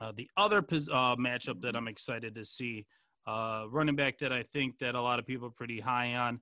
Uh, 0.00 0.12
the 0.16 0.28
other 0.36 0.58
uh, 0.58 1.16
matchup 1.16 1.60
that 1.62 1.76
I'm 1.76 1.88
excited 1.88 2.34
to 2.36 2.44
see, 2.44 2.86
uh, 3.26 3.64
running 3.70 3.96
back 3.96 4.18
that 4.18 4.32
I 4.32 4.42
think 4.42 4.78
that 4.78 4.94
a 4.94 5.00
lot 5.00 5.18
of 5.18 5.26
people 5.26 5.48
are 5.48 5.52
pretty 5.52 5.80
high 5.80 6.14
on, 6.14 6.40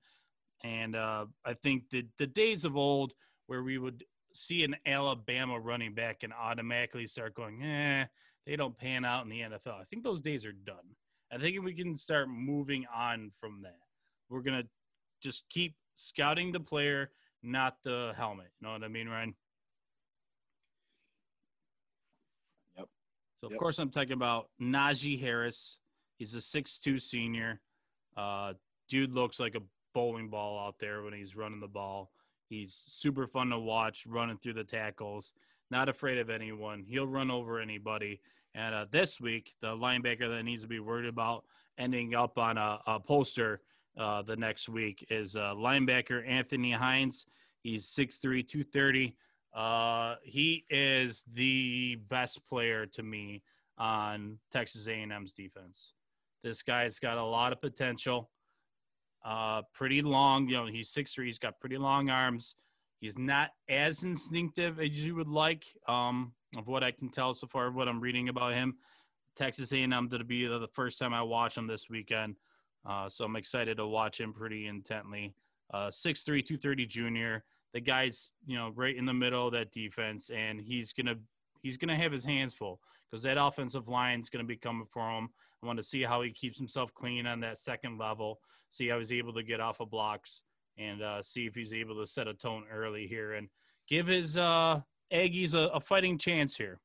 and 0.63 0.95
uh, 0.95 1.25
I 1.45 1.53
think 1.53 1.89
the 1.89 2.05
the 2.17 2.27
days 2.27 2.65
of 2.65 2.75
old 2.75 3.13
where 3.47 3.63
we 3.63 3.77
would 3.77 4.03
see 4.33 4.63
an 4.63 4.75
Alabama 4.85 5.59
running 5.59 5.93
back 5.93 6.23
and 6.23 6.33
automatically 6.33 7.07
start 7.07 7.35
going, 7.35 7.61
eh, 7.63 8.05
they 8.45 8.55
don't 8.55 8.77
pan 8.77 9.05
out 9.05 9.23
in 9.23 9.29
the 9.29 9.41
NFL. 9.41 9.79
I 9.79 9.85
think 9.89 10.03
those 10.03 10.21
days 10.21 10.45
are 10.45 10.51
done. 10.51 10.95
I 11.31 11.37
think 11.37 11.63
we 11.63 11.73
can 11.73 11.97
start 11.97 12.29
moving 12.29 12.85
on 12.93 13.31
from 13.39 13.61
that. 13.63 13.79
We're 14.29 14.41
gonna 14.41 14.63
just 15.21 15.47
keep 15.49 15.75
scouting 15.95 16.51
the 16.51 16.59
player, 16.59 17.11
not 17.43 17.77
the 17.83 18.13
helmet. 18.17 18.47
You 18.59 18.67
know 18.67 18.73
what 18.73 18.83
I 18.83 18.87
mean, 18.87 19.07
Ryan? 19.07 19.33
Yep. 22.77 22.87
So 23.39 23.47
of 23.47 23.51
yep. 23.51 23.59
course 23.59 23.79
I'm 23.79 23.89
talking 23.89 24.13
about 24.13 24.49
Najee 24.61 25.19
Harris. 25.19 25.79
He's 26.17 26.35
a 26.35 26.41
six-two 26.41 26.99
senior. 26.99 27.59
Uh, 28.15 28.53
dude 28.87 29.13
looks 29.13 29.39
like 29.39 29.55
a 29.55 29.61
bowling 29.93 30.29
ball 30.29 30.59
out 30.59 30.75
there 30.79 31.03
when 31.03 31.13
he's 31.13 31.35
running 31.35 31.59
the 31.59 31.67
ball. 31.67 32.11
He's 32.47 32.73
super 32.73 33.27
fun 33.27 33.49
to 33.49 33.59
watch, 33.59 34.05
running 34.05 34.37
through 34.37 34.53
the 34.53 34.63
tackles. 34.63 35.33
Not 35.71 35.89
afraid 35.89 36.19
of 36.19 36.29
anyone. 36.29 36.85
He'll 36.87 37.07
run 37.07 37.31
over 37.31 37.59
anybody. 37.59 38.21
And 38.53 38.75
uh, 38.75 38.85
this 38.89 39.19
week, 39.19 39.53
the 39.61 39.69
linebacker 39.69 40.29
that 40.29 40.43
needs 40.43 40.61
to 40.61 40.67
be 40.67 40.79
worried 40.79 41.07
about 41.07 41.43
ending 41.77 42.15
up 42.15 42.37
on 42.37 42.57
a, 42.57 42.79
a 42.85 42.99
poster 42.99 43.61
uh, 43.97 44.21
the 44.21 44.35
next 44.35 44.69
week 44.69 45.05
is 45.09 45.35
uh, 45.35 45.53
linebacker 45.55 46.27
Anthony 46.27 46.71
Hines. 46.71 47.25
He's 47.61 47.87
6'3, 47.87 48.47
230. 48.47 49.15
Uh, 49.53 50.15
he 50.23 50.65
is 50.69 51.23
the 51.33 51.97
best 52.09 52.39
player 52.47 52.85
to 52.85 53.03
me 53.03 53.41
on 53.77 54.37
Texas 54.51 54.87
A&M's 54.87 55.33
defense. 55.33 55.93
This 56.43 56.61
guy's 56.61 56.99
got 56.99 57.17
a 57.17 57.23
lot 57.23 57.53
of 57.53 57.61
potential. 57.61 58.29
Uh, 59.23 59.63
pretty 59.73 60.01
long, 60.01 60.47
you 60.47 60.55
know, 60.55 60.67
he's 60.67 60.93
6'3, 60.93 61.25
he's 61.25 61.39
got 61.39 61.59
pretty 61.59 61.77
long 61.77 62.09
arms. 62.09 62.55
He's 62.99 63.17
not 63.17 63.49
as 63.67 64.03
instinctive 64.03 64.79
as 64.79 64.91
you 64.91 65.15
would 65.15 65.27
like. 65.27 65.65
Um, 65.87 66.33
of 66.57 66.67
what 66.67 66.83
I 66.83 66.91
can 66.91 67.09
tell 67.09 67.33
so 67.33 67.47
far, 67.47 67.71
what 67.71 67.87
I'm 67.87 67.99
reading 67.99 68.29
about 68.29 68.53
him. 68.53 68.75
Texas 69.35 69.73
A&M 69.73 70.09
to 70.09 70.23
be 70.23 70.45
the 70.47 70.67
first 70.73 70.97
time 70.97 71.13
I 71.13 71.21
watch 71.21 71.57
him 71.57 71.67
this 71.67 71.89
weekend, 71.89 72.35
uh, 72.85 73.09
so 73.09 73.25
I'm 73.25 73.35
excited 73.35 73.77
to 73.77 73.87
watch 73.87 74.19
him 74.19 74.33
pretty 74.33 74.67
intently. 74.67 75.33
Uh, 75.73 75.87
6'3", 75.87 76.25
230 76.25 76.85
junior. 76.85 77.43
The 77.73 77.81
guy's 77.81 78.33
you 78.45 78.57
know 78.57 78.71
right 78.75 78.95
in 78.95 79.05
the 79.05 79.13
middle 79.13 79.47
of 79.47 79.53
that 79.53 79.71
defense, 79.71 80.29
and 80.29 80.61
he's 80.61 80.93
gonna 80.93 81.15
he's 81.61 81.77
gonna 81.77 81.97
have 81.97 82.11
his 82.11 82.23
hands 82.23 82.53
full 82.53 82.79
because 83.09 83.23
that 83.23 83.41
offensive 83.41 83.89
line 83.89 84.19
is 84.19 84.29
gonna 84.29 84.43
be 84.43 84.55
coming 84.55 84.85
for 84.85 85.09
him. 85.09 85.29
I 85.61 85.67
want 85.67 85.77
to 85.77 85.83
see 85.83 86.03
how 86.03 86.21
he 86.21 86.31
keeps 86.31 86.57
himself 86.57 86.93
clean 86.93 87.25
on 87.25 87.39
that 87.41 87.59
second 87.59 87.97
level. 87.97 88.39
See 88.69 88.87
how 88.87 88.99
he's 88.99 89.11
able 89.11 89.33
to 89.33 89.43
get 89.43 89.59
off 89.59 89.79
of 89.79 89.89
blocks 89.89 90.41
and 90.77 91.01
uh, 91.01 91.21
see 91.21 91.45
if 91.45 91.55
he's 91.55 91.73
able 91.73 91.99
to 91.99 92.07
set 92.07 92.27
a 92.27 92.33
tone 92.33 92.65
early 92.71 93.07
here 93.07 93.33
and 93.33 93.49
give 93.87 94.07
his 94.07 94.37
uh, 94.37 94.81
Aggies 95.11 95.53
a, 95.53 95.69
a 95.73 95.79
fighting 95.79 96.17
chance 96.17 96.55
here. 96.55 96.79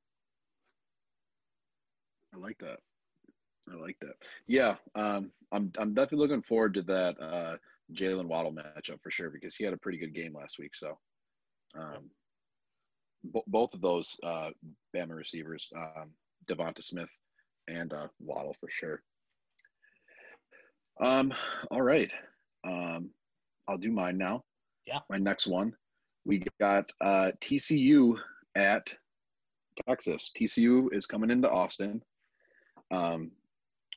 I 2.35 2.39
like 2.39 2.59
that. 2.59 2.79
I 3.71 3.81
like 3.81 3.97
that. 4.01 4.15
Yeah, 4.47 4.77
um, 4.95 5.31
I'm 5.53 5.73
I'm 5.79 5.95
definitely 5.95 6.27
looking 6.27 6.43
forward 6.43 6.75
to 6.75 6.83
that 6.83 7.21
uh, 7.21 7.57
Jaylen 7.95 8.27
Waddle 8.27 8.53
matchup 8.53 9.03
for 9.03 9.11
sure 9.11 9.31
because 9.31 9.55
he 9.55 9.65
had 9.65 9.75
a 9.75 9.79
pretty 9.79 9.99
good 9.99 10.15
game 10.15 10.35
last 10.35 10.59
week. 10.59 10.75
So, 10.75 10.99
um, 11.79 12.11
b- 13.33 13.43
both 13.47 13.73
of 13.75 13.81
those 13.81 14.17
uh, 14.25 14.51
Bama 14.95 15.15
receivers, 15.17 15.69
um, 15.77 16.11
DeVonta 16.49 16.83
Smith 16.83 17.11
and 17.69 17.93
uh, 17.93 18.09
Waddle 18.19 18.57
for 18.59 18.69
sure. 18.71 19.03
Um, 21.03 21.33
all 21.71 21.83
right. 21.83 22.11
Um, 22.67 23.11
I'll 23.69 23.79
do 23.79 23.93
mine 23.93 24.19
now. 24.19 24.43
Yeah. 24.87 24.99
My 25.09 25.19
next 25.19 25.47
one 25.47 25.75
we 26.25 26.43
got 26.61 26.91
uh, 27.01 27.31
TCU 27.41 28.15
at 28.57 28.87
Texas. 29.89 30.31
TCU 30.39 30.89
is 30.93 31.07
coming 31.07 31.31
into 31.31 31.51
Austin. 31.51 32.03
Um, 32.91 33.31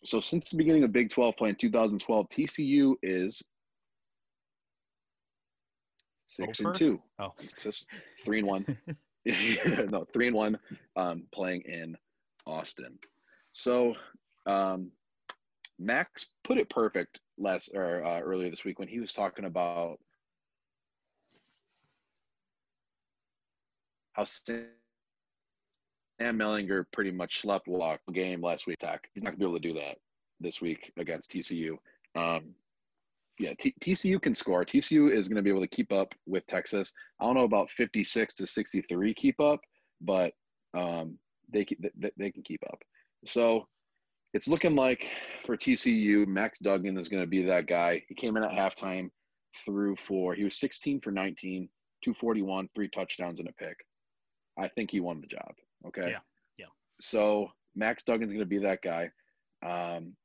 so 0.04 0.20
since 0.20 0.50
the 0.50 0.58
beginning 0.58 0.84
of 0.84 0.92
Big 0.92 1.10
12 1.10 1.36
play 1.38 1.50
in 1.50 1.56
2012, 1.56 2.30
TCU 2.30 2.96
is 3.02 3.42
six 6.26 6.60
Over? 6.60 6.70
and 6.70 6.78
two. 6.78 7.02
Oh, 7.20 7.34
just 7.62 7.88
three 8.24 8.40
and 8.40 8.48
one. 8.48 8.66
no, 9.90 10.06
three 10.12 10.28
and 10.28 10.36
one. 10.36 10.60
Um, 10.98 11.24
playing 11.32 11.62
in 11.62 11.96
Austin. 12.46 13.00
So 13.54 13.96
um, 14.46 14.92
Max 15.80 16.28
put 16.44 16.58
it 16.58 16.70
perfect 16.70 17.20
last 17.38 17.72
or 17.74 18.04
uh, 18.04 18.20
earlier 18.20 18.50
this 18.50 18.66
week 18.66 18.80
when 18.80 18.88
he 18.88 19.00
was 19.00 19.14
talking 19.14 19.46
about 19.46 19.98
how 24.14 24.24
Sam 26.20 26.38
Ehlinger 26.40 26.86
pretty 26.92 27.12
much 27.12 27.42
slept 27.42 27.68
walk 27.68 28.00
game 28.14 28.42
last 28.42 28.68
week. 28.68 28.78
Tech. 28.80 29.02
He's 29.14 29.24
not 29.24 29.32
gonna 29.32 29.40
be 29.40 29.46
able 29.46 29.60
to 29.60 29.68
do 29.68 29.74
that 29.74 29.98
this 30.40 30.62
week 30.62 30.92
against 30.98 31.32
TCU. 31.32 31.78
Um, 32.16 32.54
yeah, 33.40 33.54
T- 33.60 33.76
TCU 33.82 34.22
can 34.22 34.36
score. 34.36 34.64
TCU 34.64 35.12
is 35.12 35.28
going 35.28 35.38
to 35.38 35.42
be 35.42 35.50
able 35.50 35.62
to 35.62 35.68
keep 35.68 35.92
up 35.92 36.14
with 36.28 36.46
Texas. 36.48 36.94
I 37.20 37.26
don't 37.26 37.36
know 37.36 37.44
about 37.44 37.72
56 37.72 38.34
to 38.36 38.46
63 38.46 39.14
keep 39.16 39.40
up, 39.40 39.60
but 40.02 40.34
um, 40.78 41.18
they, 41.52 41.66
they 41.80 42.12
they 42.18 42.32
can 42.32 42.44
keep 42.44 42.62
up. 42.68 42.80
So 43.26 43.68
it's 44.34 44.48
looking 44.48 44.76
like 44.76 45.10
for 45.46 45.58
TCU, 45.58 46.28
Max 46.28 46.60
Duggan 46.60 46.98
is 46.98 47.10
going 47.10 47.24
to 47.24 47.28
be 47.28 47.44
that 47.44 47.68
guy. 47.68 48.04
He 48.08 48.16
came 48.16 48.38
in 48.38 48.44
at 48.44 48.52
halftime, 48.52 49.10
threw 49.66 49.96
for 49.96 50.36
he 50.36 50.44
was 50.44 50.60
16 50.60 51.02
for 51.02 51.12
19, 51.12 51.70
241, 52.04 52.70
three 52.76 52.90
touchdowns 52.90 53.40
and 53.40 53.50
a 53.50 53.54
pick. 53.54 53.78
I 54.60 54.68
think 54.68 54.92
he 54.92 55.00
won 55.00 55.22
the 55.22 55.28
job. 55.28 55.54
Okay. 55.88 56.12
Yeah. 56.12 56.20
Yeah. 56.58 56.66
So 57.02 57.50
Max 57.76 58.04
Duggan's 58.04 58.32
going 58.32 58.40
to 58.40 58.46
be 58.46 58.60
that 58.60 58.82
guy. 58.82 59.12
Um, 59.66 60.16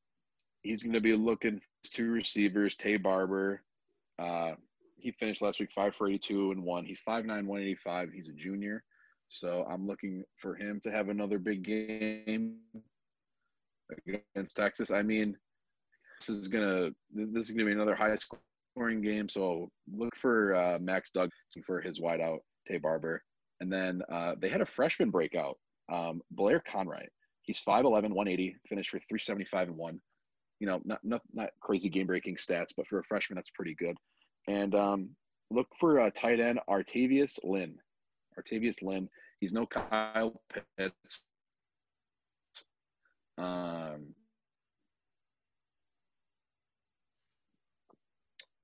he's 0.62 0.82
going 0.82 0.94
to 0.94 1.00
be 1.00 1.14
looking 1.14 1.58
for 1.58 1.90
two 1.92 2.10
receivers, 2.10 2.76
Taye 2.76 3.02
Barber. 3.02 3.62
Uh, 4.18 4.52
he 4.96 5.12
finished 5.12 5.42
last 5.42 5.60
week 5.60 5.70
five 5.72 5.94
for 5.94 6.08
82 6.08 6.52
and 6.52 6.62
one. 6.64 6.84
He's 6.84 7.00
5'9, 7.06 7.26
185. 7.28 8.12
He's 8.12 8.28
a 8.28 8.32
junior. 8.32 8.82
So 9.28 9.66
I'm 9.70 9.86
looking 9.86 10.24
for 10.36 10.54
him 10.54 10.80
to 10.82 10.90
have 10.90 11.08
another 11.08 11.38
big 11.38 11.62
game 11.62 12.56
against 14.06 14.56
Texas. 14.56 14.90
I 14.90 15.02
mean, 15.02 15.36
this 16.20 16.30
is 16.30 16.48
gonna 16.48 16.90
this 17.12 17.48
is 17.48 17.50
gonna 17.50 17.66
be 17.66 17.72
another 17.72 17.94
high 17.94 18.14
scoring 18.16 19.02
game. 19.02 19.28
So 19.28 19.70
look 19.92 20.16
for 20.16 20.54
uh, 20.54 20.78
Max 20.80 21.10
Duggan 21.10 21.30
for 21.64 21.80
his 21.80 22.00
wideout, 22.00 22.38
Taye 22.68 22.80
Barber, 22.80 23.22
and 23.60 23.72
then 23.72 24.02
uh, 24.10 24.34
they 24.40 24.48
had 24.48 24.60
a 24.60 24.66
freshman 24.66 25.10
breakout, 25.10 25.58
um, 25.92 26.20
Blair 26.30 26.60
Conwright. 26.60 27.10
He's 27.42 27.60
5'11", 27.60 27.84
180, 28.10 28.56
finished 28.68 28.90
for 28.90 28.98
375 28.98 29.68
and 29.68 29.76
one. 29.76 30.00
You 30.60 30.66
know, 30.66 30.80
not 30.84 30.98
not 31.04 31.22
not 31.32 31.50
crazy 31.60 31.88
game 31.88 32.06
breaking 32.06 32.36
stats, 32.36 32.70
but 32.76 32.86
for 32.86 32.98
a 32.98 33.04
freshman, 33.04 33.36
that's 33.36 33.50
pretty 33.50 33.74
good. 33.74 33.96
And 34.48 34.74
um, 34.74 35.10
look 35.50 35.68
for 35.78 36.00
uh, 36.00 36.10
tight 36.10 36.40
end 36.40 36.58
Artavius 36.68 37.38
Lynn. 37.44 37.76
Artavius 38.38 38.82
Lynn. 38.82 39.08
He's 39.40 39.52
no 39.52 39.66
Kyle 39.66 40.42
Pitts. 40.52 41.22
Um, 43.38 44.14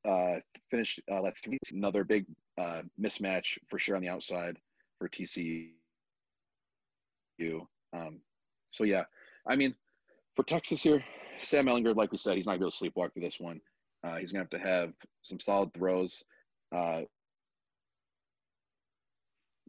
uh, 0.05 0.41
finished 0.71 1.01
uh, 1.11 1.21
left 1.21 1.45
three. 1.45 1.59
Another 1.73 2.03
big 2.03 2.27
uh, 2.59 2.83
mismatch 3.01 3.57
for 3.71 3.79
sure 3.79 3.95
on 3.95 4.03
the 4.03 4.09
outside 4.09 4.59
for 4.99 5.09
TCU. 5.09 5.71
Um, 7.93 8.21
so 8.71 8.85
yeah, 8.85 9.05
I 9.47 9.57
mean, 9.57 9.75
for 10.37 10.43
Texas 10.45 10.83
here, 10.83 11.05
Sam 11.39 11.67
Ehlinger, 11.67 11.97
like 11.97 12.13
we 12.13 12.19
said, 12.19 12.37
he's 12.37 12.47
not 12.47 12.57
able 12.57 12.71
to 12.71 12.77
sleepwalk 12.77 13.13
through 13.13 13.23
this 13.23 13.41
one. 13.41 13.61
Uh, 14.03 14.17
he's 14.17 14.33
gonna 14.33 14.45
have 14.45 14.51
to 14.51 14.59
have 14.59 14.93
some 15.23 15.41
solid 15.41 15.73
throws. 15.73 16.23
Uh, 16.75 17.03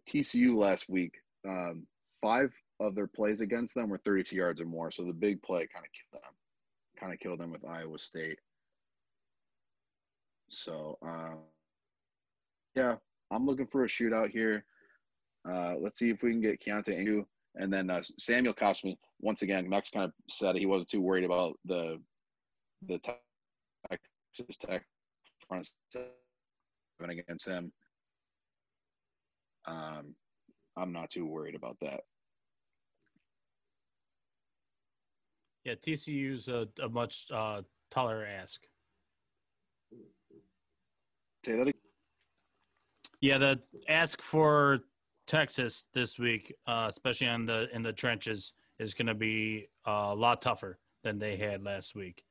TCU 0.07 0.55
last 0.55 0.89
week, 0.89 1.13
um, 1.47 1.85
five 2.21 2.51
of 2.79 2.95
their 2.95 3.07
plays 3.07 3.41
against 3.41 3.73
them 3.75 3.89
were 3.89 3.97
32 3.99 4.35
yards 4.35 4.61
or 4.61 4.65
more. 4.65 4.91
So 4.91 5.03
the 5.03 5.13
big 5.13 5.41
play 5.41 5.67
kind 5.73 5.85
of 5.85 5.91
killed 5.91 6.23
them, 6.23 6.33
kind 6.99 7.13
of 7.13 7.19
killed 7.19 7.39
them 7.39 7.51
with 7.51 7.65
Iowa 7.65 7.97
State. 7.97 8.39
So 10.49 10.97
uh, 11.05 11.35
yeah, 12.75 12.95
I'm 13.31 13.45
looking 13.45 13.67
for 13.67 13.83
a 13.83 13.87
shootout 13.87 14.29
here. 14.29 14.65
Uh, 15.49 15.75
let's 15.79 15.97
see 15.97 16.09
if 16.09 16.23
we 16.23 16.31
can 16.31 16.41
get 16.41 16.63
Keaontay 16.63 16.97
Ingram 16.99 17.25
and 17.55 17.71
then 17.71 17.89
uh, 17.89 18.01
Samuel 18.19 18.53
Cosmi. 18.53 18.97
Once 19.21 19.41
again, 19.41 19.69
Max 19.69 19.89
kind 19.89 20.05
of 20.05 20.11
said 20.29 20.55
he 20.55 20.65
wasn't 20.65 20.89
too 20.89 21.01
worried 21.01 21.23
about 21.23 21.57
the 21.65 21.99
the 22.87 22.99
Texas 22.99 24.57
Tech 24.57 24.83
front 25.47 25.69
seven 25.89 26.09
against 27.09 27.47
him. 27.47 27.71
Um, 29.65 30.15
I'm 30.77 30.91
not 30.91 31.09
too 31.09 31.25
worried 31.25 31.55
about 31.55 31.77
that. 31.81 32.01
Yeah, 35.63 35.73
TCU's 35.75 36.47
a, 36.47 36.67
a 36.83 36.89
much 36.89 37.25
uh, 37.33 37.61
taller 37.89 38.25
ask. 38.25 38.61
Say 41.43 41.53
that 41.53 41.61
again. 41.61 41.73
Yeah, 43.21 43.37
the 43.39 43.59
ask 43.87 44.21
for 44.21 44.81
Texas 45.27 45.85
this 45.93 46.19
week, 46.19 46.53
uh, 46.67 46.87
especially 46.89 47.27
on 47.27 47.45
the 47.45 47.67
in 47.73 47.81
the 47.81 47.93
trenches, 47.93 48.53
is 48.79 48.93
going 48.93 49.07
to 49.07 49.13
be 49.13 49.67
uh, 49.87 50.09
a 50.11 50.15
lot 50.15 50.41
tougher 50.41 50.79
than 51.03 51.19
they 51.19 51.35
had 51.37 51.63
last 51.63 51.95
week. 51.95 52.23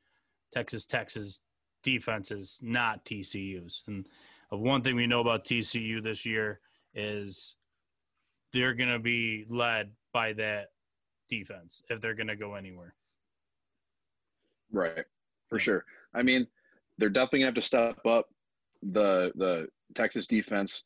Texas 0.52 0.86
Texas 0.86 1.40
defense 1.82 2.30
is 2.30 2.58
not 2.62 3.04
TCU's, 3.04 3.82
and 3.86 4.08
one 4.50 4.82
thing 4.82 4.94
we 4.94 5.06
know 5.06 5.20
about 5.20 5.44
TCU 5.44 6.02
this 6.02 6.24
year 6.24 6.60
is 6.94 7.56
they're 8.52 8.74
going 8.74 8.92
to 8.92 9.00
be 9.00 9.44
led 9.48 9.90
by 10.12 10.32
that 10.34 10.66
defense 11.28 11.82
if 11.90 12.00
they're 12.00 12.14
going 12.14 12.28
to 12.28 12.36
go 12.36 12.54
anywhere. 12.54 12.94
Right, 14.70 15.04
for 15.48 15.58
sure. 15.58 15.84
I 16.14 16.22
mean, 16.22 16.46
they're 16.98 17.08
definitely 17.08 17.40
gonna 17.40 17.48
have 17.48 17.54
to 17.54 17.62
step 17.62 18.06
up 18.06 18.28
the 18.82 19.32
the 19.36 19.66
Texas 19.94 20.26
defense 20.26 20.84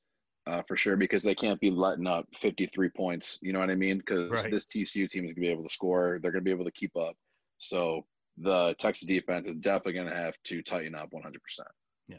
uh, 0.49 0.63
for 0.67 0.77
sure 0.77 0.97
because 0.97 1.23
they 1.23 1.35
can't 1.35 1.61
be 1.61 1.71
letting 1.71 2.07
up 2.07 2.27
53 2.41 2.89
points. 2.91 3.39
You 3.43 3.53
know 3.53 3.59
what 3.59 3.71
I 3.71 3.75
mean? 3.75 3.99
Because 3.99 4.31
Right. 4.31 4.51
this 4.51 4.67
TCU 4.67 5.09
team 5.09 5.25
is 5.27 5.33
gonna 5.35 5.43
be 5.47 5.49
able 5.53 5.65
to 5.65 5.69
score. 5.69 6.19
They're 6.21 6.31
gonna 6.33 6.43
be 6.43 6.51
able 6.51 6.65
to 6.65 6.73
keep 6.73 6.97
up. 6.97 7.17
So 7.59 8.07
the 8.39 8.75
Texas 8.79 9.07
defense 9.07 9.47
is 9.47 9.57
definitely 9.57 9.95
gonna 9.95 10.15
have 10.17 10.35
to 10.45 10.63
tighten 10.63 10.95
up 10.95 11.13
100. 11.13 11.43
percent 11.43 11.69
Yeah. 12.09 12.17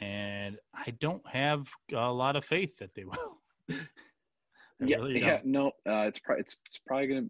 And 0.00 0.58
I 0.74 0.90
don't 1.00 1.26
have 1.26 1.66
a 1.92 2.12
lot 2.12 2.36
of 2.36 2.44
faith 2.44 2.76
that 2.78 2.94
they 2.94 3.04
will. 3.12 3.40
Yeah, 4.80 4.98
really 4.98 5.20
yeah. 5.20 5.40
No, 5.44 5.68
uh, 5.88 6.06
it's 6.06 6.20
probably 6.20 6.42
it's, 6.42 6.56
it's 6.66 6.78
probably 6.78 7.08
gonna 7.08 7.26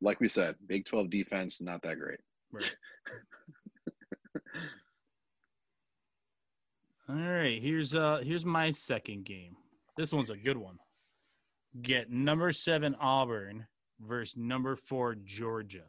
like 0.00 0.20
we 0.20 0.28
said, 0.28 0.56
Big 0.66 0.84
12 0.84 1.10
defense 1.10 1.60
not 1.60 1.82
that 1.82 1.98
great. 1.98 2.20
Right. 2.52 2.74
All 7.08 7.16
right, 7.16 7.60
here's 7.60 7.96
uh 7.96 8.20
here's 8.22 8.44
my 8.44 8.70
second 8.70 9.24
game. 9.24 9.56
This 9.96 10.12
one's 10.12 10.30
a 10.30 10.36
good 10.36 10.56
one. 10.56 10.78
Get 11.80 12.10
number 12.10 12.52
seven 12.52 12.94
Auburn 13.00 13.66
versus 14.00 14.36
number 14.36 14.76
four 14.76 15.16
Georgia, 15.16 15.84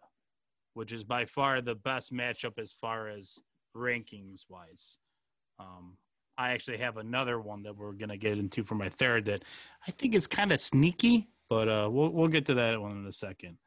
which 0.74 0.92
is 0.92 1.04
by 1.04 1.26
far 1.26 1.62
the 1.62 1.76
best 1.76 2.12
matchup 2.12 2.58
as 2.58 2.72
far 2.72 3.10
as 3.10 3.38
rankings 3.78 4.46
wise. 4.50 4.98
Um, 5.60 5.98
I 6.36 6.52
actually 6.52 6.78
have 6.78 6.98
another 6.98 7.40
one 7.40 7.62
that 7.64 7.78
we're 7.78 7.92
gonna 7.92 8.18
get 8.18 8.40
into 8.40 8.64
for 8.64 8.74
my 8.74 8.90
third 8.90 9.26
that 9.26 9.44
I 9.88 9.92
think 9.92 10.16
is 10.16 10.26
kind 10.26 10.52
of 10.52 10.60
sneaky, 10.60 11.30
but 11.48 11.70
uh, 11.70 11.90
we'll 11.92 12.10
we'll 12.10 12.28
get 12.28 12.48
to 12.48 12.56
that 12.56 12.82
one 12.82 12.98
in 12.98 13.06
a 13.06 13.14
second. 13.14 13.60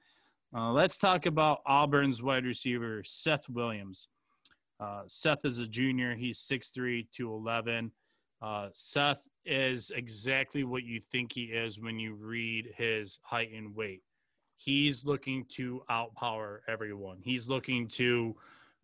Uh, 0.52 0.72
let's 0.72 0.96
talk 0.96 1.26
about 1.26 1.60
Auburn's 1.64 2.22
wide 2.22 2.44
receiver 2.44 3.02
Seth 3.04 3.48
Williams. 3.48 4.08
Uh, 4.78 5.02
Seth 5.06 5.44
is 5.44 5.58
a 5.58 5.66
junior. 5.66 6.14
He's 6.14 6.38
6'3", 6.38 7.06
211. 7.12 7.90
Uh, 8.42 8.68
Seth 8.72 9.22
is 9.44 9.90
exactly 9.94 10.64
what 10.64 10.84
you 10.84 11.00
think 11.00 11.32
he 11.32 11.44
is 11.44 11.80
when 11.80 11.98
you 11.98 12.14
read 12.14 12.72
his 12.76 13.18
height 13.22 13.50
and 13.54 13.74
weight. 13.74 14.02
He's 14.56 15.04
looking 15.04 15.44
to 15.50 15.82
outpower 15.90 16.58
everyone. 16.68 17.18
He's 17.22 17.48
looking 17.48 17.88
to 17.88 18.34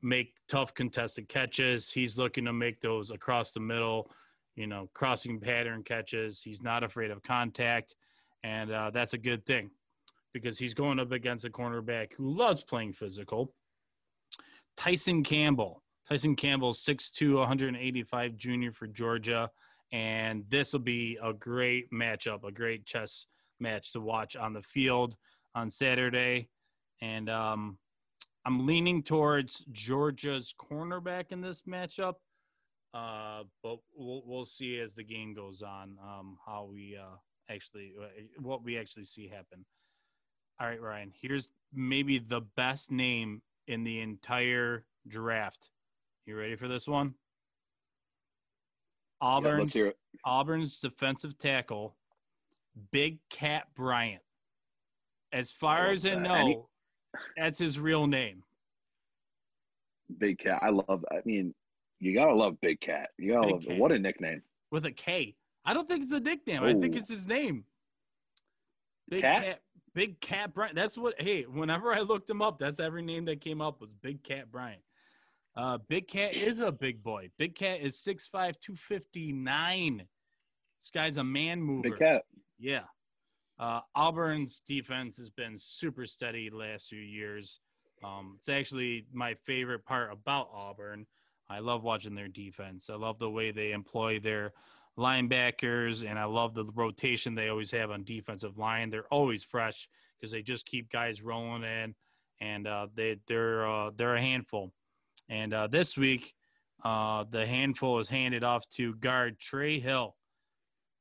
make 0.03 0.35
tough 0.49 0.75
contested 0.75 1.29
catches. 1.29 1.91
He's 1.91 2.19
looking 2.19 2.45
to 2.45 2.53
make 2.53 2.81
those 2.81 3.11
across 3.11 3.53
the 3.53 3.61
middle, 3.61 4.11
you 4.55 4.67
know, 4.67 4.91
crossing 4.95 5.41
pattern 5.41 5.83
catches. 5.83 6.41
He's 6.43 6.63
not 6.63 6.85
afraid 6.85 7.11
of 7.11 7.23
contact, 7.23 7.97
and 8.43 8.71
uh, 8.71 8.91
that's 8.91 9.15
a 9.15 9.19
good 9.19 9.47
thing 9.47 9.71
because 10.33 10.59
he's 10.59 10.75
going 10.75 10.99
up 10.99 11.13
against 11.13 11.45
a 11.45 11.51
cornerback 11.51 12.13
who 12.15 12.35
loves 12.37 12.63
playing 12.63 12.93
physical. 12.93 13.53
Tyson 14.77 15.23
Campbell. 15.25 15.83
Tyson 16.09 16.37
Campbell, 16.37 16.73
6'2, 16.73 17.39
185 17.39 18.37
junior 18.37 18.73
for 18.73 18.87
Georgia. 18.87 19.51
And 19.93 20.45
this 20.49 20.73
will 20.73 20.81
be 20.81 21.19
a 21.23 21.33
great 21.33 21.93
matchup, 21.93 22.45
a 22.45 22.53
great 22.53 22.87
chess 22.87 23.27
match 23.61 23.93
to 23.93 24.01
watch 24.01 24.37
on 24.37 24.53
the 24.53 24.63
field 24.63 25.17
on 25.55 25.71
Saturday. 25.71 26.49
And 27.01 27.29
um, 27.29 27.79
I'm 28.45 28.67
leaning 28.67 29.03
towards 29.03 29.65
Georgia's 29.71 30.55
cornerback 30.59 31.27
in 31.31 31.41
this 31.41 31.63
matchup. 31.69 32.15
Uh, 32.95 33.45
but 33.63 33.79
we'll, 33.97 34.23
we'll 34.27 34.45
see 34.45 34.79
as 34.79 34.95
the 34.95 35.05
game 35.05 35.35
goes 35.35 35.63
on 35.63 35.97
um, 36.03 36.37
how 36.45 36.69
we 36.71 36.99
uh, 37.01 37.17
actually, 37.51 37.95
what 38.39 38.63
we 38.63 38.79
actually 38.79 39.05
see 39.05 39.29
happen. 39.29 39.65
All 40.61 40.67
right, 40.67 40.81
Ryan, 40.81 41.13
here's 41.21 41.49
maybe 41.73 42.19
the 42.19 42.43
best 42.57 42.91
name 42.91 43.43
in 43.69 43.85
the 43.85 44.01
entire 44.01 44.85
draft. 45.09 45.71
You 46.27 46.37
ready 46.37 46.57
for 46.57 46.69
this 46.69 46.87
one? 46.87 47.15
Yeah, 49.21 49.29
Auburn's 49.29 49.77
it. 49.77 49.97
Auburn's 50.25 50.81
defensive 50.81 51.39
tackle, 51.39 51.97
Big 52.91 53.19
Cat 53.31 53.65
Bryant. 53.75 54.23
As 55.33 55.51
far 55.51 55.85
love 55.85 55.93
as 55.93 56.07
I 56.07 56.11
that. 56.11 56.23
know, 56.23 56.69
that's 57.37 57.59
his 57.59 57.79
real 57.79 58.07
name. 58.07 58.43
Big 60.19 60.39
Cat. 60.39 60.61
I 60.63 60.71
love. 60.71 61.05
I 61.11 61.21
mean, 61.25 61.55
you 62.01 62.15
gotta 62.15 62.35
love 62.35 62.61
Big 62.61 62.81
Cat. 62.81 63.11
You 63.19 63.33
gotta 63.33 63.47
Big 63.47 63.55
love. 63.55 63.65
Cat. 63.67 63.79
What 63.79 63.93
a 63.93 63.99
nickname. 63.99 64.43
with 64.71 64.85
a 64.87 64.93
K. 64.93 65.35
I 65.65 65.73
don't 65.75 65.87
think 65.89 66.03
it's 66.03 66.13
a 66.13 66.21
nickname. 66.21 66.65
I 66.65 66.75
think 66.75 66.97
it's 66.97 67.09
his 67.09 67.27
name. 67.27 67.65
Big 69.09 69.23
Cat? 69.23 69.43
Cat, 69.43 69.61
Big 69.95 70.21
Cat 70.21 70.55
Bryant. 70.55 70.75
That's 70.75 70.97
what. 70.97 71.21
Hey, 71.21 71.43
whenever 71.43 71.93
I 71.93 72.01
looked 72.01 72.31
him 72.31 72.43
up, 72.43 72.59
that's 72.59 72.81
every 72.81 73.03
name 73.03 73.25
that 73.27 73.41
came 73.41 73.61
up 73.61 73.81
was 73.81 73.93
Big 73.93 74.23
Cat 74.23 74.51
Bryant. 74.51 74.83
Uh, 75.57 75.79
Big 75.89 76.09
Cat 76.09 76.35
is 76.35 76.61
a 76.61 76.73
big 76.73 77.03
boy. 77.03 77.29
Big 77.39 77.55
Cat 77.55 77.81
is 77.83 77.97
6'5", 77.97 78.31
259. 78.33 79.99
This 80.81 80.91
guy's 80.93 81.19
a 81.19 81.25
man 81.25 81.61
mover. 81.61 81.91
Big 81.91 81.99
Cat. 81.99 82.23
Yeah. 82.59 82.85
Uh, 83.59 83.81
Auburn's 83.95 84.63
defense 84.67 85.19
has 85.19 85.31
been 85.31 85.57
super 85.59 86.07
steady 86.07 86.49
the 86.49 86.57
last 86.57 86.89
few 86.89 87.01
years. 87.01 87.61
Um, 88.03 88.37
it's 88.39 88.49
actually 88.49 89.07
my 89.13 89.35
favorite 89.47 89.85
part 89.85 90.11
about 90.13 90.49
Auburn. 90.53 91.07
I 91.49 91.59
love 91.59 91.83
watching 91.83 92.15
their 92.15 92.29
defense. 92.29 92.89
I 92.91 92.95
love 92.95 93.19
the 93.19 93.31
way 93.31 93.51
they 93.51 93.73
employ 93.73 94.19
their 94.19 94.53
linebackers, 94.99 96.09
and 96.09 96.19
I 96.19 96.25
love 96.25 96.55
the 96.55 96.65
rotation 96.75 97.35
they 97.35 97.49
always 97.49 97.71
have 97.71 97.91
on 97.91 98.05
defensive 98.05 98.59
line. 98.59 98.91
They're 98.91 99.07
always 99.11 99.45
fresh 99.45 99.89
because 100.19 100.33
they 100.33 100.43
just 100.43 100.67
keep 100.67 100.91
guys 100.91 101.23
rolling 101.23 101.65
in, 101.65 101.95
and 102.41 102.67
uh, 102.67 102.89
they 102.95 103.17
they're 103.27 103.67
uh, 103.67 103.91
they're 103.97 104.17
a 104.17 104.21
handful. 104.21 104.73
And 105.29 105.55
uh, 105.55 105.69
this 105.69 105.97
week, 105.97 106.35
uh, 106.85 107.25
the 107.31 107.47
handful 107.47 107.99
is 108.01 108.09
handed 108.09 108.45
off 108.45 108.69
to 108.71 108.95
guard 108.97 109.39
Trey 109.39 109.81
Hill. 109.81 110.15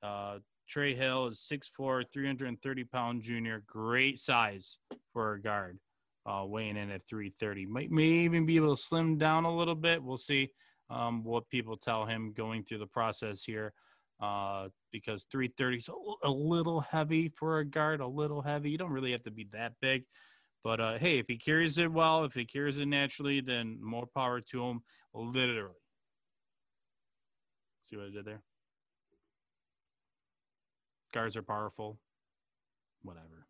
Uh, 0.02 0.38
Trey 0.68 0.96
Hill 0.96 1.28
is 1.28 1.46
6'4", 1.52 2.06
330 2.14 2.84
pound 2.86 3.22
junior, 3.24 3.62
great 3.68 4.20
size 4.20 4.78
for 5.12 5.34
a 5.34 5.42
guard, 5.42 5.78
uh, 6.26 6.44
weighing 6.46 6.78
in 6.78 6.90
at 6.92 7.06
330. 7.08 7.66
Might 7.66 7.92
may 7.92 8.04
even 8.04 8.46
be 8.46 8.56
able 8.56 8.76
to 8.76 8.82
slim 8.82 9.18
down 9.18 9.44
a 9.44 9.54
little 9.54 9.76
bit. 9.76 10.02
We'll 10.02 10.16
see 10.16 10.52
um, 10.92 11.24
what 11.24 11.50
people 11.50 11.78
tell 11.78 12.06
him 12.06 12.34
going 12.36 12.64
through 12.64 12.80
the 12.80 12.88
process 12.88 13.44
here. 13.44 13.74
Uh, 14.22 14.68
because 14.92 15.26
330 15.32 15.78
is 15.78 15.90
a 16.24 16.30
little 16.30 16.82
heavy 16.82 17.30
for 17.30 17.58
a 17.58 17.66
guard, 17.66 18.02
a 18.02 18.08
little 18.08 18.42
heavy. 18.42 18.70
You 18.70 18.78
don't 18.78 18.92
really 18.92 19.14
have 19.14 19.24
to 19.24 19.32
be 19.32 19.48
that 19.52 19.74
big. 19.82 20.04
But 20.64 20.80
uh, 20.80 20.98
hey, 21.00 21.18
if 21.18 21.26
he 21.28 21.38
carries 21.38 21.80
it 21.80 21.92
well, 21.92 22.24
if 22.26 22.34
he 22.34 22.46
carries 22.46 22.78
it 22.78 22.86
naturally, 22.86 23.42
then 23.42 23.80
more 23.82 24.06
power 24.06 24.40
to 24.52 24.64
him, 24.64 24.82
literally. 25.14 25.74
See 27.84 27.98
what 27.98 28.08
I 28.08 28.12
did 28.12 28.26
there? 28.26 28.44
Guards 31.14 31.36
are 31.36 31.42
powerful. 31.42 31.98
Whatever. 33.02 33.48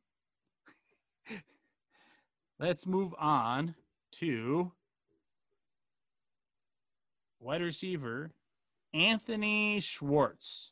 Let's 2.59 2.87
move 2.87 3.13
on 3.19 3.75
to 4.19 4.71
wide 7.41 7.61
receiver 7.61 8.31
Anthony 8.93 9.79
Schwartz. 9.79 10.71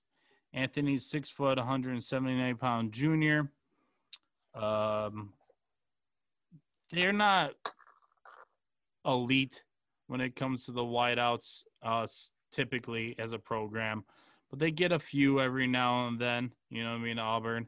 Anthony's 0.53 1.05
six 1.05 1.29
foot, 1.29 1.57
179 1.57 2.55
pound 2.57 2.91
junior. 2.91 3.51
Um, 4.55 5.33
they're 6.91 7.13
not 7.13 7.51
elite 9.05 9.63
when 10.07 10.21
it 10.21 10.35
comes 10.35 10.65
to 10.65 10.71
the 10.71 10.81
wideouts, 10.81 11.63
uh, 11.83 12.07
typically 12.51 13.15
as 13.19 13.31
a 13.31 13.39
program, 13.39 14.03
but 14.49 14.57
they 14.57 14.71
get 14.71 14.91
a 14.91 14.99
few 14.99 15.39
every 15.39 15.67
now 15.67 16.07
and 16.07 16.19
then. 16.19 16.51
You 16.69 16.83
know 16.83 16.91
what 16.91 17.01
I 17.01 17.03
mean? 17.03 17.19
Auburn. 17.19 17.67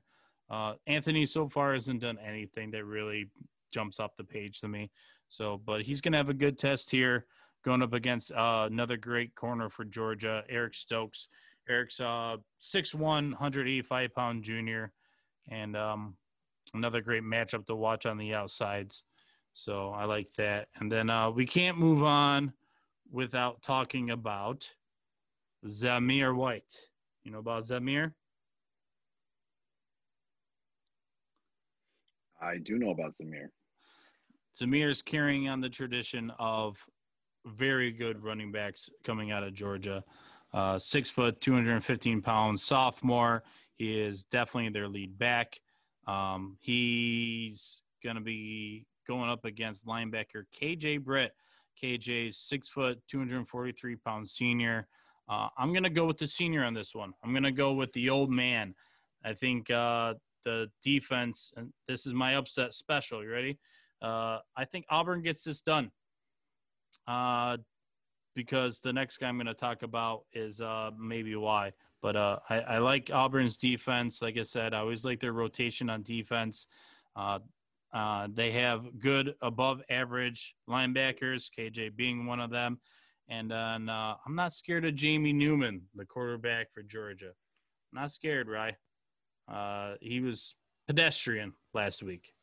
Uh, 0.50 0.74
Anthony 0.88 1.26
so 1.26 1.48
far 1.48 1.74
hasn't 1.74 2.02
done 2.02 2.18
anything 2.18 2.72
that 2.72 2.84
really 2.84 3.30
jumps 3.72 4.00
off 4.00 4.18
the 4.18 4.24
page 4.24 4.60
to 4.60 4.68
me. 4.68 4.92
So, 5.30 5.62
but 5.64 5.84
he's 5.84 6.02
going 6.02 6.12
to 6.12 6.18
have 6.18 6.30
a 6.30 6.34
good 6.34 6.58
test 6.58 6.90
here 6.90 7.26
going 7.64 7.82
up 7.82 7.94
against 7.94 8.32
uh, 8.32 8.68
another 8.72 8.98
great 8.98 9.36
corner 9.36 9.70
for 9.70 9.86
Georgia, 9.86 10.44
Eric 10.50 10.76
Stokes. 10.76 11.28
Eric's 11.70 12.00
uh, 12.00 12.38
6'1, 12.62 13.00
185 13.00 14.14
pound 14.14 14.44
junior, 14.44 14.92
and 15.50 15.78
um, 15.78 16.16
another 16.74 17.02
great 17.02 17.24
matchup 17.24 17.66
to 17.68 17.76
watch 17.76 18.06
on 18.06 18.18
the 18.18 18.34
outsides. 18.34 19.04
So 19.54 19.90
I 19.90 20.06
like 20.06 20.32
that. 20.38 20.68
And 20.80 20.92
then 20.92 21.10
uh, 21.10 21.30
we 21.30 21.46
can't 21.46 21.78
move 21.78 22.04
on 22.04 22.54
without 23.12 23.62
talking 23.62 24.10
about 24.10 24.70
Zamir 25.66 26.36
White. 26.36 26.74
You 27.24 27.32
know 27.32 27.40
about 27.40 27.64
Zamir? 27.64 28.14
I 32.42 32.58
do 32.58 32.80
know 32.80 32.90
about 32.90 33.14
Zamir. 33.22 33.50
Zamir 34.60 34.90
is 34.90 35.02
carrying 35.02 35.48
on 35.48 35.62
the 35.62 35.70
tradition 35.70 36.32
of 36.40 36.78
very 37.46 37.92
good 37.92 38.24
running 38.24 38.52
backs 38.52 38.90
coming 39.04 39.32
out 39.32 39.44
of 39.44 39.54
Georgia. 39.54 40.04
Uh, 40.54 40.78
six 40.78 41.10
foot, 41.10 41.40
215 41.42 42.22
pounds, 42.22 42.64
sophomore. 42.64 43.44
He 43.76 44.00
is 44.00 44.26
definitely 44.26 44.70
their 44.70 44.88
lead 44.88 45.18
back. 45.18 45.60
Um, 46.08 46.58
he's 46.60 47.82
going 48.04 48.16
to 48.16 48.22
be 48.22 48.86
going 49.08 49.30
up 49.30 49.46
against 49.46 49.86
linebacker 49.86 50.44
KJ 50.60 51.04
Britt. 51.04 51.34
KJ's 51.82 52.38
six 52.38 52.70
foot, 52.70 53.00
243 53.08 53.96
pound 53.96 54.28
senior. 54.28 54.88
Uh, 55.30 55.48
I'm 55.58 55.72
going 55.72 55.84
to 55.84 55.90
go 55.90 56.06
with 56.06 56.18
the 56.18 56.28
senior 56.28 56.64
on 56.64 56.74
this 56.74 56.94
one. 56.94 57.14
I'm 57.24 57.32
going 57.32 57.44
to 57.44 57.52
go 57.52 57.74
with 57.74 57.94
the 57.94 58.10
old 58.10 58.30
man. 58.30 58.76
I 59.24 59.34
think 59.34 59.72
uh, 59.72 60.16
the 60.44 60.70
defense, 60.84 61.54
and 61.56 61.72
this 61.88 62.06
is 62.06 62.14
my 62.14 62.36
upset 62.36 62.74
special. 62.74 63.24
You 63.24 63.32
ready? 63.32 63.58
Uh, 64.02 64.40
I 64.58 64.66
think 64.66 64.86
Auburn 64.90 65.22
gets 65.22 65.44
this 65.44 65.62
done 65.62 65.92
uh, 67.08 67.58
because 68.36 68.80
the 68.80 68.94
next 68.94 69.18
guy 69.18 69.28
I'm 69.28 69.38
going 69.38 69.48
to 69.48 69.54
talk 69.54 69.84
about 69.84 70.24
is 70.34 70.62
uh, 70.62 70.92
maybe 70.98 71.36
why. 71.36 71.74
But 72.02 72.16
uh, 72.16 72.40
I, 72.50 72.60
I, 72.60 72.78
like 72.80 73.12
Auburn's 73.14 73.58
defense. 73.58 74.22
Like 74.22 74.38
I 74.38 74.44
said, 74.44 74.74
I 74.74 74.80
always 74.80 75.06
like 75.06 75.20
their 75.20 75.34
rotation 75.34 75.90
on 75.90 76.02
defense. 76.02 76.66
Uh, 77.16 77.40
uh, 77.94 78.28
they 78.34 78.52
have 78.52 79.00
good 79.00 79.36
above 79.42 79.82
average 79.90 80.56
linebackers, 80.70 81.50
KJ 81.58 81.96
being 81.96 82.26
one 82.26 82.40
of 82.40 82.50
them. 82.50 82.80
And 83.30 83.52
then 83.52 83.90
uh, 83.90 84.16
I'm 84.26 84.36
not 84.36 84.54
scared 84.54 84.86
of 84.86 84.96
Jamie 84.96 85.34
Newman, 85.34 85.84
the 85.96 86.06
quarterback 86.06 86.74
for 86.74 86.84
Georgia. 86.84 87.32
Not 87.94 88.12
scared, 88.12 88.48
Rye. 88.48 88.76
Uh, 89.48 89.96
he 90.02 90.22
was 90.22 90.56
pedestrian 90.88 91.54
last 91.74 92.04
week, 92.04 92.34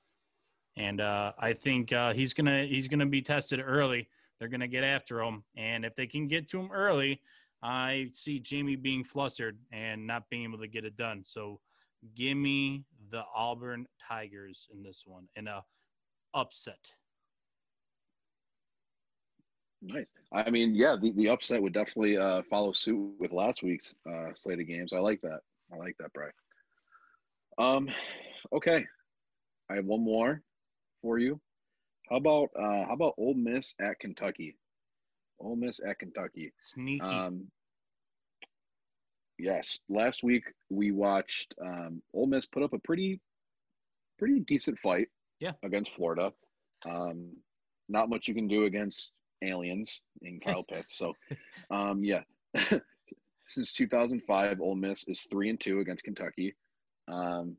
and 0.76 1.00
uh, 1.00 1.32
I 1.38 1.54
think 1.54 1.92
uh, 1.92 2.12
he's 2.12 2.34
gonna 2.34 2.64
he's 2.64 2.88
gonna 2.88 3.06
be 3.06 3.22
tested 3.22 3.60
early 3.64 4.08
they're 4.38 4.48
going 4.48 4.61
to 4.61 4.68
get 4.68 4.85
after 4.85 5.20
him. 5.20 5.42
And 5.57 5.85
if 5.85 5.94
they 5.96 6.07
can 6.07 6.29
get 6.29 6.48
to 6.51 6.61
him 6.61 6.70
early, 6.72 7.20
I 7.62 8.11
see 8.12 8.38
Jamie 8.38 8.77
being 8.77 9.05
flustered 9.05 9.59
and 9.72 10.07
not 10.07 10.29
being 10.31 10.44
able 10.44 10.59
to 10.59 10.68
get 10.68 10.85
it 10.85 10.96
done. 10.96 11.22
So 11.24 11.61
give 12.14 12.37
me 12.37 12.85
the 13.11 13.22
Auburn 13.35 13.87
Tigers 14.07 14.68
in 14.72 14.83
this 14.83 15.03
one 15.07 15.29
in 15.37 15.48
a 15.48 15.64
upset. 16.35 16.79
Nice. 19.81 20.11
I 20.33 20.51
mean, 20.51 20.74
yeah, 20.74 20.96
the, 21.01 21.12
the 21.12 21.29
upset 21.29 21.62
would 21.62 21.72
definitely 21.72 22.16
uh, 22.16 22.42
follow 22.51 22.72
suit 22.72 23.14
with 23.18 23.33
last 23.33 23.62
week's 23.62 23.94
uh, 24.09 24.31
slate 24.35 24.61
of 24.61 24.66
games. 24.66 24.92
I 24.92 24.98
like 24.98 25.20
that. 25.22 25.40
I 25.72 25.77
like 25.77 25.96
that, 25.98 26.12
Bry. 26.12 26.29
Um, 27.59 27.88
okay. 28.53 28.85
I 29.70 29.77
have 29.77 29.85
one 29.85 30.03
more 30.03 30.42
for 31.03 31.18
you. 31.18 31.40
How 32.10 32.16
about 32.16 32.50
uh, 32.58 32.86
how 32.86 32.92
about 32.92 33.14
Ole 33.18 33.34
Miss 33.34 33.74
at 33.80 33.98
Kentucky? 33.98 34.56
Ole 35.40 35.56
Miss 35.56 35.80
at 35.86 35.98
Kentucky. 35.98 36.52
Sneaky. 36.60 37.00
Um, 37.00 37.48
yes, 39.38 39.78
last 39.88 40.22
week 40.22 40.44
we 40.70 40.90
watched 40.90 41.54
um, 41.64 42.02
Ole 42.14 42.26
Miss 42.26 42.46
put 42.46 42.62
up 42.62 42.72
a 42.72 42.78
pretty 42.78 43.20
pretty 44.18 44.40
decent 44.40 44.78
fight. 44.78 45.08
Yeah. 45.40 45.52
Against 45.62 45.92
Florida. 45.92 46.32
Um, 46.84 47.36
not 47.88 48.08
much 48.08 48.26
you 48.26 48.34
can 48.34 48.48
do 48.48 48.64
against 48.64 49.12
aliens 49.42 50.02
in 50.22 50.40
Kyle 50.40 50.62
Pitts. 50.68 50.96
So, 50.96 51.14
um, 51.70 52.02
yeah. 52.02 52.22
Since 53.46 53.72
2005, 53.72 54.60
Ole 54.60 54.74
Miss 54.74 55.08
is 55.08 55.22
three 55.30 55.48
and 55.48 55.58
two 55.58 55.80
against 55.80 56.04
Kentucky. 56.04 56.54
Um, 57.06 57.56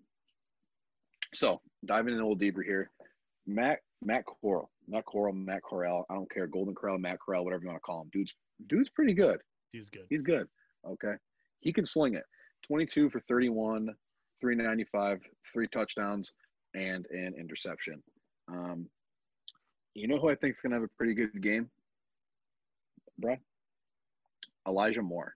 so 1.33 1.61
diving 1.85 2.13
in 2.13 2.19
a 2.19 2.23
little 2.23 2.35
deeper 2.35 2.61
here, 2.61 2.91
Matt 3.47 3.79
Matt 4.01 4.23
Corral, 4.25 4.69
Matt 4.87 5.05
Corral, 5.05 5.33
Matt 5.33 5.63
Corral. 5.63 6.05
I 6.09 6.13
don't 6.13 6.31
care, 6.31 6.47
Golden 6.47 6.73
Corral, 6.73 6.97
Matt 6.97 7.19
Corral, 7.19 7.43
whatever 7.43 7.63
you 7.63 7.69
want 7.69 7.77
to 7.77 7.85
call 7.85 8.01
him. 8.01 8.09
Dude's 8.13 8.33
dude's 8.67 8.89
pretty 8.89 9.13
good. 9.13 9.39
He's 9.71 9.89
good. 9.89 10.05
He's 10.09 10.21
good. 10.21 10.47
Okay, 10.87 11.13
he 11.59 11.73
can 11.73 11.85
sling 11.85 12.15
it. 12.15 12.23
22 12.67 13.09
for 13.09 13.19
31, 13.21 13.89
395, 14.41 15.19
three 15.51 15.67
touchdowns, 15.67 16.33
and 16.75 17.05
an 17.11 17.33
interception. 17.37 18.01
Um, 18.47 18.87
you 19.93 20.07
know 20.07 20.17
who 20.17 20.29
I 20.29 20.35
think 20.35 20.55
is 20.55 20.61
going 20.61 20.71
to 20.71 20.77
have 20.77 20.83
a 20.83 20.97
pretty 20.97 21.13
good 21.13 21.41
game, 21.41 21.69
Brad? 23.17 23.39
Elijah 24.67 25.01
Moore. 25.01 25.33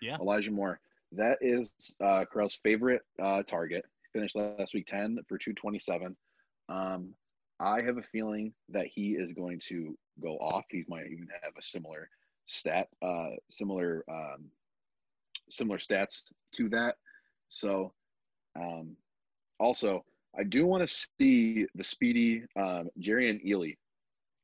Yeah, 0.00 0.16
Elijah 0.20 0.50
Moore. 0.50 0.80
That 1.12 1.38
is 1.40 1.72
uh, 2.02 2.24
Corral's 2.32 2.58
favorite 2.62 3.02
uh, 3.22 3.42
target. 3.42 3.84
Finished 4.12 4.36
last 4.36 4.74
week 4.74 4.86
10 4.86 5.18
for 5.28 5.38
227. 5.38 6.16
Um, 6.68 7.14
I 7.58 7.80
have 7.82 7.96
a 7.96 8.02
feeling 8.02 8.52
that 8.68 8.86
he 8.86 9.12
is 9.12 9.32
going 9.32 9.60
to 9.68 9.96
go 10.22 10.36
off. 10.38 10.64
He 10.70 10.84
might 10.88 11.06
even 11.06 11.28
have 11.42 11.52
a 11.58 11.62
similar 11.62 12.08
stat, 12.46 12.88
uh, 13.02 13.30
similar, 13.50 14.04
um, 14.10 14.44
similar 15.48 15.78
stats 15.78 16.22
to 16.52 16.68
that. 16.70 16.96
So, 17.48 17.92
um, 18.56 18.96
also, 19.58 20.04
I 20.38 20.44
do 20.44 20.66
want 20.66 20.86
to 20.86 21.06
see 21.18 21.66
the 21.74 21.84
speedy 21.84 22.42
um, 22.56 22.90
and 22.94 23.40
Ealy, 23.40 23.76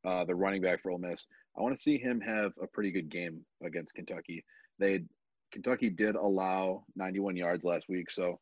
uh, 0.07 0.25
the 0.25 0.35
running 0.35 0.63
back 0.63 0.83
for 0.83 0.91
Ole 0.91 0.99
Miss. 0.99 1.27
I 1.57 1.61
want 1.61 1.77
to 1.77 1.83
see 1.83 1.99
him 1.99 2.21
have 2.21 2.53
a 2.63 2.67
pretty 2.67 2.91
good 2.91 3.11
game 3.11 3.45
against 3.63 3.95
Kentucky. 3.95 4.45
They 4.79 5.05
Kentucky 5.53 5.91
did 5.91 6.15
allow 6.17 6.85
91 6.97 7.37
yards 7.37 7.65
last 7.65 7.87
week, 7.91 8.11
so 8.11 8.41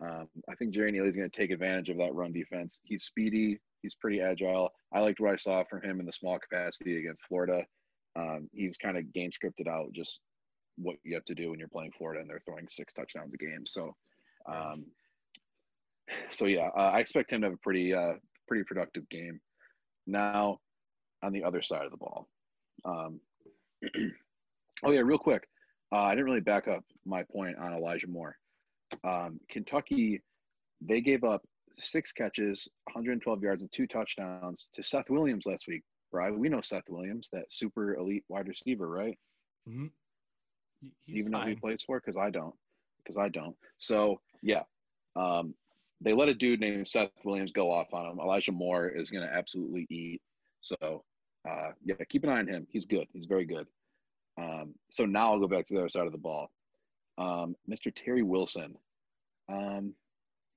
um, 0.00 0.28
I 0.48 0.54
think 0.54 0.72
Jerrion 0.72 0.94
Ealy 0.94 1.08
is 1.08 1.16
going 1.16 1.28
to 1.28 1.36
take 1.36 1.50
advantage 1.50 1.88
of 1.88 1.98
that 1.98 2.14
run 2.14 2.32
defense. 2.32 2.80
He's 2.84 3.02
speedy. 3.02 3.58
He's 3.84 3.94
pretty 3.94 4.22
agile. 4.22 4.70
I 4.94 5.00
liked 5.00 5.20
what 5.20 5.34
I 5.34 5.36
saw 5.36 5.62
from 5.62 5.82
him 5.82 6.00
in 6.00 6.06
the 6.06 6.12
small 6.12 6.38
capacity 6.38 6.98
against 6.98 7.20
Florida. 7.28 7.60
Um, 8.16 8.48
he's 8.54 8.78
kind 8.78 8.96
of 8.96 9.12
game 9.12 9.28
scripted 9.28 9.68
out 9.68 9.92
just 9.92 10.20
what 10.76 10.96
you 11.04 11.14
have 11.14 11.26
to 11.26 11.34
do 11.34 11.50
when 11.50 11.58
you're 11.58 11.68
playing 11.68 11.92
Florida 11.98 12.22
and 12.22 12.30
they're 12.30 12.40
throwing 12.46 12.66
six 12.66 12.94
touchdowns 12.94 13.34
a 13.34 13.36
game. 13.36 13.66
So, 13.66 13.94
um, 14.50 14.86
so 16.30 16.46
yeah, 16.46 16.70
uh, 16.74 16.92
I 16.94 17.00
expect 17.00 17.30
him 17.30 17.42
to 17.42 17.48
have 17.48 17.54
a 17.56 17.58
pretty 17.58 17.92
uh, 17.92 18.14
pretty 18.48 18.64
productive 18.64 19.06
game. 19.10 19.38
Now, 20.06 20.60
on 21.22 21.34
the 21.34 21.44
other 21.44 21.60
side 21.60 21.84
of 21.84 21.90
the 21.90 21.98
ball, 21.98 22.26
um, 22.86 23.20
oh 24.82 24.92
yeah, 24.92 25.00
real 25.00 25.18
quick, 25.18 25.46
uh, 25.92 26.04
I 26.04 26.12
didn't 26.12 26.24
really 26.24 26.40
back 26.40 26.68
up 26.68 26.84
my 27.04 27.22
point 27.24 27.58
on 27.58 27.74
Elijah 27.74 28.08
Moore. 28.08 28.34
Um, 29.06 29.40
Kentucky, 29.50 30.22
they 30.80 31.02
gave 31.02 31.22
up 31.22 31.42
six 31.78 32.12
catches, 32.12 32.68
112 32.84 33.42
yards, 33.42 33.62
and 33.62 33.72
two 33.72 33.86
touchdowns 33.86 34.68
to 34.74 34.82
Seth 34.82 35.10
Williams 35.10 35.46
last 35.46 35.66
week. 35.66 35.82
Right? 36.12 36.36
We 36.36 36.48
know 36.48 36.60
Seth 36.60 36.88
Williams, 36.88 37.28
that 37.32 37.46
super 37.50 37.96
elite 37.96 38.24
wide 38.28 38.46
receiver, 38.46 38.88
right? 38.88 39.18
Mm-hmm. 39.68 39.86
He's 41.06 41.18
Even 41.18 41.32
though 41.32 41.42
he 41.42 41.54
plays 41.54 41.82
for, 41.84 41.98
because 41.98 42.16
I 42.16 42.30
don't, 42.30 42.54
because 42.98 43.16
I 43.16 43.28
don't. 43.28 43.56
So 43.78 44.20
yeah, 44.42 44.62
um, 45.16 45.54
they 46.00 46.12
let 46.12 46.28
a 46.28 46.34
dude 46.34 46.60
named 46.60 46.88
Seth 46.88 47.10
Williams 47.24 47.52
go 47.52 47.70
off 47.70 47.92
on 47.92 48.06
him. 48.06 48.20
Elijah 48.20 48.52
Moore 48.52 48.88
is 48.88 49.10
going 49.10 49.26
to 49.26 49.34
absolutely 49.34 49.86
eat. 49.90 50.20
So 50.60 51.04
uh, 51.48 51.70
yeah, 51.84 51.96
keep 52.08 52.24
an 52.24 52.30
eye 52.30 52.38
on 52.38 52.48
him. 52.48 52.66
He's 52.70 52.86
good. 52.86 53.06
He's 53.12 53.26
very 53.26 53.44
good. 53.44 53.66
Um, 54.38 54.74
so 54.90 55.04
now 55.04 55.32
I'll 55.32 55.40
go 55.40 55.48
back 55.48 55.66
to 55.66 55.74
the 55.74 55.80
other 55.80 55.88
side 55.88 56.06
of 56.06 56.12
the 56.12 56.18
ball. 56.18 56.50
Um, 57.18 57.54
Mr. 57.70 57.92
Terry 57.94 58.22
Wilson. 58.22 58.76
Um, 59.48 59.94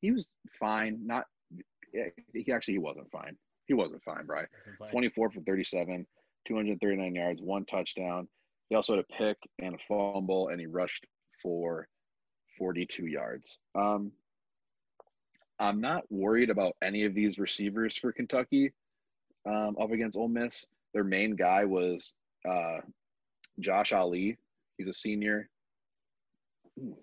he 0.02 0.12
was 0.12 0.32
fine. 0.60 1.00
Not 1.06 1.26
he 2.34 2.52
actually 2.52 2.76
he 2.76 2.80
wasn't 2.80 3.10
fine. 3.12 3.36
He 3.66 3.74
wasn't 3.74 4.04
fine? 4.04 4.26
Wasn't 4.28 4.78
fine. 4.80 4.91
24 4.91 5.32
for 5.32 5.41
37, 5.41 6.06
239 6.48 7.16
yards, 7.16 7.41
one 7.41 7.66
touchdown. 7.66 8.28
He 8.70 8.76
also 8.76 8.95
had 8.95 9.06
a 9.10 9.14
pick 9.14 9.38
and 9.60 9.76
a 9.76 9.78
fumble, 9.88 10.50
and 10.50 10.60
he 10.60 10.66
rushed 10.66 11.06
for 11.41 11.88
42 12.58 13.06
yards. 13.08 13.60
Um, 13.76 14.12
I'm 15.60 15.82
not 15.82 16.04
worried 16.10 16.50
about 16.50 16.74
any 16.84 17.06
of 17.06 17.14
these 17.14 17.39
receivers 17.39 17.98
for 17.98 18.12
Kentucky 18.12 18.74
um, 19.48 19.76
up 19.82 19.91
against 19.91 20.18
Ole 20.18 20.28
Miss. 20.28 20.66
Their 20.93 21.04
main 21.04 21.36
guy 21.36 21.66
was 21.66 22.14
uh, 22.48 22.80
Josh 23.60 23.91
Ali. 23.91 24.38
He's 24.78 24.88
a 24.88 24.93
senior. 24.93 25.50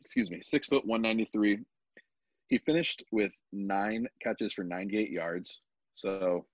Excuse 0.02 0.30
me, 0.30 0.40
six 0.40 0.68
foot 0.68 0.86
193. 0.86 1.58
He 2.48 2.58
finished 2.58 3.02
with 3.10 3.32
nine 3.52 4.06
catches 4.22 4.52
for 4.52 4.64
98 4.64 5.10
yards. 5.10 5.60
So, 5.94 6.46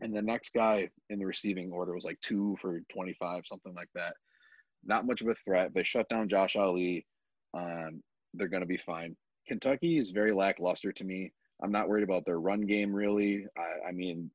and 0.00 0.14
the 0.14 0.22
next 0.22 0.54
guy 0.54 0.88
in 1.10 1.18
the 1.18 1.26
receiving 1.26 1.70
order 1.70 1.94
was 1.94 2.04
like 2.04 2.20
two 2.20 2.56
for 2.60 2.80
25, 2.92 3.42
something 3.46 3.74
like 3.74 3.90
that. 3.94 4.14
Not 4.84 5.06
much 5.06 5.20
of 5.20 5.28
a 5.28 5.34
threat. 5.34 5.72
They 5.74 5.84
shut 5.84 6.08
down 6.08 6.28
Josh 6.28 6.56
Ali. 6.56 7.06
Um, 7.54 8.02
they're 8.34 8.48
going 8.48 8.62
to 8.62 8.66
be 8.66 8.76
fine. 8.76 9.16
Kentucky 9.46 9.98
is 9.98 10.10
very 10.10 10.32
lackluster 10.32 10.92
to 10.92 11.04
me. 11.04 11.32
I'm 11.62 11.72
not 11.72 11.88
worried 11.88 12.04
about 12.04 12.24
their 12.24 12.40
run 12.40 12.62
game 12.62 12.94
really. 12.94 13.46
I, 13.56 13.88
I 13.88 13.92
mean, 13.92 14.30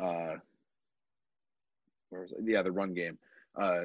uh, 0.00 0.36
where 2.10 2.22
was 2.22 2.32
it? 2.32 2.38
Yeah, 2.44 2.62
the 2.62 2.72
run 2.72 2.94
game. 2.94 3.18
Uh, 3.60 3.82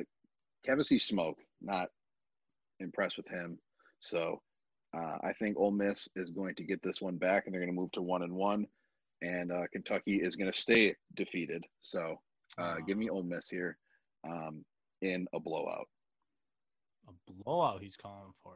Kevin 0.65 0.83
Smoke, 0.83 1.37
not 1.61 1.89
impressed 2.79 3.17
with 3.17 3.27
him. 3.27 3.57
So 3.99 4.41
uh, 4.95 5.17
I 5.23 5.33
think 5.39 5.57
Ole 5.57 5.71
Miss 5.71 6.07
is 6.15 6.29
going 6.31 6.55
to 6.55 6.63
get 6.63 6.81
this 6.83 7.01
one 7.01 7.17
back, 7.17 7.45
and 7.45 7.53
they're 7.53 7.61
going 7.61 7.73
to 7.73 7.79
move 7.79 7.91
to 7.93 8.01
one 8.01 8.23
and 8.23 8.33
one, 8.33 8.67
and 9.21 9.51
uh, 9.51 9.63
Kentucky 9.71 10.17
is 10.17 10.35
going 10.35 10.51
to 10.51 10.57
stay 10.57 10.95
defeated. 11.15 11.63
So 11.81 12.19
uh, 12.57 12.77
give 12.85 12.97
me 12.97 13.09
Ole 13.09 13.23
Miss 13.23 13.47
here 13.47 13.77
um, 14.27 14.65
in 15.01 15.27
a 15.33 15.39
blowout. 15.39 15.87
a 17.07 17.43
blowout. 17.43 17.81
He's 17.81 17.95
calling 17.95 18.33
for. 18.43 18.53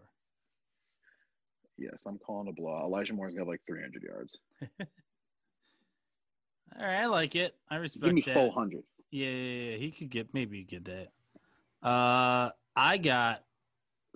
Yes, 1.78 2.04
I'm 2.06 2.18
calling 2.18 2.48
a 2.48 2.54
blowout. 2.54 2.86
Elijah 2.86 3.14
Moore's 3.14 3.36
got 3.36 3.48
like 3.48 3.62
300 3.68 4.04
yards. 4.04 4.38
All 6.78 6.86
right, 6.86 7.02
I 7.02 7.06
like 7.06 7.36
it. 7.36 7.56
I 7.70 7.78
respect 7.78 8.06
Give 8.06 8.14
me 8.14 8.22
that. 8.26 8.34
full. 8.34 8.54
Yeah, 9.12 9.28
yeah, 9.28 9.72
yeah, 9.72 9.78
he 9.78 9.92
could 9.92 10.10
get 10.10 10.34
maybe 10.34 10.64
get 10.64 10.86
that. 10.86 11.08
Uh, 11.82 12.50
I 12.76 12.98
got 12.98 13.44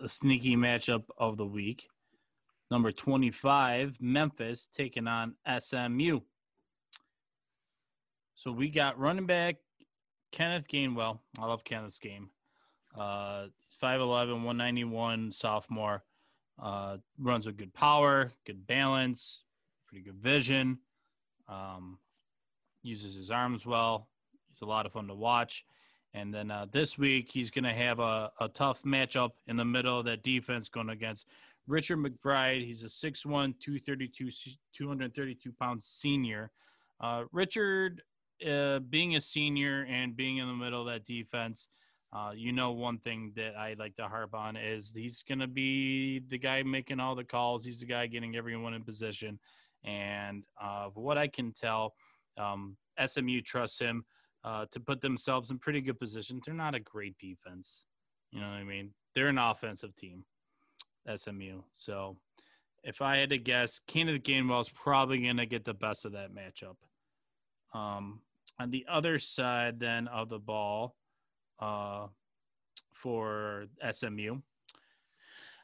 a 0.03 0.09
sneaky 0.09 0.57
matchup 0.57 1.03
of 1.17 1.37
the 1.37 1.45
week. 1.45 1.87
Number 2.71 2.91
twenty-five, 2.91 3.97
Memphis 3.99 4.67
taking 4.75 5.07
on 5.07 5.35
SMU. 5.59 6.19
So 8.35 8.51
we 8.51 8.69
got 8.69 8.99
running 8.99 9.25
back 9.25 9.55
Kenneth 10.31 10.67
Gainwell. 10.67 11.19
I 11.39 11.45
love 11.45 11.63
Kenneth's 11.63 11.99
game. 11.99 12.29
Uh, 12.97 13.47
he's 13.59 13.77
5'11", 13.81 14.43
191, 14.43 15.31
sophomore. 15.31 16.03
Uh, 16.61 16.97
runs 17.17 17.45
with 17.45 17.57
good 17.57 17.73
power, 17.73 18.31
good 18.45 18.67
balance, 18.67 19.43
pretty 19.87 20.03
good 20.03 20.15
vision. 20.15 20.79
Um, 21.47 21.97
uses 22.83 23.15
his 23.15 23.31
arms 23.31 23.65
well. 23.65 24.07
He's 24.49 24.61
a 24.61 24.65
lot 24.65 24.85
of 24.85 24.93
fun 24.93 25.07
to 25.07 25.15
watch. 25.15 25.65
And 26.13 26.33
then 26.33 26.49
uh, 26.49 26.65
this 26.71 26.97
week, 26.97 27.29
he's 27.31 27.51
going 27.51 27.65
to 27.65 27.73
have 27.73 27.99
a, 27.99 28.31
a 28.39 28.49
tough 28.49 28.83
matchup 28.83 29.31
in 29.47 29.57
the 29.57 29.65
middle 29.65 29.99
of 29.99 30.05
that 30.05 30.23
defense 30.23 30.67
going 30.67 30.89
against 30.89 31.25
Richard 31.69 31.99
McBride. 31.99 32.65
He's 32.65 32.83
a 32.83 32.87
6'1, 32.87 33.25
232, 33.59 34.29
232 34.75 35.51
pound 35.53 35.81
senior. 35.81 36.51
Uh, 36.99 37.23
Richard, 37.31 38.01
uh, 38.47 38.79
being 38.79 39.15
a 39.15 39.21
senior 39.21 39.85
and 39.89 40.15
being 40.15 40.37
in 40.37 40.47
the 40.47 40.53
middle 40.53 40.81
of 40.81 40.87
that 40.87 41.05
defense, 41.05 41.67
uh, 42.11 42.31
you 42.35 42.51
know, 42.51 42.71
one 42.71 42.97
thing 42.97 43.31
that 43.35 43.55
I 43.55 43.75
like 43.77 43.95
to 43.97 44.07
harp 44.07 44.33
on 44.33 44.57
is 44.57 44.91
he's 44.95 45.23
going 45.23 45.39
to 45.39 45.47
be 45.47 46.19
the 46.27 46.39
guy 46.39 46.63
making 46.63 46.99
all 46.99 47.13
the 47.13 47.23
calls. 47.23 47.63
He's 47.63 47.81
the 47.81 47.85
guy 47.85 48.07
getting 48.07 48.35
everyone 48.35 48.73
in 48.73 48.83
position. 48.83 49.39
And 49.85 50.43
uh, 50.61 50.87
what 50.95 51.19
I 51.19 51.27
can 51.27 51.53
tell, 51.53 51.93
um, 52.37 52.77
SMU 53.05 53.41
trusts 53.41 53.79
him 53.79 54.05
uh, 54.43 54.65
to 54.71 54.79
put 54.79 55.01
themselves 55.01 55.51
in 55.51 55.59
pretty 55.59 55.81
good 55.81 55.99
position. 55.99 56.41
They're 56.43 56.55
not 56.55 56.73
a 56.73 56.79
great 56.79 57.17
defense. 57.19 57.85
You 58.31 58.41
know 58.41 58.47
what 58.47 58.55
I 58.55 58.63
mean? 58.63 58.91
They're 59.13 59.27
an 59.27 59.37
offensive 59.37 59.95
team, 59.95 60.25
SMU. 61.15 61.61
So 61.73 62.17
if 62.83 63.01
I 63.01 63.17
had 63.17 63.29
to 63.31 63.37
guess, 63.37 63.79
Kenneth 63.87 64.23
Gainwell 64.23 64.61
is 64.61 64.69
probably 64.69 65.21
going 65.21 65.37
to 65.37 65.45
get 65.45 65.65
the 65.65 65.73
best 65.73 66.05
of 66.05 66.13
that 66.13 66.29
matchup. 66.33 66.75
Um, 67.77 68.21
on 68.59 68.71
the 68.71 68.85
other 68.89 69.19
side, 69.19 69.79
then 69.79 70.07
of 70.07 70.29
the 70.29 70.39
ball, 70.39 70.95
uh, 71.59 72.07
for 72.93 73.65
SMU, 73.91 74.39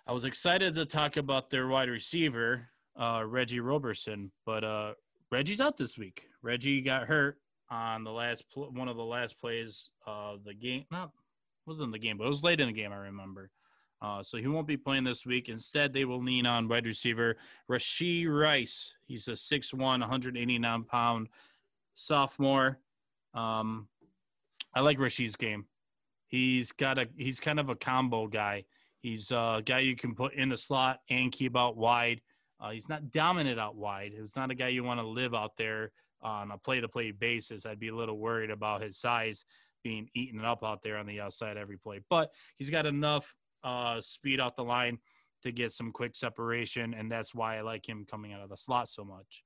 I 0.07 0.13
was 0.13 0.25
excited 0.25 0.75
to 0.75 0.85
talk 0.85 1.17
about 1.17 1.49
their 1.49 1.67
wide 1.67 1.89
receiver, 1.89 2.69
uh, 2.99 3.23
Reggie 3.25 3.59
Roberson, 3.59 4.31
but 4.45 4.63
uh, 4.63 4.93
Reggie's 5.31 5.59
out 5.59 5.77
this 5.77 5.97
week. 5.97 6.27
Reggie 6.41 6.81
got 6.81 7.07
hurt 7.07 7.37
on 7.69 8.03
the 8.03 8.11
last 8.11 8.45
pl- 8.53 8.71
one 8.71 8.87
of 8.87 8.97
the 8.97 9.03
last 9.03 9.39
plays 9.39 9.89
of 10.05 10.43
the 10.43 10.53
game. 10.53 10.85
Not 10.91 11.11
wasn't 11.65 11.91
the 11.91 11.99
game, 11.99 12.17
but 12.17 12.25
it 12.25 12.29
was 12.29 12.43
late 12.43 12.59
in 12.59 12.67
the 12.67 12.73
game. 12.73 12.91
I 12.91 12.97
remember. 12.97 13.49
Uh, 14.05 14.21
so 14.21 14.37
he 14.37 14.45
won't 14.45 14.67
be 14.67 14.77
playing 14.77 15.03
this 15.03 15.25
week. 15.25 15.49
Instead, 15.49 15.91
they 15.91 16.05
will 16.05 16.23
lean 16.23 16.45
on 16.45 16.67
wide 16.67 16.85
receiver 16.85 17.37
Rasheed 17.67 18.27
Rice. 18.29 18.93
He's 19.07 19.27
a 19.27 19.31
6'1", 19.31 19.79
189 19.79 20.83
pound 20.83 21.27
sophomore. 21.95 22.77
Um, 23.33 23.87
I 24.75 24.81
like 24.81 24.99
Rasheed's 24.99 25.35
game. 25.35 25.65
He's 26.27 26.71
got 26.71 26.99
a 26.99 27.07
he's 27.17 27.39
kind 27.39 27.59
of 27.59 27.69
a 27.69 27.75
combo 27.75 28.27
guy. 28.27 28.65
He's 28.99 29.31
a 29.31 29.63
guy 29.65 29.79
you 29.79 29.95
can 29.95 30.13
put 30.13 30.35
in 30.35 30.49
the 30.49 30.57
slot 30.57 30.99
and 31.09 31.31
keep 31.31 31.57
out 31.57 31.75
wide. 31.75 32.21
Uh, 32.59 32.71
he's 32.71 32.87
not 32.87 33.11
dominant 33.11 33.59
out 33.59 33.75
wide. 33.75 34.11
He's 34.15 34.35
not 34.35 34.51
a 34.51 34.55
guy 34.55 34.67
you 34.67 34.83
want 34.83 34.99
to 34.99 35.07
live 35.07 35.33
out 35.33 35.57
there 35.57 35.91
on 36.21 36.51
a 36.51 36.57
play-to-play 36.59 37.11
basis. 37.11 37.65
I'd 37.65 37.79
be 37.79 37.87
a 37.87 37.95
little 37.95 38.19
worried 38.19 38.51
about 38.51 38.83
his 38.83 38.97
size 38.97 39.45
being 39.83 40.09
eaten 40.13 40.45
up 40.45 40.63
out 40.63 40.83
there 40.83 40.97
on 40.97 41.07
the 41.07 41.21
outside 41.21 41.57
every 41.57 41.77
play. 41.77 42.01
But 42.09 42.31
he's 42.57 42.69
got 42.69 42.85
enough 42.85 43.35
uh, 43.65 43.99
speed 43.99 44.39
off 44.39 44.55
the 44.55 44.63
line 44.63 44.99
to 45.43 45.51
get 45.51 45.71
some 45.71 45.91
quick 45.91 46.15
separation, 46.15 46.93
and 46.93 47.11
that's 47.11 47.35
why 47.35 47.57
I 47.57 47.61
like 47.61 47.87
him 47.87 48.05
coming 48.09 48.31
out 48.33 48.41
of 48.41 48.49
the 48.49 48.57
slot 48.57 48.87
so 48.87 49.03
much. 49.03 49.43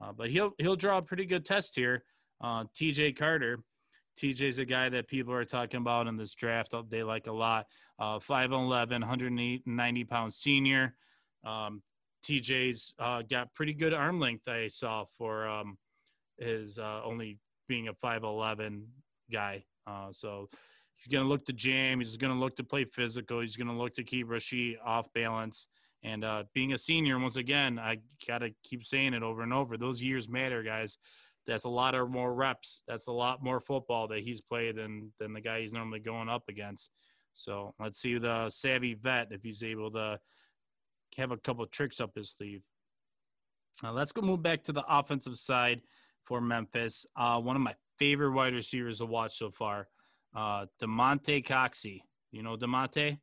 Uh, 0.00 0.12
but 0.12 0.30
he'll 0.30 0.52
he'll 0.58 0.76
draw 0.76 0.98
a 0.98 1.02
pretty 1.02 1.24
good 1.24 1.44
test 1.44 1.74
here. 1.74 2.04
Uh, 2.40 2.64
T.J. 2.74 3.12
Carter. 3.12 3.58
TJ's 4.20 4.58
a 4.58 4.64
guy 4.64 4.88
that 4.88 5.08
people 5.08 5.34
are 5.34 5.44
talking 5.44 5.78
about 5.78 6.06
in 6.06 6.16
this 6.16 6.34
draft. 6.34 6.72
They 6.88 7.02
like 7.02 7.26
a 7.26 7.32
lot. 7.32 7.66
Uh, 7.98 8.18
5'11, 8.18 8.90
190 8.90 10.04
pound 10.04 10.32
senior. 10.32 10.94
Um, 11.44 11.82
TJ's 12.24 12.94
uh, 12.98 13.22
got 13.22 13.52
pretty 13.54 13.74
good 13.74 13.92
arm 13.92 14.20
length, 14.20 14.48
I 14.48 14.68
saw, 14.68 15.04
for 15.18 15.48
um, 15.48 15.78
his 16.38 16.78
uh, 16.78 17.00
only 17.04 17.38
being 17.68 17.88
a 17.88 17.94
5'11 17.94 18.84
guy. 19.32 19.64
Uh, 19.86 20.08
so 20.12 20.48
he's 21.04 21.12
going 21.12 21.24
to 21.24 21.28
look 21.28 21.44
to 21.46 21.52
jam. 21.52 22.00
He's 22.00 22.16
going 22.16 22.32
to 22.32 22.38
look 22.38 22.56
to 22.56 22.64
play 22.64 22.84
physical. 22.84 23.40
He's 23.40 23.56
going 23.56 23.68
to 23.68 23.74
look 23.74 23.94
to 23.94 24.04
keep 24.04 24.26
Rasheed 24.26 24.76
off 24.84 25.12
balance. 25.12 25.66
And 26.02 26.24
uh, 26.24 26.44
being 26.54 26.72
a 26.72 26.78
senior, 26.78 27.18
once 27.18 27.36
again, 27.36 27.78
I 27.78 27.98
got 28.26 28.38
to 28.38 28.50
keep 28.62 28.84
saying 28.84 29.14
it 29.14 29.22
over 29.22 29.42
and 29.42 29.52
over. 29.52 29.76
Those 29.76 30.02
years 30.02 30.28
matter, 30.28 30.62
guys. 30.62 30.98
That's 31.46 31.64
a 31.64 31.68
lot 31.70 31.94
of 31.94 32.10
more 32.10 32.32
reps. 32.32 32.82
That's 32.88 33.06
a 33.06 33.12
lot 33.12 33.42
more 33.42 33.60
football 33.60 34.08
that 34.08 34.20
he's 34.20 34.40
played 34.40 34.76
than 34.76 35.12
than 35.20 35.34
the 35.34 35.42
guy 35.42 35.60
he's 35.60 35.74
normally 35.74 36.00
going 36.00 36.30
up 36.30 36.44
against. 36.48 36.90
So 37.34 37.74
let's 37.78 38.00
see 38.00 38.16
the 38.16 38.48
savvy 38.48 38.94
vet 38.94 39.28
if 39.30 39.42
he's 39.42 39.62
able 39.62 39.90
to 39.90 40.18
have 41.18 41.32
a 41.32 41.36
couple 41.36 41.66
tricks 41.66 42.00
up 42.00 42.12
his 42.16 42.30
sleeve. 42.30 42.64
Uh, 43.82 43.92
let's 43.92 44.12
go 44.12 44.22
move 44.22 44.42
back 44.42 44.62
to 44.64 44.72
the 44.72 44.84
offensive 44.88 45.36
side 45.36 45.82
for 46.22 46.40
Memphis. 46.40 47.04
Uh, 47.14 47.40
one 47.40 47.56
of 47.56 47.62
my 47.62 47.74
favorite 47.98 48.32
wide 48.32 48.54
receivers 48.54 48.98
to 48.98 49.06
watch 49.06 49.36
so 49.36 49.50
far, 49.50 49.88
uh, 50.34 50.66
Damonte 50.82 51.44
Coxie. 51.46 52.02
You 52.32 52.42
know 52.42 52.56
Damonte? 52.56 53.18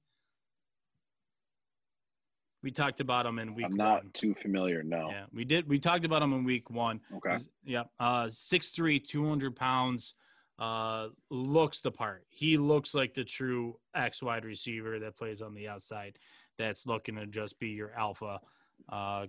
We 2.63 2.71
talked 2.71 2.99
about 2.99 3.25
him 3.25 3.39
in 3.39 3.55
week 3.55 3.65
I'm 3.65 3.75
not 3.75 4.03
one. 4.03 4.11
too 4.13 4.35
familiar. 4.35 4.83
No. 4.83 5.09
Yeah, 5.09 5.25
we 5.33 5.43
did. 5.45 5.67
We 5.67 5.79
talked 5.79 6.05
about 6.05 6.21
him 6.21 6.31
in 6.33 6.43
week 6.43 6.69
one. 6.69 6.99
Okay. 7.17 7.37
Yeah. 7.65 7.83
Uh, 7.99 8.25
6'3", 8.25 9.03
200 9.03 9.55
pounds. 9.55 10.13
Uh, 10.59 11.07
looks 11.31 11.81
the 11.81 11.89
part. 11.89 12.23
He 12.29 12.57
looks 12.57 12.93
like 12.93 13.15
the 13.15 13.23
true 13.23 13.79
X 13.95 14.21
wide 14.21 14.45
receiver 14.45 14.99
that 14.99 15.17
plays 15.17 15.41
on 15.41 15.55
the 15.55 15.67
outside. 15.67 16.19
That's 16.59 16.85
looking 16.85 17.15
to 17.15 17.25
just 17.25 17.57
be 17.57 17.69
your 17.69 17.93
alpha. 17.97 18.39
Uh, 18.87 19.25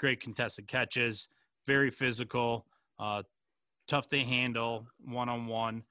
great 0.00 0.20
contested 0.20 0.66
catches. 0.66 1.28
Very 1.68 1.92
physical. 1.92 2.66
Uh, 2.98 3.22
tough 3.86 4.08
to 4.08 4.18
handle 4.24 4.88
one 5.04 5.28
on 5.28 5.46
one. 5.46 5.84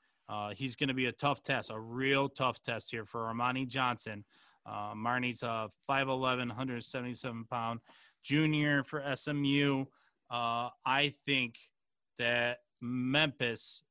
He's 0.56 0.76
going 0.76 0.90
to 0.90 0.94
be 0.94 1.06
a 1.06 1.12
tough 1.12 1.44
test, 1.44 1.70
a 1.72 1.80
real 1.80 2.30
tough 2.30 2.62
test 2.62 2.92
here 2.92 3.06
for 3.06 3.22
Armani 3.22 3.68
Johnson. 3.68 4.24
Uh, 4.66 4.94
Marnie's 4.94 5.44
a 5.44 5.70
5'11, 5.90 6.48
177 6.48 7.46
pound 7.46 7.80
junior 8.24 8.84
for 8.84 9.04
SMU. 9.16 9.86
Uh, 10.30 10.70
I 10.86 11.14
think 11.26 11.58
that 12.20 12.60
Memphis, 12.80 13.84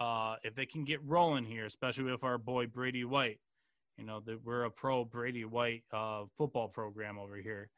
uh, 0.00 0.36
if 0.42 0.54
they 0.54 0.66
can 0.66 0.84
get 0.84 1.02
rolling 1.04 1.44
here, 1.44 1.66
especially 1.66 2.04
with 2.04 2.24
our 2.24 2.38
boy 2.38 2.66
Brady 2.66 3.04
White, 3.04 3.40
you 3.98 4.04
know, 4.04 4.20
that 4.20 4.44
we're 4.44 4.64
a 4.64 4.70
pro 4.70 5.04
Brady 5.04 5.44
White 5.44 5.84
uh, 5.92 6.24
football 6.36 6.68
program 6.68 7.18
over 7.18 7.36
here. 7.36 7.70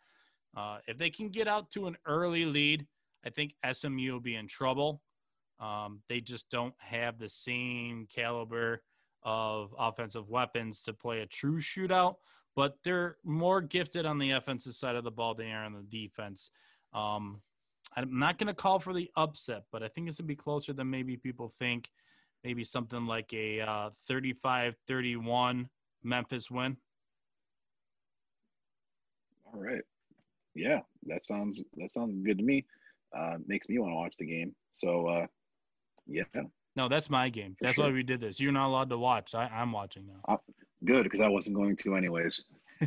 Uh, 0.57 0.79
if 0.87 0.99
they 0.99 1.11
can 1.11 1.29
get 1.29 1.47
out 1.47 1.71
to 1.73 1.87
an 1.87 1.97
early 2.07 2.45
lead, 2.45 2.87
I 3.25 3.31
think 3.31 3.55
SMU 3.71 4.13
will 4.13 4.21
be 4.21 4.37
in 4.37 4.49
trouble. 4.49 5.03
Um, 5.61 6.01
they 6.09 6.21
just 6.21 6.51
don't 6.51 6.75
have 6.79 7.19
the 7.19 7.29
same 7.29 8.07
caliber 8.15 8.83
of 9.23 9.75
offensive 9.79 10.31
weapons 10.31 10.83
to 10.83 10.93
play 10.93 11.21
a 11.21 11.27
true 11.27 11.59
shootout, 11.59 12.17
but 12.55 12.79
they're 12.85 13.17
more 13.25 13.61
gifted 13.61 14.07
on 14.07 14.19
the 14.19 14.33
offensive 14.33 14.75
side 14.75 14.97
of 14.97 15.05
the 15.05 15.11
ball 15.11 15.35
than 15.35 15.47
they 15.47 15.53
are 15.53 15.65
on 15.65 15.73
the 15.73 15.83
defense. 15.83 16.51
Um, 16.93 17.43
I'm 17.97 18.19
not 18.19 18.39
going 18.39 18.49
to 18.49 18.55
call 18.55 18.79
for 18.79 18.95
the 18.95 19.11
upset, 19.17 19.65
but 19.73 19.83
I 19.83 19.89
think 19.89 20.09
it's 20.09 20.19
going 20.19 20.27
to 20.27 20.29
be 20.29 20.37
closer 20.37 20.73
than 20.73 20.91
maybe 20.91 21.17
people 21.17 21.49
think. 21.49 21.89
Maybe 22.45 22.63
something 22.63 23.07
like 23.07 23.33
a 23.33 23.61
uh, 23.61 23.91
35 24.07 24.77
31 24.87 25.69
Memphis 26.05 26.51
win. 26.51 26.77
All 29.53 29.61
right. 29.61 29.83
Yeah, 30.55 30.81
that 31.07 31.25
sounds 31.25 31.63
that 31.77 31.91
sounds 31.91 32.25
good 32.25 32.39
to 32.39 32.45
me. 32.45 32.65
Uh, 33.17 33.37
makes 33.47 33.69
me 33.69 33.79
want 33.79 33.91
to 33.91 33.97
watch 33.97 34.15
the 34.19 34.27
game. 34.27 34.55
So, 34.73 35.07
uh, 35.07 35.27
yeah, 36.09 36.25
No, 36.77 36.89
that's 36.89 37.11
my 37.11 37.29
game. 37.29 37.57
That's 37.61 37.77
sure. 37.77 37.87
why 37.87 37.93
we 37.93 38.03
did 38.03 38.21
this. 38.21 38.41
You're 38.41 38.53
not 38.53 38.69
allowed 38.69 38.91
to 38.91 38.99
watch. 38.99 39.35
I, 39.35 39.47
I'm 39.47 39.73
watching 39.73 40.07
now. 40.07 40.41
good 40.85 41.05
because 41.05 41.21
I 41.21 41.29
wasn't 41.29 41.57
going 41.57 41.77
to 41.77 41.97
anyways. 41.97 42.45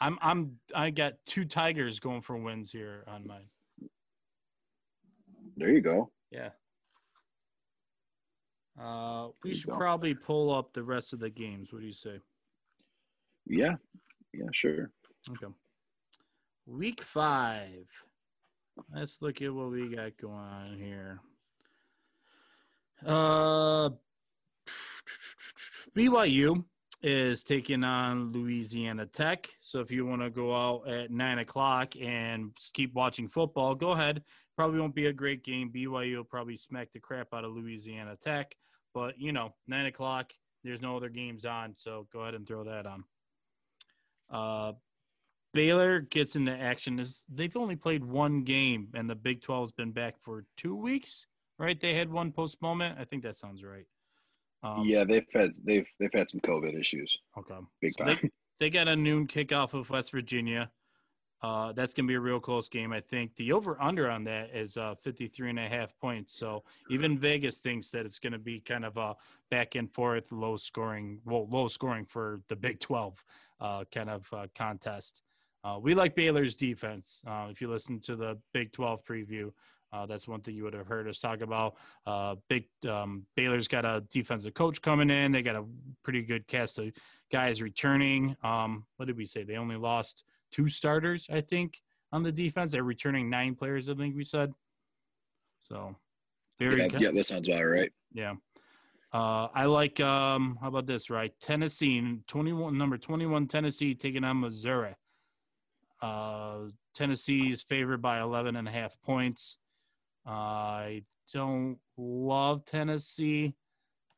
I'm 0.00 0.18
I'm 0.22 0.58
I 0.74 0.90
got 0.90 1.14
two 1.26 1.44
Tigers 1.44 2.00
going 2.00 2.22
for 2.22 2.36
wins 2.36 2.72
here 2.72 3.04
on 3.06 3.26
mine. 3.26 3.46
There 5.56 5.68
you 5.70 5.80
go. 5.82 6.10
Yeah. 6.30 6.50
Uh, 8.80 9.28
we 9.44 9.54
should 9.54 9.70
go. 9.70 9.76
probably 9.76 10.14
pull 10.14 10.54
up 10.54 10.72
the 10.72 10.82
rest 10.82 11.12
of 11.12 11.18
the 11.18 11.28
games. 11.28 11.70
What 11.70 11.80
do 11.80 11.86
you 11.86 11.92
say? 11.92 12.18
Yeah, 13.46 13.74
yeah, 14.32 14.46
sure. 14.54 14.90
Okay. 15.28 15.52
Week 16.66 17.02
five. 17.02 17.86
Let's 18.94 19.20
look 19.20 19.42
at 19.42 19.52
what 19.52 19.70
we 19.70 19.94
got 19.94 20.16
going 20.16 20.34
on 20.34 20.78
here. 20.78 21.20
Uh, 23.06 23.90
BYU 25.96 26.64
is 27.02 27.42
taking 27.42 27.82
on 27.82 28.32
Louisiana 28.32 29.06
Tech. 29.06 29.48
So 29.60 29.80
if 29.80 29.90
you 29.90 30.04
want 30.04 30.22
to 30.22 30.30
go 30.30 30.54
out 30.54 30.88
at 30.88 31.10
nine 31.10 31.38
o'clock 31.38 31.94
and 32.00 32.50
keep 32.74 32.94
watching 32.94 33.28
football, 33.28 33.74
go 33.74 33.92
ahead. 33.92 34.22
Probably 34.56 34.80
won't 34.80 34.94
be 34.94 35.06
a 35.06 35.12
great 35.12 35.42
game. 35.42 35.70
BYU 35.74 36.16
will 36.16 36.24
probably 36.24 36.56
smack 36.56 36.92
the 36.92 37.00
crap 37.00 37.28
out 37.32 37.44
of 37.44 37.52
Louisiana 37.52 38.16
Tech. 38.20 38.54
But, 38.92 39.18
you 39.18 39.32
know, 39.32 39.54
nine 39.66 39.86
o'clock, 39.86 40.32
there's 40.62 40.82
no 40.82 40.96
other 40.96 41.08
games 41.08 41.44
on. 41.44 41.74
So 41.76 42.06
go 42.12 42.20
ahead 42.20 42.34
and 42.34 42.46
throw 42.46 42.64
that 42.64 42.86
on. 42.86 43.04
Uh, 44.30 44.72
Baylor 45.52 46.00
gets 46.00 46.36
into 46.36 46.52
action. 46.52 47.00
Is 47.00 47.24
they've 47.32 47.56
only 47.56 47.76
played 47.76 48.04
one 48.04 48.44
game, 48.44 48.88
and 48.94 49.08
the 49.08 49.14
Big 49.14 49.40
12's 49.40 49.72
been 49.72 49.92
back 49.92 50.16
for 50.20 50.44
two 50.56 50.76
weeks, 50.76 51.26
right? 51.60 51.78
They 51.80 51.94
had 51.94 52.10
one 52.10 52.32
postponement. 52.32 52.98
I 52.98 53.04
think 53.04 53.22
that 53.22 53.36
sounds 53.36 53.62
right. 53.62 53.86
Um, 54.62 54.84
yeah, 54.86 55.04
they've 55.04 55.26
had 55.32 55.52
they've 55.64 55.86
they've 55.98 56.12
had 56.12 56.28
some 56.28 56.40
COVID 56.40 56.78
issues, 56.78 57.16
Okay. 57.38 57.54
big 57.80 57.92
So 57.96 58.04
time. 58.04 58.18
they, 58.22 58.30
they 58.58 58.70
got 58.70 58.88
a 58.88 58.96
noon 58.96 59.26
kickoff 59.26 59.74
of 59.74 59.88
West 59.90 60.10
Virginia. 60.10 60.70
Uh, 61.42 61.72
that's 61.72 61.94
going 61.94 62.04
to 62.04 62.08
be 62.10 62.16
a 62.16 62.20
real 62.20 62.38
close 62.40 62.68
game. 62.68 62.92
I 62.92 63.00
think 63.00 63.34
the 63.36 63.52
over 63.52 63.80
under 63.80 64.10
on 64.10 64.24
that 64.24 64.54
is 64.54 64.76
uh, 64.76 64.94
53 65.02 65.48
and 65.50 65.58
a 65.58 65.68
half 65.70 65.98
points. 65.98 66.34
So 66.34 66.64
even 66.90 67.18
Vegas 67.18 67.60
thinks 67.60 67.88
that 67.92 68.04
it's 68.04 68.18
going 68.18 68.34
to 68.34 68.38
be 68.38 68.60
kind 68.60 68.84
of 68.84 68.98
a 68.98 69.14
back 69.50 69.74
and 69.74 69.90
forth, 69.90 70.30
low 70.32 70.58
scoring, 70.58 71.18
well, 71.24 71.48
low 71.48 71.68
scoring 71.68 72.04
for 72.04 72.42
the 72.48 72.56
Big 72.56 72.78
12 72.80 73.24
uh, 73.58 73.84
kind 73.90 74.10
of 74.10 74.28
uh, 74.34 74.48
contest. 74.54 75.22
Uh, 75.64 75.78
we 75.80 75.94
like 75.94 76.14
Baylor's 76.14 76.54
defense. 76.54 77.22
Uh, 77.26 77.46
if 77.50 77.62
you 77.62 77.70
listen 77.70 78.00
to 78.00 78.16
the 78.16 78.36
Big 78.52 78.70
12 78.72 79.02
preview, 79.02 79.50
uh, 79.92 80.06
that's 80.06 80.28
one 80.28 80.40
thing 80.40 80.54
you 80.54 80.64
would 80.64 80.74
have 80.74 80.86
heard 80.86 81.08
us 81.08 81.18
talk 81.18 81.40
about. 81.40 81.76
Uh, 82.06 82.36
big 82.48 82.64
um, 82.88 83.26
Baylor's 83.36 83.68
got 83.68 83.84
a 83.84 84.04
defensive 84.10 84.54
coach 84.54 84.80
coming 84.80 85.10
in. 85.10 85.32
They 85.32 85.42
got 85.42 85.56
a 85.56 85.64
pretty 86.04 86.22
good 86.22 86.46
cast 86.46 86.78
of 86.78 86.92
guys 87.32 87.60
returning. 87.60 88.36
Um, 88.44 88.84
what 88.96 89.06
did 89.06 89.16
we 89.16 89.26
say? 89.26 89.42
They 89.42 89.56
only 89.56 89.76
lost 89.76 90.24
two 90.52 90.68
starters, 90.68 91.26
I 91.30 91.40
think, 91.40 91.80
on 92.12 92.22
the 92.22 92.32
defense. 92.32 92.72
They're 92.72 92.84
returning 92.84 93.30
nine 93.30 93.54
players, 93.54 93.88
I 93.88 93.94
think 93.94 94.16
we 94.16 94.24
said. 94.24 94.52
So 95.60 95.96
very 96.58 96.80
yeah, 96.80 96.88
yeah, 96.98 97.10
that 97.12 97.24
sounds 97.24 97.48
about 97.48 97.64
right. 97.64 97.92
yeah. 98.12 98.34
Uh, 99.12 99.48
I 99.52 99.64
like 99.64 99.98
um 99.98 100.56
how 100.60 100.68
about 100.68 100.86
this, 100.86 101.10
right? 101.10 101.32
Tennessee, 101.40 102.18
21 102.28 102.78
number 102.78 102.96
21 102.96 103.48
Tennessee 103.48 103.94
taking 103.94 104.24
on 104.24 104.40
Missouri. 104.40 104.94
Uh 106.00 106.68
Tennessee 106.94 107.50
is 107.50 107.62
favored 107.62 108.00
by 108.02 108.20
11 108.20 108.56
and 108.56 108.68
a 108.68 108.70
half 108.70 109.00
points. 109.02 109.58
I 110.26 111.02
don't 111.32 111.78
love 111.96 112.64
Tennessee 112.64 113.54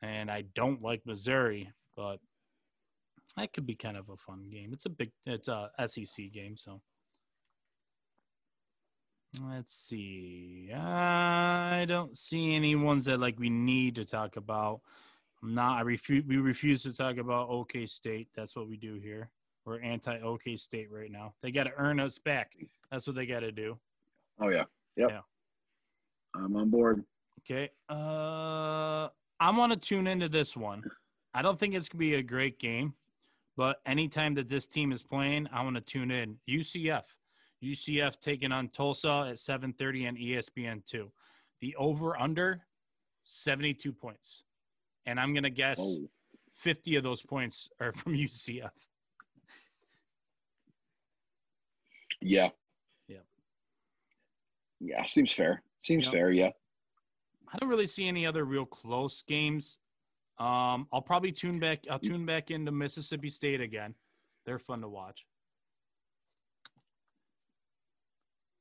and 0.00 0.30
I 0.30 0.44
don't 0.54 0.82
like 0.82 1.06
Missouri, 1.06 1.70
but 1.96 2.18
that 3.36 3.52
could 3.52 3.66
be 3.66 3.74
kind 3.74 3.96
of 3.96 4.08
a 4.08 4.16
fun 4.16 4.48
game. 4.50 4.72
It's 4.72 4.86
a 4.86 4.90
big 4.90 5.12
it's 5.26 5.48
a 5.48 5.70
SEC 5.86 6.32
game, 6.32 6.56
so 6.56 6.80
Let's 9.40 9.72
see. 9.72 10.70
I 10.74 11.86
don't 11.88 12.16
see 12.18 12.54
any 12.54 12.76
ones 12.76 13.06
that 13.06 13.18
like 13.18 13.38
we 13.38 13.48
need 13.48 13.94
to 13.94 14.04
talk 14.04 14.36
about. 14.36 14.80
I'm 15.42 15.54
not. 15.54 15.78
I 15.78 15.80
refuse. 15.82 16.24
We 16.26 16.36
refuse 16.36 16.82
to 16.82 16.92
talk 16.92 17.16
about 17.16 17.48
OK 17.48 17.86
State. 17.86 18.28
That's 18.36 18.54
what 18.54 18.68
we 18.68 18.76
do 18.76 18.96
here. 18.96 19.30
We're 19.64 19.80
anti 19.80 20.18
OK 20.18 20.56
State 20.56 20.90
right 20.90 21.10
now. 21.10 21.32
They 21.42 21.50
got 21.50 21.64
to 21.64 21.72
earn 21.78 21.98
us 21.98 22.18
back. 22.18 22.52
That's 22.90 23.06
what 23.06 23.16
they 23.16 23.24
got 23.24 23.40
to 23.40 23.52
do. 23.52 23.78
Oh 24.38 24.48
yeah, 24.50 24.64
yep. 24.96 25.10
Yeah. 25.10 25.20
I'm 26.34 26.56
on 26.56 26.70
board. 26.70 27.04
Okay. 27.40 27.70
Uh, 27.88 29.08
I 29.40 29.50
want 29.50 29.72
to 29.72 29.78
tune 29.78 30.06
into 30.06 30.28
this 30.28 30.56
one. 30.56 30.82
I 31.34 31.42
don't 31.42 31.58
think 31.58 31.74
it's 31.74 31.88
gonna 31.88 31.98
be 32.00 32.14
a 32.14 32.22
great 32.22 32.58
game, 32.58 32.94
but 33.56 33.80
anytime 33.86 34.34
that 34.34 34.48
this 34.48 34.66
team 34.66 34.92
is 34.92 35.02
playing, 35.02 35.48
I 35.52 35.62
want 35.62 35.76
to 35.76 35.80
tune 35.80 36.10
in. 36.10 36.36
UCF, 36.48 37.02
UCF 37.62 38.20
taking 38.20 38.52
on 38.52 38.68
Tulsa 38.68 39.28
at 39.30 39.36
7:30 39.38 40.08
on 40.08 40.16
E 40.16 40.34
ESPN 40.36 40.84
two. 40.86 41.10
The 41.60 41.74
over 41.76 42.16
under 42.20 42.62
72 43.22 43.92
points, 43.92 44.44
and 45.06 45.18
I'm 45.18 45.32
gonna 45.34 45.50
guess 45.50 45.78
Oh, 45.80 46.08
50 46.54 46.96
of 46.96 47.02
those 47.02 47.22
points 47.22 47.68
are 47.80 47.92
from 47.92 48.12
UCF. 48.16 48.70
yeah. 52.20 52.50
Yeah. 53.08 53.18
Yeah, 54.80 55.04
seems 55.04 55.32
fair. 55.32 55.62
Seems 55.82 56.08
fair. 56.08 56.30
Yeah. 56.30 56.50
I 57.52 57.58
don't 57.58 57.68
really 57.68 57.86
see 57.86 58.08
any 58.08 58.26
other 58.26 58.44
real 58.44 58.64
close 58.64 59.22
games. 59.22 59.78
Um, 60.38 60.88
I'll 60.92 61.02
probably 61.02 61.32
tune 61.32 61.60
back. 61.60 61.84
I'll 61.90 61.98
tune 61.98 62.24
back 62.24 62.50
into 62.50 62.72
Mississippi 62.72 63.28
State 63.28 63.60
again. 63.60 63.94
They're 64.46 64.58
fun 64.58 64.80
to 64.80 64.88
watch. 64.88 65.24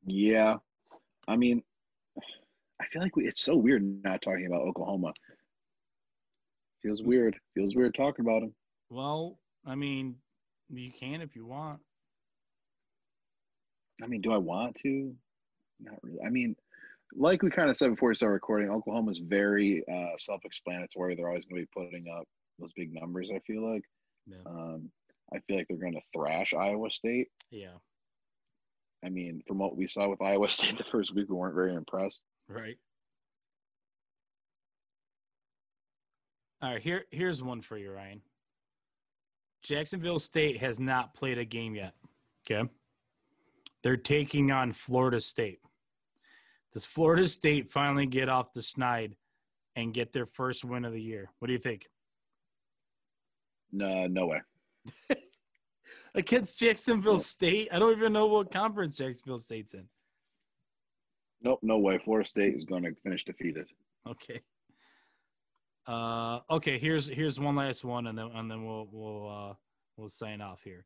Yeah, 0.05 0.57
I 1.27 1.37
mean, 1.37 1.63
I 2.81 2.85
feel 2.91 3.01
like 3.03 3.15
we, 3.15 3.27
it's 3.27 3.43
so 3.43 3.55
weird 3.55 3.83
not 4.03 4.21
talking 4.21 4.47
about 4.47 4.61
Oklahoma. 4.61 5.13
Feels 6.81 7.03
weird. 7.03 7.37
Feels 7.53 7.75
weird 7.75 7.93
talking 7.93 8.25
about 8.25 8.41
them. 8.41 8.53
Well, 8.89 9.37
I 9.65 9.75
mean, 9.75 10.15
you 10.69 10.91
can 10.91 11.21
if 11.21 11.35
you 11.35 11.45
want. 11.45 11.79
I 14.03 14.07
mean, 14.07 14.21
do 14.21 14.33
I 14.33 14.37
want 14.37 14.75
to? 14.83 15.13
Not 15.79 15.99
really. 16.01 16.19
I 16.25 16.29
mean, 16.29 16.55
like 17.15 17.43
we 17.43 17.49
kind 17.49 17.69
of 17.69 17.77
said 17.77 17.89
before 17.89 18.09
we 18.09 18.15
started 18.15 18.33
recording, 18.33 18.69
Oklahoma's 18.69 19.19
very 19.19 19.83
uh, 19.91 20.17
self-explanatory. 20.19 21.15
They're 21.15 21.27
always 21.27 21.45
going 21.45 21.61
to 21.61 21.67
be 21.67 21.83
putting 21.85 22.05
up 22.07 22.25
those 22.59 22.71
big 22.75 22.93
numbers. 22.93 23.29
I 23.33 23.39
feel 23.39 23.71
like. 23.71 23.83
Yeah. 24.27 24.37
Um, 24.45 24.89
I 25.33 25.39
feel 25.47 25.57
like 25.57 25.67
they're 25.69 25.77
going 25.77 25.93
to 25.93 26.01
thrash 26.13 26.53
Iowa 26.53 26.91
State. 26.91 27.27
Yeah. 27.49 27.77
I 29.03 29.09
mean, 29.09 29.41
from 29.47 29.57
what 29.57 29.77
we 29.77 29.87
saw 29.87 30.09
with 30.09 30.21
Iowa 30.21 30.49
State 30.49 30.77
the 30.77 30.83
first 30.91 31.15
week, 31.15 31.29
we 31.29 31.35
weren't 31.35 31.55
very 31.55 31.73
impressed. 31.73 32.19
Right. 32.47 32.77
All 36.61 36.73
right, 36.73 36.81
here 36.81 37.05
here's 37.09 37.41
one 37.41 37.61
for 37.61 37.75
you, 37.75 37.91
Ryan. 37.91 38.21
Jacksonville 39.63 40.19
State 40.19 40.59
has 40.59 40.79
not 40.79 41.15
played 41.15 41.39
a 41.39 41.45
game 41.45 41.73
yet. 41.73 41.93
Okay. 42.45 42.69
They're 43.83 43.97
taking 43.97 44.51
on 44.51 44.71
Florida 44.71 45.19
State. 45.21 45.59
Does 46.73 46.85
Florida 46.85 47.27
State 47.27 47.71
finally 47.71 48.05
get 48.05 48.29
off 48.29 48.53
the 48.53 48.61
schneid 48.61 49.13
and 49.75 49.93
get 49.93 50.13
their 50.13 50.25
first 50.25 50.63
win 50.63 50.85
of 50.85 50.93
the 50.93 51.01
year? 51.01 51.29
What 51.39 51.47
do 51.47 51.53
you 51.53 51.59
think? 51.59 51.87
No, 53.71 54.07
no 54.07 54.27
way. 54.27 54.41
Against 56.15 56.59
Jacksonville 56.59 57.19
State? 57.19 57.69
I 57.71 57.79
don't 57.79 57.95
even 57.97 58.13
know 58.13 58.27
what 58.27 58.51
conference 58.51 58.97
Jacksonville 58.97 59.39
State's 59.39 59.73
in. 59.73 59.85
Nope, 61.41 61.59
no 61.61 61.77
way. 61.77 61.97
Florida 62.03 62.27
State 62.27 62.55
is 62.55 62.65
going 62.65 62.83
to 62.83 62.93
finish 63.03 63.23
defeated. 63.23 63.67
Okay. 64.07 64.41
Uh, 65.87 66.39
okay. 66.49 66.77
Here's 66.77 67.07
here's 67.07 67.39
one 67.39 67.55
last 67.55 67.83
one, 67.83 68.07
and 68.07 68.17
then 68.17 68.29
and 68.33 68.51
then 68.51 68.65
we'll 68.65 68.87
we'll 68.91 69.29
uh, 69.29 69.53
we'll 69.97 70.09
sign 70.09 70.41
off 70.41 70.61
here. 70.63 70.85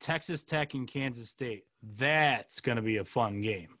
Texas 0.00 0.42
Tech 0.42 0.74
and 0.74 0.88
Kansas 0.88 1.30
State. 1.30 1.64
That's 1.82 2.60
gonna 2.60 2.82
be 2.82 2.96
a 2.96 3.04
fun 3.04 3.40
game. 3.40 3.78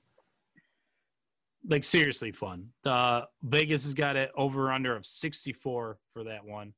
Like 1.68 1.84
seriously 1.84 2.32
fun. 2.32 2.68
Uh, 2.84 3.22
Vegas 3.42 3.84
has 3.84 3.94
got 3.94 4.16
it 4.16 4.30
over 4.36 4.72
under 4.72 4.96
of 4.96 5.04
64 5.04 5.98
for 6.12 6.24
that 6.24 6.44
one, 6.44 6.72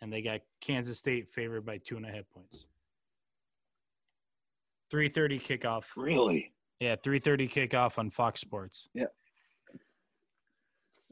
and 0.00 0.12
they 0.12 0.20
got 0.20 0.40
Kansas 0.60 0.98
State 0.98 1.30
favored 1.32 1.64
by 1.64 1.78
two 1.78 1.96
and 1.96 2.04
a 2.04 2.10
half 2.10 2.24
points. 2.34 2.66
3:30 4.92 5.38
kickoff. 5.40 5.84
Really? 5.96 6.52
Yeah, 6.80 6.96
3:30 6.96 7.48
kickoff 7.48 7.98
on 7.98 8.10
Fox 8.10 8.40
Sports. 8.40 8.88
Yeah, 8.94 9.04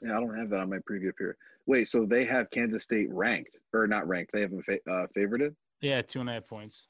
Yeah, 0.03 0.17
I 0.17 0.21
don't 0.21 0.37
have 0.37 0.51
that 0.51 0.61
on 0.61 0.71
my 0.71 0.79
preview 0.79 1.09
up 1.11 1.15
here. 1.19 1.37
Wait, 1.67 1.87
so 1.87 2.05
they 2.05 2.25
have 2.25 2.51
Kansas 2.51 2.83
State 2.83 3.09
ranked 3.13 3.57
or 3.73 3.87
not 3.87 4.07
ranked? 4.09 4.33
They 4.33 4.41
have 4.41 4.51
them 4.51 4.63
fa- 4.65 4.81
uh, 4.91 5.07
favorited. 5.17 5.55
Yeah, 5.81 6.03
two 6.03 6.21
and 6.21 6.29
a 6.29 6.33
half 6.35 6.49
points. 6.49 6.89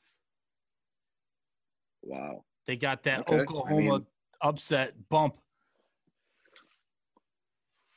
Wow. 2.03 2.45
They 2.67 2.77
got 2.77 3.03
that 3.03 3.21
Okay, 3.21 3.37
I 3.37 3.41
Oklahoma 3.41 3.77
mean- 3.99 4.07
upset 4.41 4.95
bump. 5.11 5.37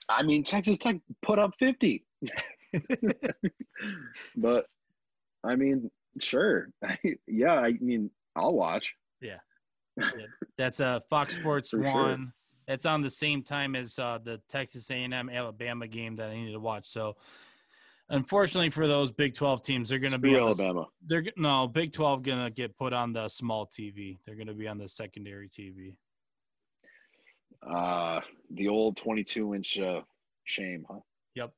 I 0.09 0.23
mean, 0.23 0.43
Texas 0.43 0.77
Tech 0.77 0.97
put 1.21 1.39
up 1.39 1.51
fifty, 1.59 2.05
but 4.37 4.65
I 5.43 5.55
mean, 5.55 5.89
sure. 6.19 6.69
yeah, 7.27 7.53
I 7.53 7.73
mean, 7.79 8.09
I'll 8.35 8.53
watch. 8.53 8.93
Yeah. 9.21 9.37
That's 10.57 10.79
uh, 10.79 10.99
Fox 11.09 11.35
Sports 11.39 11.69
For 11.69 11.81
sure. 11.83 11.93
one. 11.93 12.33
It's 12.67 12.85
on 12.85 13.01
the 13.01 13.11
same 13.11 13.43
time 13.43 13.75
as 13.75 13.99
uh, 13.99 14.17
the 14.23 14.41
Texas 14.49 14.89
A&M 14.89 15.29
Alabama 15.29 15.87
game 15.87 16.15
that 16.15 16.29
I 16.29 16.35
need 16.35 16.51
to 16.51 16.59
watch. 16.59 16.85
So, 16.87 17.15
unfortunately 18.09 18.71
for 18.71 18.87
those 18.87 19.11
Big 19.11 19.35
12 19.35 19.61
teams, 19.61 19.89
they're 19.89 19.99
going 19.99 20.13
to 20.13 20.17
be 20.17 20.29
on 20.29 20.51
the, 20.51 20.63
Alabama. 20.63 20.87
they're 21.05 21.23
no 21.37 21.67
Big 21.67 21.91
12 21.93 22.23
going 22.23 22.43
to 22.43 22.49
get 22.49 22.75
put 22.75 22.91
on 22.91 23.13
the 23.13 23.27
small 23.27 23.67
TV. 23.67 24.17
They're 24.25 24.35
going 24.35 24.47
to 24.47 24.55
be 24.55 24.67
on 24.67 24.79
the 24.79 24.87
secondary 24.87 25.47
TV. 25.47 25.93
Uh, 27.67 28.19
the 28.51 28.67
old 28.67 28.97
twenty-two 28.97 29.55
inch 29.55 29.79
uh, 29.79 30.01
shame, 30.43 30.85
huh? 30.89 30.99
Yep, 31.35 31.51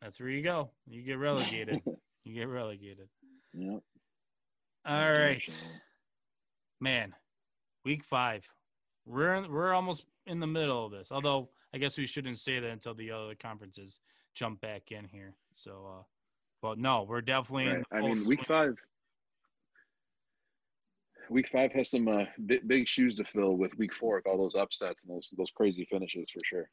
that's 0.00 0.20
where 0.20 0.28
you 0.28 0.42
go. 0.42 0.70
You 0.86 1.02
get 1.02 1.18
relegated. 1.18 1.80
you 2.24 2.34
get 2.34 2.48
relegated. 2.48 3.08
Yep. 3.54 3.80
All 4.86 5.12
right, 5.12 5.64
man. 6.80 7.14
Week 7.84 8.04
five. 8.04 8.44
We're 9.04 9.34
in, 9.34 9.50
we're 9.50 9.72
almost 9.72 10.04
in 10.26 10.38
the 10.38 10.46
middle 10.46 10.86
of 10.86 10.92
this. 10.92 11.08
Although 11.10 11.48
I 11.74 11.78
guess 11.78 11.98
we 11.98 12.06
shouldn't 12.06 12.38
say 12.38 12.60
that 12.60 12.70
until 12.70 12.94
the 12.94 13.10
other 13.10 13.34
conferences 13.34 13.98
jump 14.34 14.60
back 14.60 14.92
in 14.92 15.06
here. 15.06 15.34
So, 15.50 15.86
uh, 15.98 16.02
but 16.60 16.78
no, 16.78 17.02
we're 17.08 17.20
definitely. 17.20 17.64
In 17.64 17.70
Right. 17.76 17.84
the 17.90 17.96
I 17.96 18.00
mean, 18.00 18.10
week 18.10 18.44
swing. 18.44 18.46
five. 18.46 18.74
Week 21.30 21.48
five 21.48 21.72
has 21.72 21.90
some 21.90 22.08
uh, 22.08 22.24
big, 22.46 22.66
big 22.66 22.88
shoes 22.88 23.16
to 23.16 23.24
fill 23.24 23.56
with 23.56 23.76
week 23.78 23.92
four 23.94 24.16
with 24.16 24.26
all 24.26 24.38
those 24.38 24.54
upsets 24.54 25.04
and 25.04 25.16
those 25.16 25.32
those 25.36 25.50
crazy 25.54 25.86
finishes 25.90 26.30
for 26.30 26.40
sure. 26.44 26.68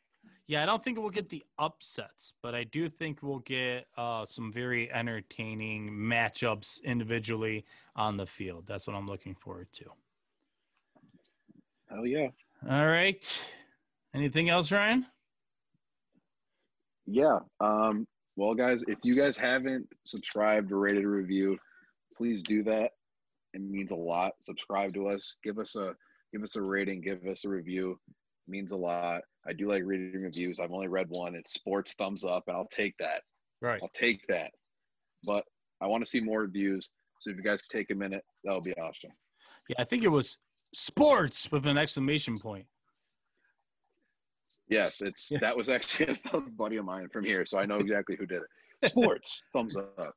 Yeah, 0.47 0.63
I 0.63 0.65
don't 0.65 0.83
think 0.83 0.97
we'll 0.97 1.11
get 1.11 1.29
the 1.29 1.43
upsets, 1.59 2.33
but 2.41 2.55
I 2.55 2.63
do 2.63 2.89
think 2.89 3.19
we'll 3.21 3.39
get 3.39 3.85
uh, 3.97 4.25
some 4.25 4.51
very 4.51 4.91
entertaining 4.91 5.91
matchups 5.91 6.83
individually 6.83 7.65
on 7.95 8.17
the 8.17 8.25
field. 8.25 8.65
That's 8.65 8.87
what 8.87 8.95
I'm 8.95 9.07
looking 9.07 9.35
forward 9.35 9.67
to. 9.73 9.85
Hell 11.89 12.05
yeah. 12.05 12.29
All 12.69 12.87
right. 12.87 13.39
Anything 14.13 14.49
else, 14.49 14.71
Ryan? 14.71 15.05
Yeah. 17.05 17.39
Um, 17.59 18.07
well, 18.35 18.53
guys, 18.55 18.83
if 18.87 18.97
you 19.03 19.15
guys 19.15 19.37
haven't 19.37 19.87
subscribed 20.03 20.71
or 20.71 20.79
rated 20.79 21.03
a 21.03 21.07
review, 21.07 21.57
please 22.15 22.41
do 22.41 22.63
that. 22.63 22.91
It 23.53 23.61
means 23.61 23.91
a 23.91 23.95
lot. 23.95 24.33
Subscribe 24.45 24.93
to 24.93 25.07
us. 25.07 25.35
Give 25.43 25.57
us 25.59 25.75
a 25.75 25.95
give 26.33 26.43
us 26.43 26.55
a 26.55 26.61
rating. 26.61 27.01
Give 27.01 27.25
us 27.25 27.45
a 27.45 27.49
review. 27.49 27.99
It 28.47 28.51
means 28.51 28.71
a 28.71 28.75
lot. 28.77 29.21
I 29.47 29.53
do 29.53 29.67
like 29.69 29.83
reading 29.85 30.21
reviews. 30.21 30.59
I've 30.59 30.71
only 30.71 30.87
read 30.87 31.07
one. 31.09 31.35
It's 31.35 31.53
sports 31.53 31.93
thumbs 31.97 32.23
up, 32.23 32.43
and 32.47 32.55
I'll 32.55 32.67
take 32.67 32.93
that. 32.99 33.21
Right. 33.61 33.79
I'll 33.81 33.89
take 33.93 34.25
that. 34.27 34.51
But 35.23 35.43
I 35.81 35.87
want 35.87 36.03
to 36.03 36.09
see 36.09 36.19
more 36.19 36.41
reviews. 36.41 36.89
So 37.19 37.31
if 37.31 37.37
you 37.37 37.43
guys 37.43 37.61
could 37.61 37.77
take 37.77 37.89
a 37.91 37.95
minute, 37.95 38.23
that 38.43 38.53
would 38.53 38.63
be 38.63 38.73
awesome. 38.77 39.11
Yeah, 39.67 39.75
I 39.79 39.83
think 39.85 40.03
it 40.03 40.09
was 40.09 40.37
sports 40.73 41.51
with 41.51 41.65
an 41.67 41.77
exclamation 41.77 42.37
point. 42.37 42.65
Yes, 44.69 45.01
it's 45.01 45.29
Yeah. 45.31 45.39
that 45.41 45.57
was 45.57 45.67
actually 45.69 46.19
a 46.33 46.41
buddy 46.41 46.77
of 46.77 46.85
mine 46.85 47.09
from 47.11 47.25
here, 47.25 47.45
so 47.45 47.57
I 47.57 47.65
know 47.65 47.77
exactly 47.77 48.15
who 48.17 48.25
did 48.25 48.41
it. 48.43 48.89
Sports 48.91 49.43
thumbs 49.53 49.75
up. 49.75 50.15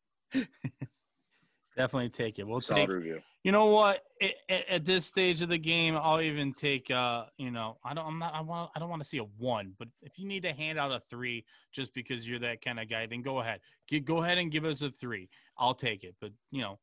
Definitely 1.76 2.10
take 2.10 2.38
it. 2.38 2.46
We'll 2.46 2.60
Solid 2.60 2.80
take. 2.80 2.88
review. 2.90 3.20
You 3.44 3.50
know 3.50 3.66
what? 3.66 4.04
At, 4.20 4.30
at, 4.48 4.68
at 4.68 4.84
this 4.84 5.06
stage 5.06 5.42
of 5.42 5.48
the 5.48 5.58
game, 5.58 5.96
I'll 5.96 6.20
even 6.20 6.52
take. 6.52 6.90
Uh, 6.90 7.24
you 7.38 7.50
know, 7.50 7.78
I 7.84 7.94
don't. 7.94 8.06
I'm 8.06 8.18
not. 8.18 8.34
I 8.34 8.40
want. 8.40 8.70
I 8.76 8.78
don't 8.78 8.90
want 8.90 9.02
to 9.02 9.08
see 9.08 9.18
a 9.18 9.24
one. 9.38 9.72
But 9.78 9.88
if 10.02 10.18
you 10.18 10.26
need 10.26 10.42
to 10.42 10.52
hand 10.52 10.78
out 10.78 10.92
a 10.92 11.00
three, 11.10 11.44
just 11.72 11.94
because 11.94 12.28
you're 12.28 12.38
that 12.40 12.62
kind 12.62 12.78
of 12.78 12.90
guy, 12.90 13.06
then 13.06 13.22
go 13.22 13.40
ahead. 13.40 13.60
Get, 13.88 14.04
go 14.04 14.22
ahead 14.22 14.38
and 14.38 14.50
give 14.50 14.64
us 14.64 14.82
a 14.82 14.90
three. 14.90 15.28
I'll 15.58 15.74
take 15.74 16.04
it. 16.04 16.14
But 16.20 16.32
you 16.50 16.60
know, 16.60 16.78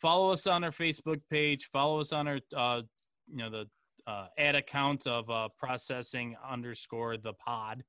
follow 0.00 0.32
us 0.32 0.46
on 0.46 0.64
our 0.64 0.72
Facebook 0.72 1.20
page. 1.30 1.68
Follow 1.72 2.00
us 2.00 2.12
on 2.12 2.26
our. 2.26 2.40
Uh, 2.56 2.82
you 3.28 3.36
know 3.36 3.50
the 3.50 3.66
uh, 4.10 4.26
ad 4.38 4.56
account 4.56 5.06
of 5.06 5.28
uh, 5.30 5.48
processing 5.58 6.34
underscore 6.48 7.16
the 7.16 7.34
pod. 7.34 7.84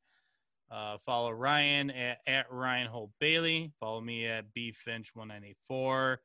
Uh, 0.72 0.98
follow 1.06 1.32
Ryan 1.32 1.90
at, 1.92 2.20
at 2.28 2.46
Ryan 2.52 2.88
Holt 2.88 3.12
Bailey. 3.20 3.72
Follow 3.80 4.00
me 4.00 4.28
at 4.28 4.54
B 4.54 4.72
Finch 4.72 5.12
one 5.14 5.30
nine 5.30 5.44
eight 5.46 5.58
four. 5.68 6.22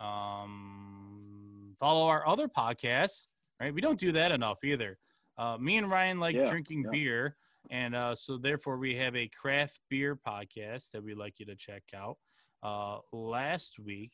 Um, 0.00 1.74
follow 1.78 2.06
our 2.06 2.26
other 2.26 2.48
podcasts. 2.48 3.26
Right, 3.60 3.74
we 3.74 3.80
don't 3.82 3.98
do 4.00 4.10
that 4.12 4.32
enough 4.32 4.64
either. 4.64 4.98
Uh, 5.36 5.58
me 5.58 5.76
and 5.76 5.90
Ryan 5.90 6.18
like 6.18 6.34
Yeah, 6.34 6.48
drinking 6.48 6.84
yeah. 6.84 6.90
beer, 6.90 7.36
and 7.70 7.94
uh, 7.94 8.14
so 8.14 8.38
therefore 8.38 8.78
we 8.78 8.94
have 8.96 9.14
a 9.14 9.28
craft 9.28 9.80
beer 9.90 10.16
podcast 10.16 10.90
that 10.92 11.02
we'd 11.02 11.18
like 11.18 11.34
you 11.38 11.46
to 11.46 11.54
check 11.56 11.82
out. 11.94 12.16
Uh, 12.62 12.98
last 13.12 13.78
week 13.78 14.12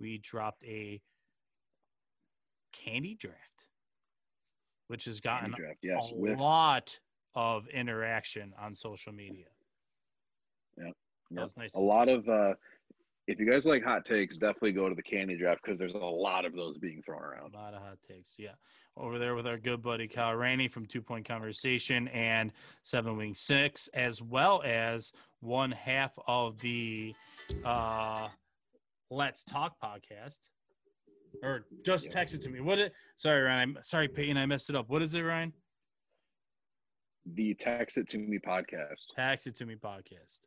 we 0.00 0.18
dropped 0.18 0.64
a 0.64 1.00
candy 2.72 3.14
draft, 3.14 3.66
which 4.88 5.04
has 5.04 5.20
gotten 5.20 5.52
draft, 5.52 5.78
yes, 5.82 6.08
a 6.10 6.14
with 6.14 6.38
lot 6.38 6.98
of 7.34 7.66
interaction 7.68 8.54
on 8.58 8.74
social 8.74 9.12
media. 9.12 9.46
Yep, 10.78 10.92
That 11.32 11.42
was 11.42 11.56
nice. 11.56 11.74
a 11.74 11.80
lot 11.80 12.08
of. 12.08 12.26
If 13.26 13.40
you 13.40 13.50
guys 13.50 13.66
like 13.66 13.82
hot 13.82 14.04
takes, 14.04 14.36
definitely 14.36 14.72
go 14.72 14.88
to 14.88 14.94
the 14.94 15.02
candy 15.02 15.36
draft 15.36 15.60
because 15.64 15.78
there's 15.80 15.94
a 15.94 15.98
lot 15.98 16.44
of 16.44 16.54
those 16.54 16.78
being 16.78 17.02
thrown 17.04 17.22
around. 17.22 17.54
A 17.54 17.56
lot 17.56 17.74
of 17.74 17.82
hot 17.82 17.98
takes. 18.06 18.34
Yeah. 18.38 18.52
Over 18.96 19.18
there 19.18 19.34
with 19.34 19.46
our 19.48 19.58
good 19.58 19.82
buddy 19.82 20.06
Kyle 20.06 20.34
Rainey 20.34 20.68
from 20.68 20.86
Two 20.86 21.02
Point 21.02 21.26
Conversation 21.26 22.06
and 22.08 22.52
Seven 22.82 23.16
Wing 23.16 23.34
Six, 23.34 23.88
as 23.94 24.22
well 24.22 24.62
as 24.64 25.10
one 25.40 25.72
half 25.72 26.12
of 26.28 26.58
the 26.60 27.14
uh, 27.64 28.28
Let's 29.10 29.42
Talk 29.44 29.74
podcast. 29.82 30.38
or 31.42 31.66
just 31.84 32.06
Yeah. 32.06 32.10
text 32.12 32.34
it 32.34 32.42
to 32.44 32.48
me. 32.48 32.60
What? 32.60 32.78
It, 32.78 32.92
sorry, 33.16 33.42
Ryan. 33.42 33.76
I'm 33.76 33.78
sorry, 33.82 34.08
Peyton. 34.08 34.36
I 34.38 34.46
messed 34.46 34.70
it 34.70 34.76
up. 34.76 34.88
What 34.88 35.02
is 35.02 35.12
it, 35.14 35.20
Ryan? 35.20 35.52
The 37.34 37.54
Text 37.54 37.98
It 37.98 38.08
To 38.10 38.18
Me 38.18 38.38
podcast. 38.38 38.94
Text 39.16 39.46
It 39.48 39.56
To 39.56 39.66
Me 39.66 39.74
podcast. 39.74 40.38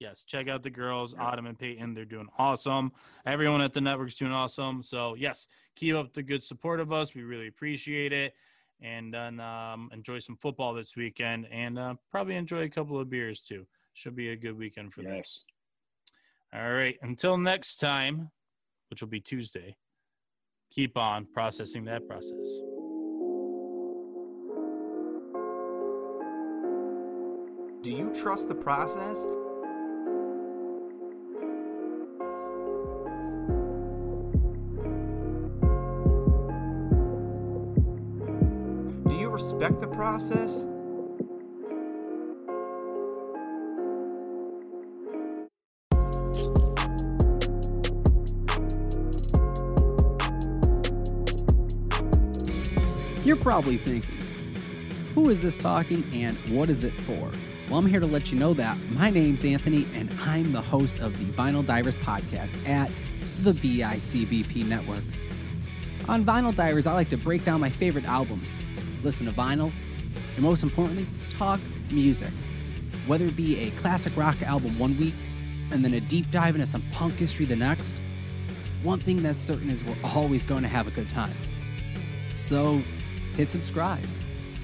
Yes, 0.00 0.22
check 0.22 0.48
out 0.48 0.62
the 0.62 0.70
girls, 0.70 1.14
Autumn 1.18 1.46
and 1.46 1.58
Peyton. 1.58 1.92
They're 1.92 2.04
doing 2.04 2.28
awesome. 2.38 2.92
Everyone 3.26 3.60
at 3.60 3.72
the 3.72 3.80
network's 3.80 4.14
doing 4.14 4.30
awesome. 4.30 4.82
So, 4.82 5.14
yes, 5.14 5.48
keep 5.74 5.96
up 5.96 6.14
the 6.14 6.22
good 6.22 6.42
support 6.42 6.78
of 6.78 6.92
us. 6.92 7.14
We 7.14 7.22
really 7.22 7.48
appreciate 7.48 8.12
it. 8.12 8.34
And 8.80 9.12
then 9.12 9.40
um, 9.40 9.90
enjoy 9.92 10.20
some 10.20 10.36
football 10.36 10.72
this 10.72 10.94
weekend 10.94 11.48
and 11.50 11.78
uh, 11.78 11.94
probably 12.12 12.36
enjoy 12.36 12.62
a 12.62 12.68
couple 12.68 13.00
of 13.00 13.10
beers 13.10 13.40
too. 13.40 13.66
Should 13.94 14.14
be 14.14 14.28
a 14.28 14.36
good 14.36 14.56
weekend 14.56 14.94
for 14.94 15.02
them. 15.02 15.14
Yes. 15.16 15.42
All 16.54 16.70
right. 16.70 16.96
Until 17.02 17.36
next 17.36 17.80
time, 17.80 18.30
which 18.90 19.00
will 19.02 19.08
be 19.08 19.20
Tuesday, 19.20 19.76
keep 20.70 20.96
on 20.96 21.26
processing 21.34 21.84
that 21.86 22.06
process. 22.06 22.60
Do 27.82 27.92
you 27.92 28.12
trust 28.14 28.48
the 28.48 28.54
process? 28.54 29.26
The 39.80 39.86
process? 39.88 40.66
You're 53.24 53.36
probably 53.36 53.76
thinking, 53.76 54.16
who 55.14 55.28
is 55.28 55.40
this 55.42 55.58
talking 55.58 56.02
and 56.14 56.34
what 56.48 56.70
is 56.70 56.82
it 56.82 56.92
for? 56.92 57.30
Well, 57.68 57.78
I'm 57.78 57.84
here 57.84 58.00
to 58.00 58.06
let 58.06 58.32
you 58.32 58.38
know 58.38 58.54
that 58.54 58.78
my 58.92 59.10
name's 59.10 59.44
Anthony 59.44 59.86
and 59.94 60.10
I'm 60.22 60.50
the 60.52 60.62
host 60.62 61.00
of 61.00 61.18
the 61.18 61.30
Vinyl 61.32 61.66
Divers 61.66 61.96
podcast 61.96 62.56
at 62.66 62.90
the 63.42 63.52
BICBP 63.52 64.66
network. 64.66 65.02
On 66.08 66.24
Vinyl 66.24 66.56
Divers, 66.56 66.86
I 66.86 66.94
like 66.94 67.10
to 67.10 67.18
break 67.18 67.44
down 67.44 67.60
my 67.60 67.68
favorite 67.68 68.06
albums, 68.06 68.54
listen 69.02 69.26
to 69.26 69.32
vinyl, 69.32 69.72
and 70.34 70.42
most 70.42 70.62
importantly, 70.62 71.06
talk 71.30 71.60
music. 71.90 72.30
Whether 73.06 73.26
it 73.26 73.36
be 73.36 73.60
a 73.66 73.70
classic 73.72 74.16
rock 74.16 74.40
album 74.42 74.78
one 74.78 74.96
week 74.98 75.14
and 75.72 75.84
then 75.84 75.94
a 75.94 76.00
deep 76.00 76.30
dive 76.30 76.54
into 76.54 76.66
some 76.66 76.82
punk 76.92 77.14
history 77.14 77.46
the 77.46 77.56
next, 77.56 77.94
one 78.82 79.00
thing 79.00 79.22
that's 79.22 79.42
certain 79.42 79.70
is 79.70 79.82
we're 79.84 79.96
always 80.04 80.46
going 80.46 80.62
to 80.62 80.68
have 80.68 80.86
a 80.86 80.90
good 80.90 81.08
time. 81.08 81.34
So 82.34 82.80
hit 83.34 83.52
subscribe, 83.52 84.06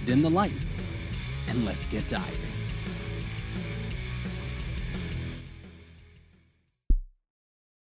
dim 0.04 0.22
the 0.22 0.30
lights, 0.30 0.84
and 1.48 1.64
let's 1.64 1.86
get 1.88 2.06
diving. 2.06 2.53